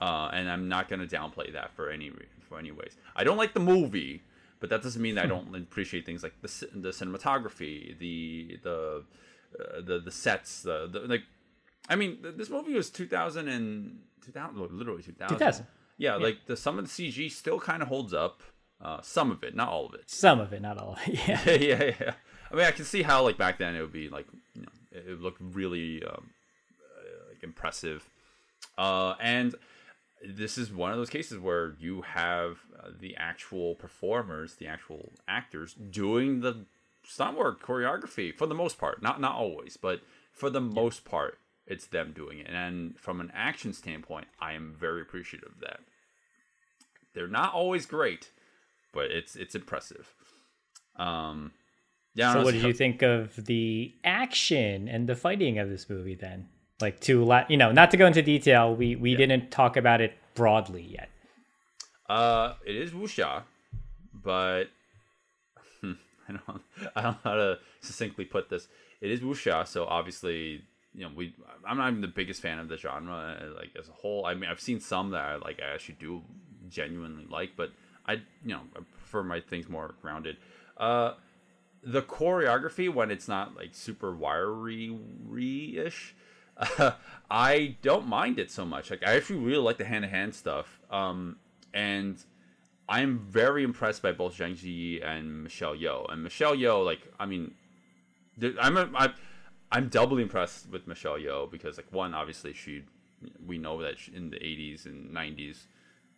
uh, 0.00 0.30
and 0.32 0.50
I'm 0.50 0.68
not 0.68 0.88
going 0.88 1.06
to 1.06 1.16
downplay 1.16 1.52
that 1.52 1.72
for 1.74 1.90
any 1.90 2.10
for 2.48 2.58
any 2.58 2.72
ways. 2.72 2.96
I 3.14 3.24
don't 3.24 3.36
like 3.36 3.52
the 3.52 3.60
movie, 3.60 4.22
but 4.58 4.70
that 4.70 4.82
doesn't 4.82 5.00
mean 5.00 5.18
I 5.18 5.26
don't 5.26 5.54
appreciate 5.54 6.06
things 6.06 6.22
like 6.22 6.40
the 6.40 6.68
the 6.74 6.90
cinematography, 6.90 7.98
the 7.98 8.58
the 8.62 9.04
uh, 9.58 9.80
the 9.82 10.00
the 10.00 10.10
sets, 10.10 10.62
the, 10.62 10.88
the 10.90 11.00
like. 11.00 11.22
I 11.88 11.96
mean, 11.96 12.22
th- 12.22 12.36
this 12.36 12.50
movie 12.50 12.74
was 12.74 12.90
2000 12.90 13.48
and 13.48 14.00
2000, 14.24 14.58
literally 14.78 15.02
2000. 15.02 15.36
2000. 15.36 15.66
Yeah, 15.98 16.16
like 16.16 16.46
the 16.46 16.56
some 16.56 16.78
of 16.78 16.84
the 16.84 16.90
CG 16.90 17.30
still 17.30 17.60
kind 17.60 17.82
of 17.82 17.88
holds 17.88 18.14
up. 18.14 18.42
Uh, 18.80 19.02
some 19.02 19.30
of 19.30 19.44
it, 19.44 19.54
not 19.54 19.68
all 19.68 19.84
of 19.84 19.92
it. 19.94 20.08
Some 20.08 20.40
of 20.40 20.54
it, 20.54 20.62
not 20.62 20.78
all. 20.78 20.92
of 20.94 20.98
it. 21.06 21.20
Yeah. 21.28 21.50
yeah, 21.50 21.92
yeah. 22.00 22.12
I 22.50 22.54
mean, 22.54 22.64
I 22.64 22.70
can 22.70 22.84
see 22.86 23.02
how 23.02 23.22
like 23.22 23.36
back 23.36 23.58
then 23.58 23.74
it 23.74 23.80
would 23.82 23.92
be 23.92 24.08
like 24.08 24.26
you 24.54 24.62
know 24.62 24.68
it, 24.92 25.04
it 25.10 25.20
looked 25.20 25.40
really 25.40 26.02
um, 26.04 26.30
uh, 26.96 27.28
like 27.30 27.42
impressive, 27.42 28.08
uh, 28.78 29.14
and 29.20 29.54
this 30.26 30.56
is 30.56 30.72
one 30.72 30.90
of 30.90 30.96
those 30.96 31.10
cases 31.10 31.38
where 31.38 31.74
you 31.78 32.02
have 32.02 32.58
uh, 32.82 32.88
the 32.98 33.16
actual 33.16 33.74
performers, 33.74 34.54
the 34.54 34.66
actual 34.66 35.12
actors 35.28 35.74
doing 35.74 36.40
the 36.40 36.64
stunt 37.04 37.36
work, 37.36 37.62
choreography 37.62 38.34
for 38.34 38.46
the 38.46 38.54
most 38.54 38.78
part. 38.78 39.02
Not 39.02 39.20
not 39.20 39.34
always, 39.34 39.76
but 39.76 40.00
for 40.32 40.48
the 40.48 40.60
most 40.60 41.04
part, 41.04 41.38
it's 41.70 41.86
them 41.86 42.12
doing 42.14 42.40
it. 42.40 42.48
And 42.50 42.98
from 42.98 43.20
an 43.20 43.30
action 43.32 43.72
standpoint, 43.72 44.26
I 44.40 44.52
am 44.52 44.74
very 44.78 45.00
appreciative 45.00 45.52
of 45.52 45.60
that. 45.60 45.80
They're 47.14 47.28
not 47.28 47.54
always 47.54 47.86
great, 47.86 48.30
but 48.92 49.10
it's 49.10 49.36
it's 49.36 49.54
impressive. 49.54 50.12
Um, 50.96 51.52
yeah. 52.14 52.32
So, 52.34 52.42
what 52.42 52.52
did 52.52 52.64
you 52.64 52.74
think 52.74 53.02
of 53.02 53.36
the 53.46 53.94
action 54.04 54.88
and 54.88 55.08
the 55.08 55.16
fighting 55.16 55.58
of 55.58 55.70
this 55.70 55.88
movie? 55.88 56.16
Then, 56.16 56.48
like 56.80 57.00
to 57.00 57.24
la- 57.24 57.46
you 57.48 57.56
know, 57.56 57.72
not 57.72 57.90
to 57.92 57.96
go 57.96 58.06
into 58.06 58.22
detail, 58.22 58.74
we 58.74 58.96
we 58.96 59.14
didn't 59.14 59.50
talk 59.50 59.76
about 59.76 60.00
it 60.00 60.14
broadly 60.34 60.82
yet. 60.82 61.08
Uh, 62.08 62.54
it 62.66 62.74
is 62.74 62.90
wuxia, 62.90 63.42
but 64.12 64.64
I 65.82 66.32
don't 66.32 66.62
I 66.96 67.02
don't 67.02 67.24
know 67.24 67.30
how 67.30 67.34
to 67.34 67.58
succinctly 67.80 68.24
put 68.24 68.50
this. 68.50 68.68
It 69.00 69.10
is 69.10 69.20
wuxia, 69.20 69.66
so 69.66 69.86
obviously 69.86 70.62
you 70.94 71.02
know 71.02 71.10
we 71.14 71.34
I'm 71.66 71.76
not 71.76 71.88
even 71.90 72.00
the 72.00 72.08
biggest 72.08 72.42
fan 72.42 72.58
of 72.58 72.68
the 72.68 72.76
genre 72.76 73.38
uh, 73.40 73.56
like 73.56 73.70
as 73.78 73.88
a 73.88 73.92
whole. 73.92 74.26
I 74.26 74.34
mean 74.34 74.50
I've 74.50 74.60
seen 74.60 74.80
some 74.80 75.10
that 75.10 75.24
I 75.24 75.36
like 75.36 75.60
I 75.60 75.74
actually 75.74 75.96
do 76.00 76.22
genuinely 76.68 77.26
like, 77.28 77.50
but 77.56 77.70
I 78.06 78.14
you 78.14 78.54
know 78.54 78.62
I 78.76 78.80
prefer 78.98 79.22
my 79.22 79.40
things 79.40 79.68
more 79.68 79.94
grounded. 80.02 80.36
Uh, 80.76 81.14
the 81.82 82.02
choreography 82.02 82.92
when 82.92 83.10
it's 83.10 83.28
not 83.28 83.56
like 83.56 83.74
super 83.74 84.14
wiry 84.14 84.94
ish. 85.76 86.14
Uh, 86.56 86.92
I 87.30 87.76
don't 87.82 88.06
mind 88.06 88.38
it 88.38 88.50
so 88.50 88.64
much. 88.64 88.90
Like 88.90 89.02
I 89.06 89.14
actually 89.16 89.40
really 89.40 89.62
like 89.62 89.78
the 89.78 89.84
hand 89.84 90.04
to 90.04 90.08
hand 90.10 90.34
stuff. 90.34 90.80
Um, 90.90 91.36
and 91.72 92.22
I'm 92.88 93.20
very 93.20 93.62
impressed 93.62 94.02
by 94.02 94.12
both 94.12 94.36
Zhang 94.36 94.58
Ziyi 94.58 95.04
and 95.04 95.44
Michelle 95.44 95.76
Yeoh. 95.76 96.12
And 96.12 96.22
Michelle 96.22 96.56
Yeoh, 96.56 96.84
like 96.84 97.00
I 97.18 97.26
mean, 97.26 97.54
I'm 98.60 98.76
a, 98.76 98.90
I, 98.94 99.12
I'm 99.72 99.88
doubly 99.88 100.22
impressed 100.22 100.68
with 100.68 100.86
Michelle 100.86 101.18
Yeoh 101.18 101.50
because 101.50 101.76
like 101.76 101.92
one, 101.92 102.14
obviously 102.14 102.52
she, 102.52 102.84
we 103.46 103.58
know 103.58 103.80
that 103.82 103.98
she, 103.98 104.14
in 104.14 104.30
the 104.30 104.36
80s 104.36 104.86
and 104.86 105.14
90s, 105.14 105.58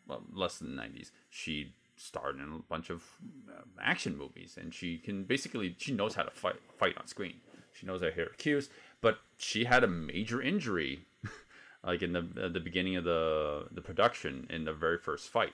well, 0.06 0.22
less 0.32 0.58
than 0.58 0.76
the 0.76 0.82
90s, 0.82 1.10
she 1.28 1.74
starred 1.96 2.36
in 2.36 2.42
a 2.42 2.62
bunch 2.68 2.90
of 2.90 3.02
uh, 3.48 3.62
action 3.80 4.16
movies, 4.16 4.58
and 4.60 4.74
she 4.74 4.98
can 4.98 5.24
basically 5.24 5.74
she 5.78 5.92
knows 5.92 6.14
how 6.14 6.22
to 6.22 6.30
fight 6.30 6.56
fight 6.78 6.96
on 6.98 7.06
screen. 7.06 7.34
She 7.72 7.86
knows 7.86 8.00
how 8.00 8.08
to 8.08 8.12
hit 8.12 8.28
her 8.28 8.34
cues, 8.36 8.68
but 9.00 9.18
she 9.38 9.64
had 9.64 9.84
a 9.84 9.88
major 9.88 10.42
injury, 10.42 11.06
like 11.84 12.02
in 12.02 12.12
the 12.12 12.22
the 12.48 12.60
beginning 12.60 12.96
of 12.96 13.04
the 13.04 13.66
the 13.70 13.80
production 13.80 14.46
in 14.50 14.64
the 14.64 14.72
very 14.72 14.98
first 14.98 15.28
fight. 15.28 15.52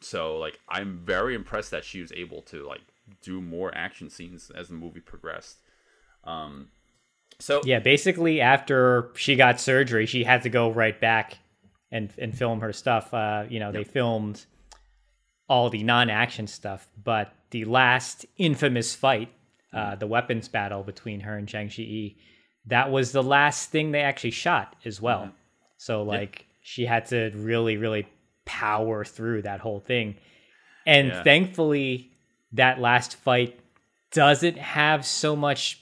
So 0.00 0.36
like 0.38 0.58
I'm 0.68 1.00
very 1.04 1.34
impressed 1.34 1.70
that 1.72 1.84
she 1.84 2.00
was 2.00 2.12
able 2.12 2.42
to 2.42 2.66
like 2.66 2.82
do 3.22 3.40
more 3.40 3.74
action 3.74 4.08
scenes 4.08 4.50
as 4.50 4.68
the 4.68 4.74
movie 4.74 5.00
progressed. 5.00 5.58
Um, 6.24 6.68
so 7.40 7.60
Yeah, 7.64 7.80
basically 7.80 8.40
after 8.40 9.10
she 9.16 9.36
got 9.36 9.60
surgery, 9.60 10.06
she 10.06 10.24
had 10.24 10.42
to 10.42 10.48
go 10.48 10.70
right 10.70 10.98
back 11.00 11.38
and 11.90 12.12
and 12.18 12.36
film 12.36 12.60
her 12.60 12.72
stuff. 12.72 13.12
Uh, 13.12 13.44
you 13.48 13.58
know, 13.58 13.72
they 13.72 13.84
filmed 13.84 14.44
all 15.48 15.68
the 15.70 15.82
non-action 15.82 16.46
stuff, 16.46 16.86
but 17.02 17.32
the 17.50 17.64
last 17.64 18.24
infamous 18.38 18.94
fight, 18.94 19.28
uh, 19.72 19.96
the 19.96 20.06
weapons 20.06 20.48
battle 20.48 20.82
between 20.84 21.20
her 21.20 21.36
and 21.36 21.48
Zhang 21.48 21.66
Ziyi, 21.66 22.16
that 22.66 22.90
was 22.90 23.10
the 23.12 23.22
last 23.22 23.70
thing 23.70 23.90
they 23.90 24.02
actually 24.02 24.30
shot 24.30 24.76
as 24.84 25.00
well. 25.00 25.32
So 25.76 26.02
like 26.04 26.46
she 26.60 26.84
had 26.86 27.06
to 27.06 27.30
really, 27.34 27.76
really 27.76 28.06
power 28.44 29.04
through 29.04 29.42
that 29.42 29.60
whole 29.60 29.80
thing. 29.80 30.16
And 30.86 31.08
Yeah. 31.08 31.22
thankfully, 31.22 32.12
that 32.52 32.80
last 32.80 33.16
fight 33.16 33.58
doesn't 34.12 34.58
have 34.58 35.04
so 35.04 35.34
much 35.36 35.80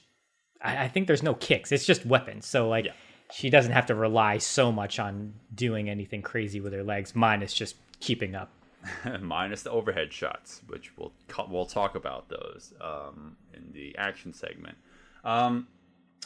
I, 0.63 0.85
I 0.85 0.89
think 0.89 1.07
there's 1.07 1.23
no 1.23 1.35
kicks. 1.35 1.73
It's 1.73 1.87
just 1.87 2.05
weapons. 2.07 2.47
So 2.47 2.69
like 2.69 2.87
Yeah. 2.87 2.93
she 3.33 3.51
doesn't 3.51 3.73
have 3.73 3.87
to 3.87 3.95
rely 3.95 4.39
so 4.39 4.71
much 4.73 4.99
on 4.99 5.35
doing 5.55 5.89
anything 5.89 6.23
crazy 6.23 6.61
with 6.61 6.73
her 6.73 6.83
legs. 6.85 7.15
Minus 7.15 7.53
just 7.55 7.77
keeping 8.01 8.35
up. 8.35 8.51
minus 9.21 9.63
the 9.65 9.71
overhead 9.71 10.13
shots, 10.13 10.63
which 10.69 10.97
we'll 10.97 11.13
we'll 11.49 11.67
talk 11.67 11.95
about 11.97 12.29
those 12.29 12.73
um, 12.81 13.37
in 13.53 13.73
the 13.73 13.97
action 13.99 14.33
segment. 14.33 14.79
Um, 15.25 15.67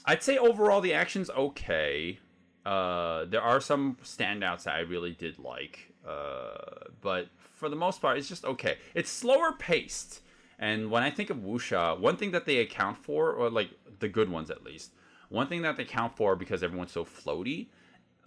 I'd 0.05 0.23
say 0.23 0.37
overall 0.37 0.81
the 0.83 0.93
action's 0.93 1.31
okay. 1.31 2.19
Uh, 2.67 3.25
there 3.25 3.41
are 3.41 3.61
some 3.61 3.97
standouts 4.05 4.65
that 4.65 4.75
I 4.75 4.81
really 4.81 5.13
did 5.13 5.39
like, 5.39 5.93
uh, 6.07 6.89
but 7.01 7.29
for 7.55 7.69
the 7.69 7.75
most 7.77 8.01
part, 8.03 8.19
it's 8.19 8.29
just 8.29 8.45
okay. 8.45 8.77
It's 8.95 9.11
slower 9.11 9.53
paced, 9.59 10.21
and 10.59 10.91
when 10.91 11.03
I 11.03 11.11
think 11.11 11.31
of 11.31 11.39
wuxia, 11.39 11.99
one 11.99 12.17
thing 12.17 12.33
that 12.33 12.45
they 12.45 12.59
account 12.59 12.99
for, 12.99 13.33
or 13.33 13.49
like 13.51 13.71
the 14.03 14.09
good 14.09 14.31
ones 14.31 14.51
at 14.51 14.63
least, 14.63 14.93
one 15.31 15.47
thing 15.47 15.63
that 15.63 15.79
they 15.79 15.85
count 15.85 16.15
for 16.17 16.37
because 16.37 16.63
everyone's 16.63 16.93
so 16.93 17.05
floaty, 17.05 17.69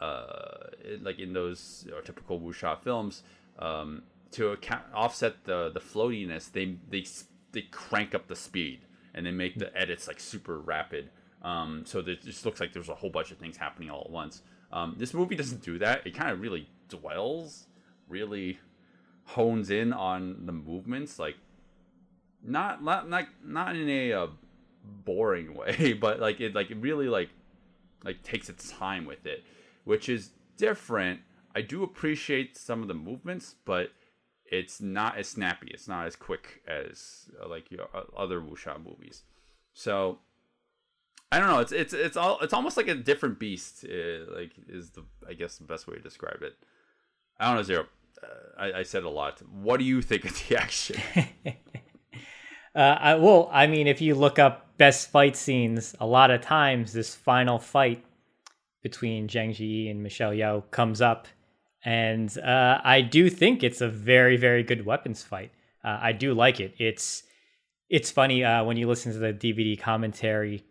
uh, 0.02 0.68
like 1.02 1.20
in 1.20 1.34
those 1.34 1.88
uh, 1.96 2.02
typical 2.02 2.40
wuxia 2.40 2.82
films, 2.82 3.22
um, 3.60 4.02
to 4.32 4.50
account, 4.50 4.84
offset 4.94 5.44
the 5.46 5.70
the 5.72 5.80
floatiness, 5.80 6.52
they 6.52 6.76
they 6.90 7.06
they 7.52 7.62
crank 7.62 8.16
up 8.16 8.28
the 8.28 8.36
speed 8.36 8.82
and 9.14 9.26
they 9.26 9.32
make 9.32 9.56
the 9.56 9.76
edits 9.78 10.08
like 10.08 10.20
super 10.20 10.60
rapid. 10.60 11.10
Um, 11.42 11.84
so 11.86 12.00
it 12.00 12.24
just 12.24 12.46
looks 12.46 12.60
like 12.60 12.74
there's 12.74 12.90
a 12.90 12.96
whole 12.96 13.12
bunch 13.12 13.32
of 13.32 13.38
things 13.38 13.56
happening 13.56 13.90
all 13.90 14.02
at 14.02 14.10
once. 14.10 14.42
Um, 14.74 14.96
this 14.98 15.14
movie 15.14 15.36
doesn't 15.36 15.62
do 15.62 15.78
that. 15.80 16.06
It 16.06 16.16
kind 16.16 16.32
of 16.32 16.42
really 16.42 16.68
dwells, 16.90 17.68
really 18.10 18.60
hones 19.26 19.70
in 19.70 19.94
on 19.94 20.46
the 20.46 20.52
movements, 20.52 21.20
like 21.20 21.36
not 22.44 22.84
not 22.84 23.10
not 23.10 23.28
not 23.44 23.76
in 23.76 23.90
a 23.90 24.14
uh, 24.14 24.28
boring 25.04 25.54
way, 25.56 25.94
but 25.94 26.20
like 26.20 26.40
it 26.42 26.56
like 26.56 26.72
it 26.72 26.78
really 26.78 27.08
like 27.08 27.30
like 28.04 28.24
takes 28.24 28.50
its 28.50 28.72
time 28.72 29.06
with 29.06 29.26
it, 29.26 29.44
which 29.84 30.10
is 30.10 30.32
different. 30.58 31.22
I 31.56 31.62
do 31.62 31.84
appreciate 31.84 32.58
some 32.58 32.82
of 32.82 32.88
the 32.88 32.94
movements, 32.94 33.56
but 33.66 33.92
it's 34.46 34.82
not 34.82 35.18
as 35.18 35.28
snappy. 35.28 35.68
It's 35.74 35.88
not 35.88 36.06
as 36.06 36.16
quick 36.16 36.62
as 36.68 37.30
uh, 37.42 37.48
like 37.48 37.72
your 37.72 37.88
uh, 37.94 38.04
other 38.16 38.40
wuxia 38.40 38.84
movies. 38.84 39.24
So 39.74 40.20
I 41.32 41.40
don't 41.40 41.50
know. 41.50 41.60
It's 41.60 41.72
it's 41.72 41.94
it's 41.94 42.18
all 42.18 42.40
it's 42.42 42.54
almost 42.54 42.78
like 42.78 42.88
a 42.88 42.96
different 42.96 43.40
beast. 43.40 43.86
Uh, 43.86 44.32
like 44.36 44.52
is 44.68 44.92
the 44.92 45.04
I 45.28 45.34
guess 45.34 45.58
the 45.58 45.64
best 45.64 45.88
way 45.88 45.96
to 45.96 46.02
describe 46.02 46.42
it. 46.42 46.56
I 47.40 47.48
don't 47.48 47.56
know 47.58 47.64
zero. 47.64 47.86
Uh, 48.24 48.28
I, 48.58 48.80
I 48.80 48.84
said 48.84 49.04
a 49.04 49.10
lot. 49.10 49.42
What 49.50 49.78
do 49.78 49.86
you 49.86 50.02
think 50.02 50.26
of 50.26 50.48
the 50.48 50.58
action? 50.62 50.98
Uh, 52.76 52.98
I, 53.00 53.16
well, 53.16 53.50
I 53.54 53.68
mean, 53.68 53.88
if 53.88 54.02
you 54.02 54.16
look 54.16 54.38
up 54.38 54.65
best 54.78 55.12
fight 55.12 55.36
scenes, 55.36 55.96
a 56.00 56.06
lot 56.06 56.32
of 56.32 56.42
times 56.42 56.94
this 56.94 57.16
final 57.16 57.60
fight 57.60 58.04
between 58.84 59.28
Zhang 59.28 59.50
Ziyi 59.50 59.90
and 59.90 60.04
Michelle 60.04 60.32
Yeoh 60.32 60.70
comes 60.72 61.02
up, 61.02 61.28
and 61.84 62.36
uh, 62.40 62.80
I 62.84 63.02
do 63.02 63.30
think 63.30 63.64
it's 63.64 63.82
a 63.82 63.88
very, 63.88 64.38
very 64.38 64.64
good 64.64 64.86
weapons 64.86 65.24
fight. 65.24 65.52
Uh, 65.84 66.00
I 66.02 66.12
do 66.12 66.34
like 66.34 66.60
it. 66.60 66.76
It's 66.78 67.24
it's 67.90 68.10
funny 68.10 68.44
uh, 68.44 68.64
when 68.64 68.78
you 68.78 68.88
listen 68.88 69.14
to 69.14 69.20
the 69.20 69.34
DVD 69.34 69.80
commentary. 69.80 70.64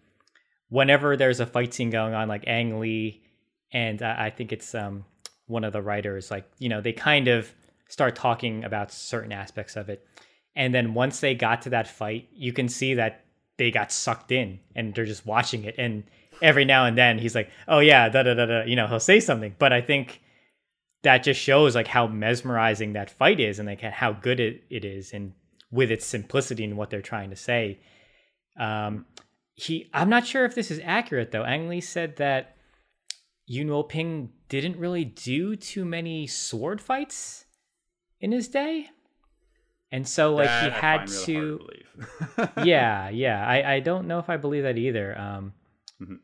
Whenever 0.68 1.16
there's 1.16 1.40
a 1.40 1.46
fight 1.46 1.72
scene 1.72 1.90
going 1.90 2.14
on, 2.14 2.26
like 2.26 2.44
Ang 2.46 2.80
Lee, 2.80 3.22
and 3.72 4.02
uh, 4.02 4.14
I 4.18 4.30
think 4.30 4.52
it's 4.52 4.74
um, 4.74 5.04
one 5.46 5.62
of 5.64 5.72
the 5.72 5.82
writers, 5.82 6.30
like 6.30 6.50
you 6.58 6.68
know, 6.68 6.80
they 6.80 6.92
kind 6.92 7.28
of 7.28 7.52
start 7.88 8.16
talking 8.16 8.64
about 8.64 8.92
certain 8.92 9.32
aspects 9.32 9.76
of 9.76 9.88
it. 9.88 10.06
And 10.56 10.74
then 10.74 10.94
once 10.94 11.20
they 11.20 11.34
got 11.34 11.62
to 11.62 11.70
that 11.70 11.88
fight, 11.88 12.28
you 12.32 12.52
can 12.52 12.68
see 12.68 12.94
that 12.94 13.23
they 13.58 13.70
got 13.70 13.92
sucked 13.92 14.32
in 14.32 14.60
and 14.74 14.94
they're 14.94 15.04
just 15.04 15.26
watching 15.26 15.64
it. 15.64 15.74
And 15.78 16.04
every 16.42 16.64
now 16.64 16.86
and 16.86 16.98
then 16.98 17.18
he's 17.18 17.34
like, 17.34 17.50
oh, 17.68 17.78
yeah, 17.78 18.08
da 18.08 18.22
da 18.22 18.34
da 18.34 18.46
da, 18.46 18.62
you 18.64 18.76
know, 18.76 18.86
he'll 18.86 19.00
say 19.00 19.20
something. 19.20 19.54
But 19.58 19.72
I 19.72 19.80
think 19.80 20.20
that 21.02 21.22
just 21.22 21.40
shows 21.40 21.74
like 21.74 21.86
how 21.86 22.06
mesmerizing 22.06 22.94
that 22.94 23.10
fight 23.10 23.38
is 23.38 23.58
and 23.58 23.68
like 23.68 23.80
how 23.80 24.12
good 24.12 24.40
it, 24.40 24.64
it 24.70 24.84
is 24.84 25.12
and 25.12 25.32
with 25.70 25.90
its 25.90 26.06
simplicity 26.06 26.64
and 26.64 26.76
what 26.76 26.90
they're 26.90 27.02
trying 27.02 27.30
to 27.30 27.36
say. 27.36 27.80
Um, 28.58 29.06
he, 29.54 29.90
I'm 29.92 30.08
not 30.08 30.26
sure 30.26 30.44
if 30.44 30.54
this 30.54 30.70
is 30.70 30.80
accurate 30.82 31.30
though. 31.30 31.44
Ang 31.44 31.68
Lee 31.68 31.80
said 31.80 32.16
that 32.16 32.56
Yuen 33.46 33.68
Woo-ping 33.68 34.30
didn't 34.48 34.78
really 34.78 35.04
do 35.04 35.54
too 35.56 35.84
many 35.84 36.26
sword 36.26 36.80
fights 36.80 37.44
in 38.20 38.32
his 38.32 38.48
day. 38.48 38.88
And 39.94 40.06
so 40.08 40.34
like 40.34 40.48
he 40.48 40.68
That 40.70 40.72
I 40.84 40.86
had 40.98 41.06
to 41.08 41.24
to 41.26 42.48
yeah, 42.64 43.08
yeah. 43.08 43.46
I, 43.46 43.74
I 43.74 43.80
don't 43.80 44.08
know 44.08 44.18
if 44.18 44.28
I 44.28 44.36
believe 44.36 44.64
that 44.64 44.76
either. 44.76 45.16
Um, 45.18 45.52
Mhm. 46.02 46.18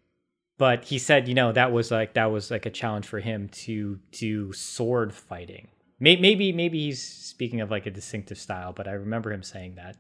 but 0.59 0.85
he 0.85 0.99
said, 0.99 1.29
you 1.29 1.35
know, 1.35 1.53
that 1.53 1.71
was 1.71 1.91
like 1.93 2.15
that 2.15 2.33
was 2.33 2.51
like 2.51 2.67
a 2.67 2.71
challenge 2.71 3.07
for 3.07 3.21
him 3.21 3.49
to 3.67 4.01
do 4.11 4.53
sword 4.53 5.15
fighting. 5.15 5.69
Maybe 6.01 6.51
maybe 6.53 6.79
he's 6.87 7.01
speaking 7.03 7.61
of 7.61 7.71
like 7.71 7.87
a 7.87 7.91
distinctive 7.91 8.39
style, 8.39 8.73
but 8.73 8.89
I 8.89 8.93
remember 8.93 9.31
him 9.33 9.43
saying 9.45 9.77
that. 9.77 9.97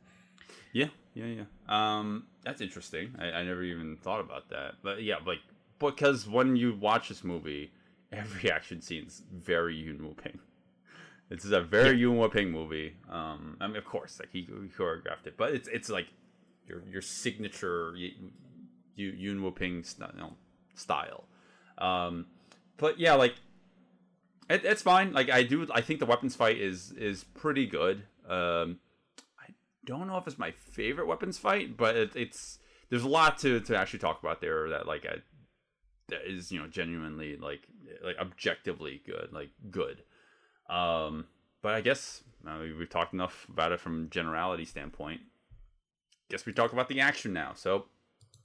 Yeah, 0.73 0.89
yeah, 1.15 1.27
yeah. 1.27 1.45
Um, 1.69 2.27
that's 2.45 2.61
interesting. 2.61 3.15
I, 3.19 3.27
I 3.31 3.43
never 3.45 3.63
even 3.63 3.97
thought 4.03 4.21
about 4.21 4.49
that. 4.51 4.75
But 4.83 5.03
yeah, 5.05 5.17
like 5.25 5.39
because 5.79 6.27
when 6.27 6.57
you 6.57 6.75
watch 6.75 7.09
this 7.11 7.23
movie, 7.23 7.71
every 8.13 8.51
action 8.51 8.81
scene's 8.83 9.23
very 9.33 9.77
Yuen 9.77 10.03
Woo-ping. 10.03 10.41
This 11.31 11.45
is 11.45 11.53
a 11.53 11.61
very 11.61 11.97
Yuen 11.97 12.19
Woo-ping 12.19 12.51
movie. 12.51 12.97
Um, 13.09 13.57
I 13.61 13.69
mean, 13.69 13.77
of 13.77 13.85
course, 13.85 14.19
like 14.19 14.31
he, 14.33 14.41
he 14.41 14.69
choreographed 14.77 15.27
it, 15.27 15.37
but 15.37 15.55
it's 15.55 15.69
it's 15.69 15.89
like 15.89 16.09
your 16.67 16.83
your 16.91 17.03
signature 17.03 17.93
y- 17.97 18.13
y- 18.21 18.29
Yuen 18.97 19.41
Woo-ping 19.41 19.85
st- 19.85 20.11
you 20.15 20.21
know, 20.21 20.33
style. 20.75 21.25
Um, 21.79 22.27
but 22.79 22.99
yeah, 22.99 23.15
like 23.15 23.35
it, 24.49 24.65
it's 24.65 24.83
fine. 24.83 25.13
Like 25.13 25.31
I 25.31 25.45
do, 25.45 25.69
I 25.73 25.81
think 25.81 26.01
the 26.01 26.07
weapons 26.07 26.35
fight 26.35 26.59
is 26.59 26.91
is 26.93 27.23
pretty 27.23 27.67
good. 27.67 28.03
Um, 28.29 28.81
I 29.39 29.53
don't 29.85 30.09
know 30.09 30.17
if 30.19 30.27
it's 30.27 30.39
my 30.39 30.51
favorite 30.51 31.07
weapons 31.07 31.39
fight, 31.39 31.77
but 31.77 31.97
it, 31.97 32.17
it's 32.17 32.59
there's 32.89 33.05
a 33.05 33.09
lot 33.09 33.39
to 33.39 33.61
to 33.61 33.77
actually 33.79 34.01
talk 34.01 34.21
about 34.21 34.41
there 34.41 34.69
that 34.71 34.87
like 34.87 35.07
I, 35.07 35.19
that 36.09 36.29
is 36.29 36.51
you 36.51 36.61
know 36.61 36.67
genuinely 36.67 37.37
like 37.37 37.69
like 38.05 38.17
objectively 38.19 39.01
good, 39.07 39.29
like 39.33 39.51
good. 39.71 40.03
Um, 40.71 41.27
but 41.63 41.75
I 41.75 41.81
guess 41.81 42.23
we- 42.61 42.73
we've 42.73 42.89
talked 42.89 43.13
enough 43.13 43.47
about 43.49 43.73
it 43.73 43.81
from 43.81 44.09
generality 44.11 44.65
standpoint. 44.65 45.21
Guess 46.31 46.47
we 46.47 46.53
talk 46.53 46.73
about 46.73 46.89
the 46.89 47.01
action 47.01 47.33
now. 47.33 47.53
So 47.55 47.87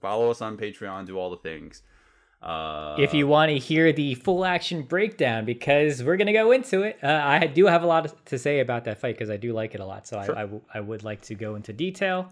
follow 0.02 0.30
us 0.32 0.42
on 0.42 0.58
Patreon, 0.58 1.06
do 1.06 1.18
all 1.18 1.30
the 1.30 1.38
things. 1.38 1.84
Uh, 2.42 2.96
if 3.00 3.14
you 3.14 3.26
want 3.28 3.50
to 3.50 3.58
hear 3.58 3.92
the 3.94 4.14
full 4.16 4.44
action 4.46 4.82
breakdown, 4.84 5.46
because 5.46 6.04
we're 6.04 6.18
gonna 6.18 6.34
go 6.34 6.52
into 6.52 6.84
it, 6.84 6.98
uh, 7.04 7.22
I 7.24 7.48
do 7.48 7.66
have 7.66 7.82
a 7.82 7.88
lot 7.88 8.26
to 8.26 8.38
say 8.38 8.60
about 8.60 8.84
that 8.86 9.00
fight 9.00 9.16
because 9.16 9.30
I 9.32 9.38
do 9.38 9.54
like 9.54 9.74
it 9.74 9.80
a 9.82 9.86
lot. 9.86 10.06
So 10.06 10.18
I, 10.20 10.24
I, 10.26 10.42
w- 10.42 10.62
I 10.74 10.80
would 10.80 11.04
like 11.04 11.22
to 11.24 11.36
go 11.36 11.56
into 11.56 11.74
detail. 11.74 12.32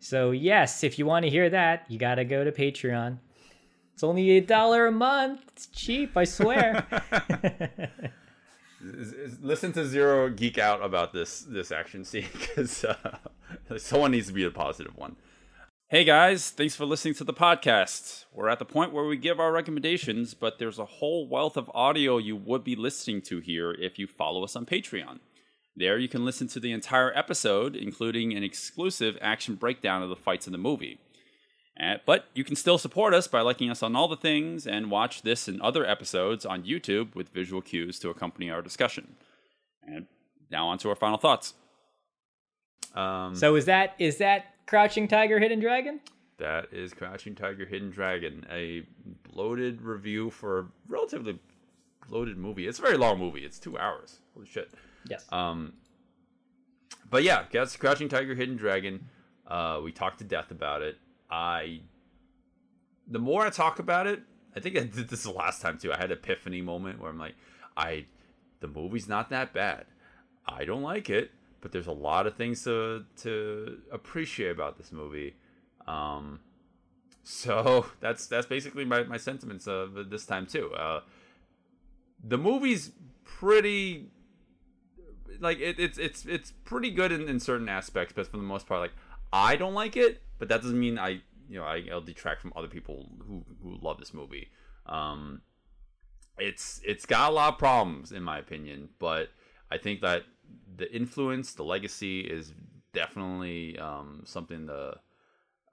So 0.00 0.30
yes, 0.30 0.82
if 0.84 0.98
you 0.98 1.04
want 1.06 1.24
to 1.24 1.30
hear 1.30 1.50
that, 1.50 1.84
you 1.90 1.98
gotta 1.98 2.24
go 2.24 2.42
to 2.44 2.50
Patreon. 2.52 3.18
It's 3.94 4.02
only 4.02 4.30
a 4.32 4.40
dollar 4.40 4.86
a 4.86 4.92
month. 4.92 5.42
It's 5.52 5.66
cheap, 5.68 6.16
I 6.16 6.24
swear. 6.24 6.86
listen 8.80 9.72
to 9.72 9.84
Zero 9.84 10.28
geek 10.28 10.58
out 10.58 10.84
about 10.84 11.12
this 11.12 11.40
this 11.40 11.72
action 11.72 12.04
scene 12.04 12.26
because 12.32 12.84
uh, 12.84 13.18
someone 13.78 14.10
needs 14.10 14.26
to 14.28 14.32
be 14.32 14.44
the 14.44 14.50
positive 14.50 14.96
one. 14.96 15.16
Hey 15.88 16.02
guys, 16.02 16.50
thanks 16.50 16.74
for 16.74 16.84
listening 16.84 17.14
to 17.14 17.24
the 17.24 17.32
podcast. 17.32 18.24
We're 18.32 18.48
at 18.48 18.58
the 18.58 18.64
point 18.64 18.92
where 18.92 19.04
we 19.04 19.16
give 19.16 19.38
our 19.38 19.52
recommendations, 19.52 20.34
but 20.34 20.58
there's 20.58 20.80
a 20.80 20.84
whole 20.84 21.28
wealth 21.28 21.56
of 21.56 21.70
audio 21.74 22.18
you 22.18 22.34
would 22.34 22.64
be 22.64 22.74
listening 22.74 23.22
to 23.22 23.38
here 23.38 23.70
if 23.70 23.96
you 23.96 24.08
follow 24.08 24.42
us 24.42 24.56
on 24.56 24.66
Patreon. 24.66 25.20
There 25.76 25.96
you 25.96 26.08
can 26.08 26.24
listen 26.24 26.48
to 26.48 26.60
the 26.60 26.72
entire 26.72 27.16
episode, 27.16 27.76
including 27.76 28.32
an 28.32 28.42
exclusive 28.42 29.16
action 29.20 29.54
breakdown 29.54 30.02
of 30.02 30.08
the 30.08 30.16
fights 30.16 30.46
in 30.46 30.52
the 30.52 30.58
movie. 30.58 30.98
But 32.06 32.26
you 32.34 32.44
can 32.44 32.56
still 32.56 32.78
support 32.78 33.14
us 33.14 33.26
by 33.26 33.40
liking 33.40 33.70
us 33.70 33.82
on 33.82 33.94
all 33.96 34.08
the 34.08 34.16
things 34.16 34.66
and 34.66 34.90
watch 34.90 35.22
this 35.22 35.48
and 35.48 35.60
other 35.60 35.86
episodes 35.86 36.46
on 36.46 36.62
YouTube 36.62 37.14
with 37.14 37.28
visual 37.30 37.62
cues 37.62 37.98
to 38.00 38.10
accompany 38.10 38.50
our 38.50 38.62
discussion. 38.62 39.16
And 39.86 40.06
now 40.50 40.68
on 40.68 40.78
to 40.78 40.88
our 40.88 40.96
final 40.96 41.18
thoughts. 41.18 41.54
Um, 42.94 43.34
so 43.34 43.56
is 43.56 43.66
that 43.66 43.94
is 43.98 44.18
that 44.18 44.46
Crouching 44.66 45.06
Tiger, 45.06 45.38
Hidden 45.38 45.60
Dragon? 45.60 46.00
that 46.38 46.66
is 46.72 46.92
Crouching 46.92 47.34
Tiger, 47.34 47.64
Hidden 47.64 47.90
Dragon, 47.90 48.46
a 48.50 48.82
bloated 49.30 49.80
review 49.82 50.30
for 50.30 50.58
a 50.58 50.66
relatively 50.88 51.38
bloated 52.08 52.36
movie. 52.36 52.66
It's 52.66 52.78
a 52.78 52.82
very 52.82 52.96
long 52.96 53.18
movie. 53.18 53.40
It's 53.44 53.58
two 53.58 53.78
hours. 53.78 54.18
Holy 54.34 54.46
shit. 54.46 54.70
Yes. 55.08 55.24
Um, 55.32 55.72
but 57.08 57.22
yeah, 57.22 57.44
that's 57.50 57.76
Crouching 57.76 58.08
Tiger, 58.08 58.34
Hidden 58.34 58.56
Dragon. 58.56 59.08
Uh, 59.46 59.80
we 59.82 59.92
talked 59.92 60.18
to 60.18 60.24
death 60.24 60.50
about 60.50 60.82
it. 60.82 60.98
I, 61.30 61.80
the 63.06 63.18
more 63.18 63.44
I 63.46 63.50
talk 63.50 63.78
about 63.78 64.06
it, 64.06 64.22
I 64.54 64.60
think 64.60 64.76
I 64.76 64.80
did 64.80 65.08
this 65.08 65.24
the 65.24 65.32
last 65.32 65.60
time 65.62 65.78
too. 65.78 65.92
I 65.92 65.96
had 65.96 66.10
an 66.10 66.18
epiphany 66.18 66.62
moment 66.62 67.00
where 67.00 67.10
I'm 67.10 67.18
like, 67.18 67.34
I, 67.76 68.06
the 68.60 68.68
movie's 68.68 69.08
not 69.08 69.30
that 69.30 69.52
bad. 69.52 69.86
I 70.48 70.64
don't 70.64 70.82
like 70.82 71.10
it, 71.10 71.30
but 71.60 71.72
there's 71.72 71.86
a 71.88 71.92
lot 71.92 72.26
of 72.26 72.36
things 72.36 72.64
to 72.64 73.04
to 73.22 73.78
appreciate 73.92 74.50
about 74.50 74.78
this 74.78 74.92
movie. 74.92 75.34
Um, 75.86 76.40
So 77.24 77.86
that's 78.00 78.26
that's 78.26 78.46
basically 78.46 78.84
my, 78.84 79.02
my 79.04 79.16
sentiments 79.16 79.66
of 79.66 80.10
this 80.10 80.26
time 80.26 80.46
too. 80.46 80.72
Uh, 80.74 81.00
the 82.22 82.38
movie's 82.38 82.92
pretty 83.24 84.06
like 85.40 85.58
it, 85.58 85.78
it's 85.78 85.98
it's 85.98 86.24
it's 86.26 86.52
pretty 86.64 86.90
good 86.90 87.12
in, 87.12 87.28
in 87.28 87.40
certain 87.40 87.68
aspects, 87.68 88.12
but 88.14 88.26
for 88.26 88.36
the 88.36 88.42
most 88.42 88.66
part, 88.66 88.80
like 88.80 88.94
I 89.32 89.56
don't 89.56 89.74
like 89.74 89.96
it, 89.96 90.22
but 90.38 90.48
that 90.48 90.62
doesn't 90.62 90.78
mean 90.78 90.98
I 90.98 91.20
you 91.48 91.58
know 91.58 91.64
I, 91.64 91.84
I'll 91.90 92.00
detract 92.00 92.40
from 92.40 92.52
other 92.56 92.68
people 92.68 93.08
who 93.26 93.44
who 93.62 93.78
love 93.80 93.98
this 93.98 94.14
movie. 94.14 94.48
Um, 94.86 95.42
it's 96.38 96.80
it's 96.84 97.06
got 97.06 97.30
a 97.30 97.34
lot 97.34 97.54
of 97.54 97.58
problems 97.58 98.12
in 98.12 98.22
my 98.22 98.38
opinion, 98.38 98.90
but 98.98 99.30
I 99.70 99.78
think 99.78 100.00
that 100.02 100.24
the 100.76 100.92
influence, 100.94 101.54
the 101.54 101.64
legacy 101.64 102.20
is 102.20 102.52
definitely 102.92 103.78
um, 103.78 104.22
something 104.24 104.66
to 104.66 104.98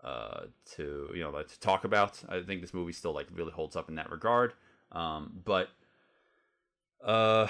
uh, 0.03 0.41
to 0.75 1.09
you 1.13 1.21
know 1.21 1.29
like, 1.31 1.47
to 1.47 1.59
talk 1.59 1.83
about. 1.83 2.21
I 2.29 2.41
think 2.41 2.61
this 2.61 2.73
movie 2.73 2.93
still 2.93 3.13
like 3.13 3.27
really 3.33 3.51
holds 3.51 3.75
up 3.75 3.89
in 3.89 3.95
that 3.95 4.11
regard. 4.11 4.53
Um, 4.91 5.41
but 5.43 5.69
uh, 7.03 7.47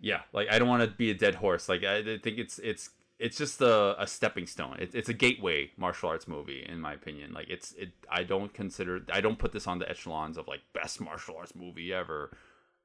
yeah, 0.00 0.22
like 0.32 0.48
I 0.50 0.58
don't 0.58 0.68
want 0.68 0.82
to 0.82 0.88
be 0.88 1.10
a 1.10 1.14
dead 1.14 1.36
horse. 1.36 1.68
Like 1.68 1.84
I 1.84 2.02
think 2.02 2.38
it's 2.38 2.58
it's 2.58 2.90
it's 3.18 3.38
just 3.38 3.60
a, 3.60 4.00
a 4.00 4.06
stepping 4.06 4.46
stone. 4.46 4.76
It, 4.78 4.94
it's 4.94 5.08
a 5.08 5.14
gateway 5.14 5.70
martial 5.76 6.10
arts 6.10 6.28
movie, 6.28 6.64
in 6.68 6.80
my 6.80 6.92
opinion. 6.92 7.32
Like 7.32 7.48
it's 7.48 7.72
it. 7.72 7.92
I 8.10 8.24
don't 8.24 8.52
consider. 8.52 9.00
I 9.12 9.20
don't 9.20 9.38
put 9.38 9.52
this 9.52 9.66
on 9.66 9.78
the 9.78 9.88
echelons 9.88 10.36
of 10.36 10.48
like 10.48 10.60
best 10.74 11.00
martial 11.00 11.36
arts 11.36 11.54
movie 11.54 11.92
ever. 11.92 12.36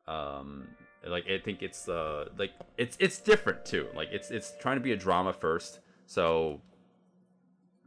Um, 0.08 0.68
like 1.06 1.30
I 1.30 1.40
think 1.40 1.62
it's 1.62 1.90
uh 1.90 2.30
like 2.38 2.52
it's 2.78 2.96
it's 3.00 3.20
different 3.20 3.66
too. 3.66 3.88
Like 3.96 4.10
it's 4.12 4.32
it's 4.32 4.54
trying 4.60 4.78
to 4.78 4.82
be 4.82 4.94
a 4.94 4.98
drama 4.98 5.34
first. 5.34 5.80
So 6.06 6.62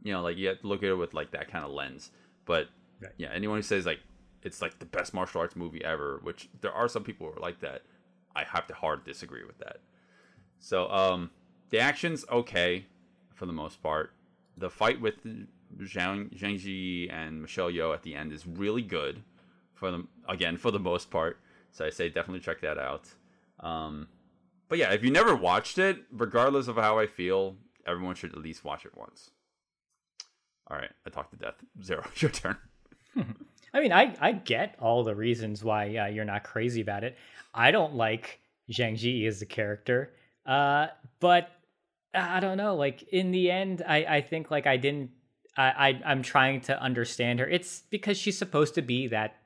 you 0.03 0.13
know, 0.13 0.21
like 0.21 0.37
you 0.37 0.47
have 0.49 0.61
to 0.61 0.67
look 0.67 0.83
at 0.83 0.89
it 0.89 0.95
with 0.95 1.13
like 1.13 1.31
that 1.31 1.51
kind 1.51 1.65
of 1.65 1.71
lens. 1.71 2.11
But 2.45 2.67
right. 3.01 3.11
yeah, 3.17 3.29
anyone 3.33 3.57
who 3.57 3.63
says 3.63 3.87
like 3.87 3.99
it's 4.43 4.61
like 4.61 4.77
the 4.77 4.85
best 4.85 5.15
martial 5.15 5.41
arts 5.41 5.55
movie 5.55 5.83
ever, 5.83 6.19
which 6.21 6.47
there 6.61 6.71
are 6.71 6.87
some 6.87 7.03
people 7.03 7.27
who 7.27 7.39
are 7.39 7.41
like 7.41 7.61
that, 7.61 7.81
I 8.35 8.43
have 8.43 8.67
to 8.67 8.75
hard 8.75 9.03
disagree 9.03 9.43
with 9.45 9.57
that. 9.57 9.77
So 10.59 10.87
um 10.91 11.31
the 11.75 11.81
action's 11.81 12.23
okay 12.31 12.85
for 13.33 13.45
the 13.45 13.51
most 13.51 13.83
part. 13.83 14.13
The 14.57 14.69
fight 14.69 15.01
with 15.01 15.21
Zhang 15.25 16.33
Zhang 16.33 16.57
Ziyi 16.57 17.11
and 17.11 17.41
Michelle 17.41 17.69
Yeoh 17.69 17.93
at 17.93 18.01
the 18.01 18.15
end 18.15 18.31
is 18.31 18.47
really 18.47 18.81
good 18.81 19.21
for 19.73 19.91
them 19.91 20.07
again 20.29 20.55
for 20.55 20.71
the 20.71 20.79
most 20.79 21.11
part. 21.11 21.37
So 21.73 21.83
I 21.85 21.89
say 21.89 22.07
definitely 22.07 22.39
check 22.39 22.61
that 22.61 22.77
out. 22.77 23.09
Um, 23.59 24.07
but 24.69 24.77
yeah, 24.77 24.93
if 24.93 25.03
you 25.03 25.11
never 25.11 25.35
watched 25.35 25.77
it, 25.77 26.03
regardless 26.13 26.69
of 26.69 26.77
how 26.77 26.97
I 26.97 27.07
feel, 27.07 27.57
everyone 27.85 28.15
should 28.15 28.31
at 28.31 28.37
least 28.37 28.63
watch 28.63 28.85
it 28.85 28.95
once. 28.95 29.31
All 30.67 30.77
right, 30.77 30.91
I 31.05 31.09
talked 31.09 31.31
to 31.31 31.37
death. 31.37 31.55
Zero, 31.83 32.05
your 32.15 32.31
turn. 32.31 32.55
I 33.73 33.81
mean, 33.81 33.91
I 33.91 34.15
I 34.21 34.31
get 34.31 34.75
all 34.79 35.03
the 35.03 35.13
reasons 35.13 35.61
why 35.61 35.97
uh, 35.97 36.05
you're 36.05 36.23
not 36.23 36.45
crazy 36.45 36.79
about 36.79 37.03
it. 37.03 37.17
I 37.53 37.71
don't 37.71 37.95
like 37.95 38.39
Zhang 38.71 38.93
Ziyi 38.93 39.27
as 39.27 39.41
a 39.41 39.45
character, 39.45 40.13
uh, 40.45 40.87
but 41.19 41.49
I 42.15 42.39
don't 42.39 42.57
know. 42.57 42.75
Like 42.75 43.03
in 43.11 43.31
the 43.31 43.51
end, 43.51 43.83
I 43.87 44.05
I 44.05 44.21
think 44.21 44.51
like 44.51 44.67
I 44.67 44.77
didn't. 44.77 45.11
I, 45.57 45.63
I 45.63 46.01
I'm 46.05 46.21
trying 46.21 46.61
to 46.61 46.81
understand 46.81 47.39
her. 47.39 47.47
It's 47.47 47.83
because 47.89 48.17
she's 48.17 48.37
supposed 48.37 48.75
to 48.75 48.81
be 48.81 49.07
that 49.07 49.37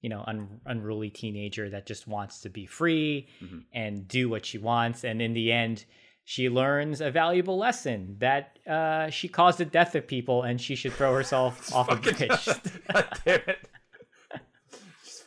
you 0.00 0.08
know 0.08 0.24
un- 0.26 0.60
unruly 0.66 1.10
teenager 1.10 1.70
that 1.70 1.86
just 1.86 2.06
wants 2.06 2.40
to 2.40 2.50
be 2.50 2.66
free 2.66 3.28
mm-hmm. 3.42 3.60
and 3.72 4.08
do 4.08 4.28
what 4.28 4.44
she 4.44 4.58
wants 4.58 5.04
and 5.04 5.22
in 5.22 5.32
the 5.32 5.52
end 5.52 5.84
she 6.24 6.48
learns 6.48 7.00
a 7.00 7.10
valuable 7.10 7.58
lesson 7.58 8.16
that 8.20 8.58
uh, 8.68 9.10
she 9.10 9.28
caused 9.28 9.58
the 9.58 9.64
death 9.64 9.94
of 9.94 10.06
people 10.06 10.42
and 10.42 10.60
she 10.60 10.76
should 10.76 10.92
throw 10.92 11.14
herself 11.14 11.74
off 11.74 11.90
a 11.90 11.96
bridge. 11.96 12.18
God 12.92 13.18
damn 13.24 13.40
it. 13.46 13.68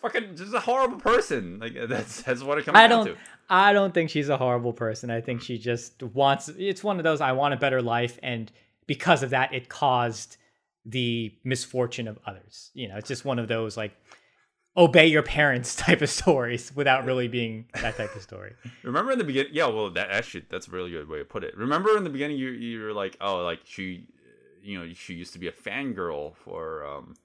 Fucking 0.06 0.36
just 0.36 0.54
a 0.54 0.60
horrible 0.60 1.00
person. 1.00 1.58
Like 1.60 1.74
that's 1.88 2.22
that's 2.22 2.44
what 2.44 2.60
it 2.60 2.66
comes 2.66 2.78
I 2.78 2.88
down 2.88 3.06
don't, 3.06 3.16
to. 3.16 3.22
I 3.50 3.74
don't 3.74 3.92
think 3.92 4.12
she's 4.12 4.30
a 4.30 4.38
horrible 4.38 4.72
person. 4.72 5.10
I 5.10 5.20
think 5.20 5.42
she 5.42 5.58
just 5.58 6.04
wants 6.04 6.48
it's 6.48 6.84
one 6.84 6.98
of 7.00 7.04
those 7.04 7.22
I 7.22 7.32
want 7.32 7.56
a 7.56 7.58
better 7.58 7.82
life 7.82 8.20
and 8.22 8.52
because 8.86 9.24
of 9.24 9.32
that 9.32 9.52
it 9.52 9.68
caused 9.68 10.38
the 10.86 11.34
misfortune 11.44 12.08
of 12.08 12.20
others. 12.28 12.70
You 12.76 12.88
know, 12.88 12.98
it's 12.98 13.08
just 13.08 13.26
one 13.26 13.40
of 13.40 13.48
those 13.48 13.76
like 13.76 13.98
obey 14.78 15.08
your 15.08 15.24
parents 15.24 15.76
type 15.88 16.04
of 16.04 16.10
stories 16.12 16.72
without 16.76 17.04
really 17.06 17.28
being 17.28 17.66
that 17.82 17.98
type 17.98 18.16
of 18.16 18.22
story. 18.22 18.54
Remember 18.84 19.12
in 19.12 19.18
the 19.18 19.24
beginning? 19.24 19.54
Yeah, 19.54 19.68
well, 19.70 19.90
that 19.90 20.12
actually 20.12 20.46
that's 20.50 20.68
a 20.68 20.72
really 20.72 20.92
good 20.92 21.10
way 21.10 21.18
to 21.18 21.26
put 21.26 21.44
it. 21.44 21.58
Remember 21.58 21.98
in 21.98 22.04
the 22.04 22.12
beginning, 22.12 22.38
you 22.38 22.50
you 22.50 22.84
were 22.84 22.94
like, 22.94 23.18
oh, 23.22 23.38
like 23.38 23.62
she, 23.64 24.06
you 24.62 24.78
know, 24.78 24.94
she 24.94 25.16
used 25.16 25.34
to 25.34 25.40
be 25.40 25.48
a 25.48 25.52
fangirl 25.52 26.36
for 26.36 26.86
um 26.86 27.16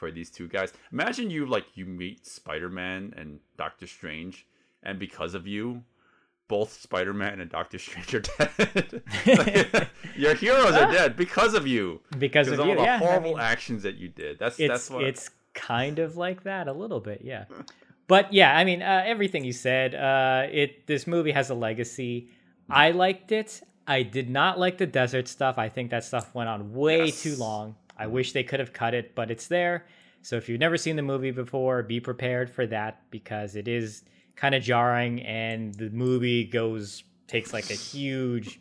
for 0.00 0.10
these 0.10 0.30
two 0.30 0.48
guys. 0.48 0.72
Imagine 0.90 1.30
you 1.30 1.46
like 1.46 1.76
you 1.76 1.84
meet 1.84 2.26
Spider 2.26 2.70
Man 2.70 3.14
and 3.16 3.38
Doctor 3.56 3.86
Strange, 3.86 4.46
and 4.82 4.98
because 4.98 5.34
of 5.34 5.46
you. 5.46 5.84
Both 6.48 6.80
Spider 6.80 7.14
Man 7.14 7.40
and 7.40 7.48
Doctor 7.48 7.78
Strange 7.78 8.12
are 8.12 8.22
dead. 8.22 9.02
your 10.16 10.34
heroes 10.34 10.72
are 10.72 10.90
dead 10.90 11.16
because 11.16 11.54
of 11.54 11.64
you. 11.64 12.00
Because 12.18 12.48
of 12.48 12.58
all 12.58 12.66
you, 12.66 12.74
the 12.74 12.82
yeah, 12.82 12.98
horrible 12.98 13.36
I 13.36 13.38
mean, 13.38 13.38
actions 13.38 13.84
that 13.84 13.94
you 13.94 14.08
did. 14.08 14.40
That's 14.40 14.58
it's 14.58 14.68
that's 14.68 14.90
what 14.90 15.04
it's 15.04 15.30
kind 15.54 16.00
of 16.00 16.16
like 16.16 16.42
that 16.42 16.66
a 16.66 16.72
little 16.72 16.98
bit, 16.98 17.20
yeah. 17.22 17.44
But 18.08 18.32
yeah, 18.32 18.56
I 18.56 18.64
mean, 18.64 18.82
uh, 18.82 19.04
everything 19.06 19.44
you 19.44 19.52
said. 19.52 19.94
Uh, 19.94 20.48
it 20.50 20.88
this 20.88 21.06
movie 21.06 21.30
has 21.30 21.50
a 21.50 21.54
legacy. 21.54 22.30
I 22.68 22.90
liked 22.90 23.30
it. 23.30 23.62
I 23.86 24.02
did 24.02 24.28
not 24.28 24.58
like 24.58 24.78
the 24.78 24.86
desert 24.86 25.28
stuff. 25.28 25.56
I 25.56 25.68
think 25.68 25.92
that 25.92 26.02
stuff 26.02 26.34
went 26.34 26.48
on 26.48 26.74
way 26.74 27.06
yes. 27.06 27.22
too 27.22 27.36
long. 27.36 27.76
I 28.00 28.06
wish 28.06 28.32
they 28.32 28.42
could 28.42 28.60
have 28.60 28.72
cut 28.72 28.94
it, 28.94 29.14
but 29.14 29.30
it's 29.30 29.46
there. 29.46 29.86
So 30.22 30.36
if 30.36 30.48
you've 30.48 30.58
never 30.58 30.76
seen 30.76 30.96
the 30.96 31.02
movie 31.02 31.30
before, 31.30 31.82
be 31.82 32.00
prepared 32.00 32.50
for 32.50 32.66
that 32.66 33.02
because 33.10 33.56
it 33.56 33.68
is 33.68 34.04
kind 34.36 34.54
of 34.54 34.62
jarring 34.62 35.20
and 35.20 35.74
the 35.74 35.90
movie 35.90 36.44
goes 36.44 37.04
takes 37.26 37.52
like 37.52 37.70
a 37.70 37.74
huge 37.74 38.58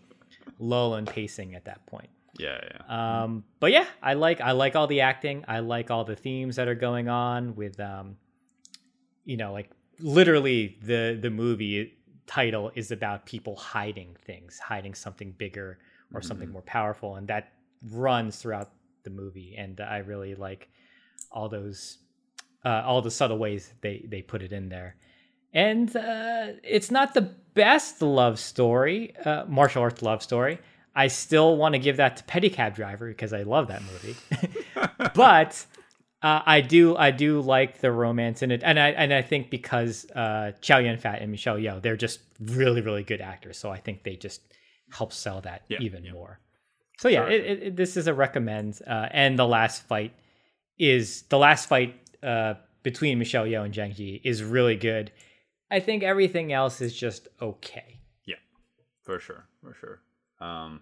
lull 0.60 0.96
in 0.96 1.06
pacing 1.06 1.56
at 1.56 1.66
that 1.66 1.86
point. 1.86 2.10
Yeah, 2.38 2.60
yeah. 2.64 3.22
Um, 3.24 3.44
but 3.60 3.72
yeah, 3.72 3.86
I 4.04 4.14
like 4.14 4.42
I 4.42 4.52
like 4.52 4.76
all 4.76 4.88
the 4.88 5.02
acting. 5.02 5.44
I 5.48 5.60
like 5.60 5.90
all 5.90 6.04
the 6.04 6.16
themes 6.16 6.58
that 6.58 6.68
are 6.68 6.76
going 6.76 7.10
on 7.10 7.56
with 7.56 7.80
um, 7.80 8.18
you 9.26 9.38
know, 9.38 9.52
like 9.52 9.72
literally 10.00 10.78
the 10.84 11.18
the 11.20 11.30
movie 11.30 11.98
title 12.28 12.72
is 12.76 12.92
about 12.92 13.26
people 13.26 13.56
hiding 13.56 14.16
things, 14.26 14.60
hiding 14.60 14.94
something 14.94 15.32
bigger 15.32 15.80
or 16.14 16.20
mm-hmm. 16.20 16.28
something 16.28 16.50
more 16.50 16.62
powerful, 16.62 17.16
and 17.16 17.28
that 17.28 17.54
runs 17.90 18.38
throughout 18.38 18.72
the 19.04 19.10
movie. 19.10 19.56
And 19.58 19.80
I 19.80 19.97
really 20.00 20.36
like 20.36 20.70
all 21.32 21.50
those 21.50 21.97
uh, 22.66 22.84
all 22.86 23.02
the 23.02 23.12
subtle 23.12 23.38
ways 23.38 23.74
they 23.82 24.06
they 24.08 24.22
put 24.22 24.41
it 24.41 24.52
in 24.52 24.70
there. 24.70 24.95
And 25.54 25.95
uh, 25.95 26.47
it's 26.64 26.91
not 26.91 27.14
the 27.14 27.34
best 27.54 28.02
love 28.02 28.39
story, 28.39 29.16
uh, 29.18 29.45
martial 29.47 29.82
arts 29.82 30.02
love 30.02 30.22
story. 30.22 30.60
I 30.95 31.08
still 31.08 31.58
want 31.58 31.74
to 31.74 31.80
give 31.80 31.97
that 31.97 32.18
to 32.18 32.24
Pedicab 32.24 32.76
Driver 32.76 33.08
because 33.08 33.34
I 33.34 33.43
love 33.43 33.68
that 33.70 33.82
movie. 33.84 34.16
but 35.16 35.66
uh, 36.22 36.41
I 36.45 36.62
do 36.62 36.95
I 36.97 37.12
do 37.12 37.41
like 37.41 37.80
the 37.80 37.91
romance 37.91 38.41
in 38.41 38.52
it, 38.52 38.62
and 38.64 38.80
I 38.80 38.89
and 38.89 39.14
I 39.14 39.22
think 39.22 39.50
because 39.50 40.06
uh, 40.12 40.52
Chow 40.62 40.80
Yun 40.80 40.97
Fat 40.97 41.22
and 41.22 41.32
Michelle 41.32 41.58
Yeoh, 41.58 41.82
they're 41.82 41.97
just 41.97 42.20
really 42.39 42.82
really 42.82 43.04
good 43.04 43.22
actors, 43.22 43.58
so 43.58 43.70
I 43.70 43.78
think 43.78 44.04
they 44.04 44.16
just 44.16 44.41
help 44.91 45.14
sell 45.14 45.41
that 45.41 45.64
yeah, 45.70 45.78
even 45.80 46.04
yeah. 46.04 46.12
more. 46.12 46.39
So 47.00 47.08
yeah, 47.08 47.22
sure. 47.22 47.32
it, 47.32 47.64
it, 47.64 47.76
this 47.78 47.95
is 47.95 48.08
a 48.08 48.14
recommend, 48.14 48.82
uh, 48.86 49.08
and 49.12 49.39
the 49.39 49.47
last 49.47 49.84
fight 49.84 50.12
is 50.78 51.22
the 51.30 51.38
last 51.38 51.70
fight 51.70 51.95
uh, 52.22 52.56
between 52.84 53.18
Michelle 53.18 53.45
Yeoh 53.45 53.64
and 53.64 53.74
Zhang 53.74 53.95
Ziyi 53.95 54.20
is 54.26 54.43
really 54.43 54.76
good. 54.76 55.10
I 55.72 55.80
think 55.80 56.04
everything 56.04 56.52
else 56.52 56.82
is 56.82 56.93
just 56.93 57.30
okay. 57.41 58.02
Yeah, 58.26 58.36
for 59.04 59.18
sure, 59.18 59.45
for 59.64 59.74
sure. 59.76 60.02
Um, 60.45 60.82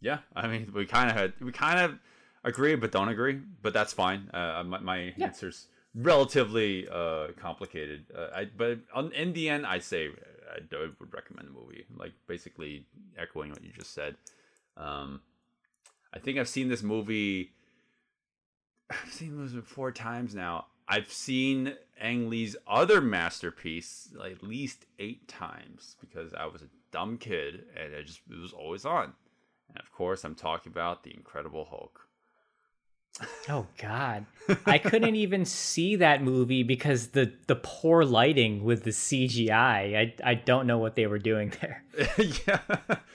yeah, 0.00 0.18
I 0.34 0.48
mean, 0.48 0.72
we 0.74 0.86
kind 0.86 1.08
of 1.08 1.16
had 1.16 1.34
we 1.40 1.52
kind 1.52 1.78
of 1.78 2.00
agree 2.42 2.74
but 2.74 2.90
don't 2.90 3.08
agree, 3.08 3.38
but 3.62 3.72
that's 3.72 3.92
fine. 3.92 4.28
Uh, 4.34 4.64
my, 4.66 4.80
my 4.80 5.14
yeah. 5.16 5.26
answer's 5.26 5.68
relatively 5.94 6.88
uh, 6.88 7.28
complicated. 7.40 8.06
Uh, 8.12 8.26
I 8.34 8.46
but 8.46 8.80
on, 8.92 9.12
in 9.12 9.34
the 9.34 9.50
end, 9.50 9.66
I'd 9.66 9.84
say 9.84 10.08
I 10.52 10.58
would 10.98 11.14
recommend 11.14 11.46
the 11.46 11.52
movie. 11.52 11.84
Like 11.96 12.10
basically 12.26 12.86
echoing 13.16 13.50
what 13.50 13.62
you 13.62 13.70
just 13.70 13.94
said. 13.94 14.16
Um, 14.76 15.20
I 16.14 16.18
think 16.18 16.38
I've 16.38 16.48
seen 16.48 16.68
this 16.68 16.82
movie. 16.82 17.52
I've 18.90 19.12
seen 19.12 19.42
this 19.42 19.52
movie 19.52 19.66
four 19.66 19.92
times 19.92 20.34
now. 20.34 20.66
I've 20.88 21.10
seen 21.10 21.74
Ang 22.00 22.28
Lee's 22.28 22.56
other 22.66 23.00
masterpiece 23.00 24.08
like 24.14 24.32
at 24.32 24.42
least 24.42 24.84
eight 24.98 25.28
times 25.28 25.96
because 26.00 26.34
I 26.34 26.46
was 26.46 26.62
a 26.62 26.68
dumb 26.90 27.16
kid 27.18 27.64
and 27.76 27.92
it 27.94 28.06
just 28.06 28.20
it 28.30 28.38
was 28.38 28.52
always 28.52 28.84
on. 28.84 29.14
And 29.68 29.78
of 29.78 29.92
course, 29.92 30.24
I'm 30.24 30.34
talking 30.34 30.70
about 30.70 31.02
the 31.02 31.14
Incredible 31.14 31.64
Hulk. 31.64 32.06
Oh 33.48 33.66
God, 33.78 34.24
I 34.64 34.78
couldn't 34.78 35.16
even 35.16 35.44
see 35.44 35.96
that 35.96 36.22
movie 36.22 36.62
because 36.62 37.08
the 37.08 37.32
the 37.46 37.56
poor 37.56 38.04
lighting 38.04 38.64
with 38.64 38.84
the 38.84 38.90
CGI. 38.90 40.14
I 40.24 40.30
I 40.30 40.34
don't 40.34 40.66
know 40.66 40.78
what 40.78 40.96
they 40.96 41.06
were 41.06 41.18
doing 41.18 41.52
there. 41.60 41.84
yeah, 42.46 42.60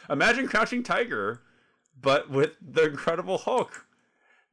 imagine 0.10 0.48
Crouching 0.48 0.84
Tiger, 0.84 1.42
but 2.00 2.30
with 2.30 2.56
the 2.62 2.86
Incredible 2.86 3.38
Hulk. 3.38 3.86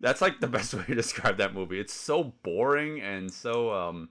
That's 0.01 0.21
like 0.21 0.41
the 0.41 0.49
best 0.59 0.75
way 0.75 0.85
to 0.85 0.95
describe 0.95 1.39
that 1.39 1.55
movie. 1.55 1.81
It's 1.81 1.95
so 1.95 2.35
boring 2.43 3.01
and 3.01 3.33
so 3.33 3.73
um, 3.73 4.09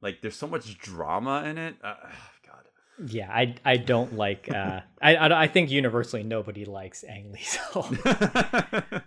like 0.00 0.20
there's 0.20 0.36
so 0.36 0.46
much 0.46 0.78
drama 0.78 1.44
in 1.44 1.58
it. 1.58 1.76
Uh, 1.82 1.94
God. 2.46 2.64
Yeah, 3.06 3.30
I 3.30 3.54
I 3.64 3.76
don't 3.76 4.14
like. 4.14 4.50
Uh, 4.50 4.80
I, 5.02 5.16
I 5.16 5.42
I 5.42 5.46
think 5.48 5.70
universally 5.70 6.22
nobody 6.22 6.64
likes 6.64 7.04
Ang 7.04 7.32
Lee 7.32 7.42
So. 7.42 7.96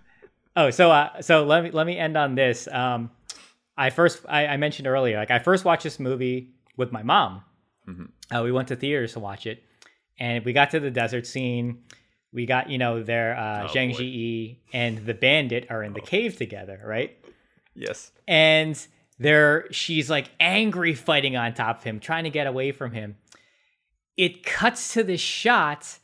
oh, 0.55 0.69
so 0.69 0.91
uh, 0.91 1.21
so 1.21 1.45
let 1.45 1.63
me 1.63 1.71
let 1.71 1.87
me 1.87 1.97
end 1.97 2.17
on 2.17 2.35
this. 2.35 2.67
Um, 2.67 3.11
I 3.77 3.89
first 3.89 4.25
I, 4.27 4.47
I 4.47 4.57
mentioned 4.57 4.87
earlier, 4.87 5.17
like 5.17 5.31
I 5.31 5.39
first 5.39 5.65
watched 5.65 5.83
this 5.83 5.99
movie 5.99 6.51
with 6.77 6.91
my 6.91 7.03
mom. 7.03 7.43
Uh, 8.33 8.41
we 8.43 8.51
went 8.53 8.69
to 8.69 8.75
theaters 8.77 9.13
to 9.13 9.19
watch 9.19 9.45
it, 9.45 9.63
and 10.17 10.45
we 10.45 10.53
got 10.53 10.71
to 10.71 10.79
the 10.79 10.91
desert 10.91 11.27
scene. 11.27 11.83
We 12.33 12.45
got 12.45 12.69
you 12.69 12.77
know 12.77 13.03
their 13.03 13.37
uh, 13.37 13.63
Oh, 13.69 13.73
Zhang. 13.73 13.95
Ji 13.95 14.61
and 14.73 15.05
the 15.05 15.13
bandit 15.13 15.67
are 15.69 15.83
in 15.83 15.93
the 15.93 16.01
cave 16.01 16.37
together, 16.37 16.81
right? 16.85 17.17
Yes. 17.75 18.11
and 18.27 18.75
there 19.17 19.71
she's 19.71 20.09
like 20.09 20.29
angry 20.39 20.93
fighting 20.93 21.37
on 21.37 21.53
top 21.53 21.77
of 21.79 21.83
him 21.83 21.99
trying 22.01 22.25
to 22.25 22.29
get 22.29 22.47
away 22.47 22.71
from 22.73 22.91
him 22.91 23.15
it 24.17 24.43
cuts 24.43 24.93
to 24.93 25.03
this 25.03 25.21
shot 25.21 25.97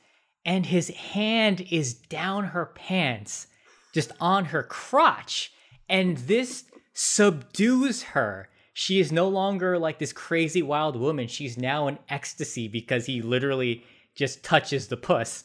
and 0.46 0.68
his 0.68 0.88
hand 0.90 1.66
is 1.70 1.94
down 1.94 2.46
her 2.46 2.68
pants 2.68 3.48
just 3.94 4.12
on 4.22 4.46
her 4.46 4.64
crotch 4.64 5.52
and 5.90 6.18
this 6.20 6.64
subdues 6.94 8.04
her 8.04 8.48
she 8.74 9.00
is 9.00 9.12
no 9.12 9.28
longer 9.28 9.78
like 9.80 9.98
this 10.00 10.14
crazy 10.14 10.62
wild 10.62 10.96
woman 10.96 11.28
she's 11.28 11.58
now 11.58 11.88
in 11.88 11.98
ecstasy 12.10 12.68
because 12.68 13.08
he 13.08 13.22
literally 13.22 13.84
just 14.16 14.44
touches 14.44 14.88
the 14.88 14.98
puss 14.98 15.44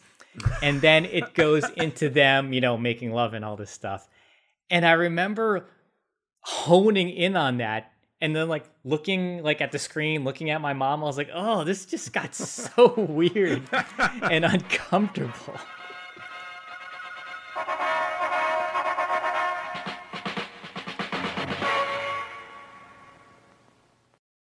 and 0.62 0.80
then 0.80 1.04
it 1.04 1.34
goes 1.34 1.68
into 1.76 2.08
them 2.08 2.52
you 2.52 2.60
know 2.60 2.76
making 2.76 3.12
love 3.12 3.34
and 3.34 3.44
all 3.44 3.56
this 3.56 3.70
stuff. 3.70 4.08
And 4.70 4.86
i 4.86 4.92
remember 4.92 5.66
honing 6.42 7.10
in 7.10 7.36
on 7.36 7.58
that 7.58 7.92
and 8.20 8.34
then 8.34 8.48
like 8.48 8.64
looking 8.84 9.42
like 9.42 9.60
at 9.60 9.72
the 9.72 9.78
screen 9.78 10.24
looking 10.24 10.50
at 10.50 10.60
my 10.60 10.72
mom 10.72 11.02
i 11.02 11.06
was 11.06 11.16
like 11.16 11.30
oh 11.32 11.62
this 11.62 11.86
just 11.86 12.12
got 12.12 12.34
so 12.34 12.94
weird 13.08 13.62
and 14.22 14.44
uncomfortable 14.44 15.54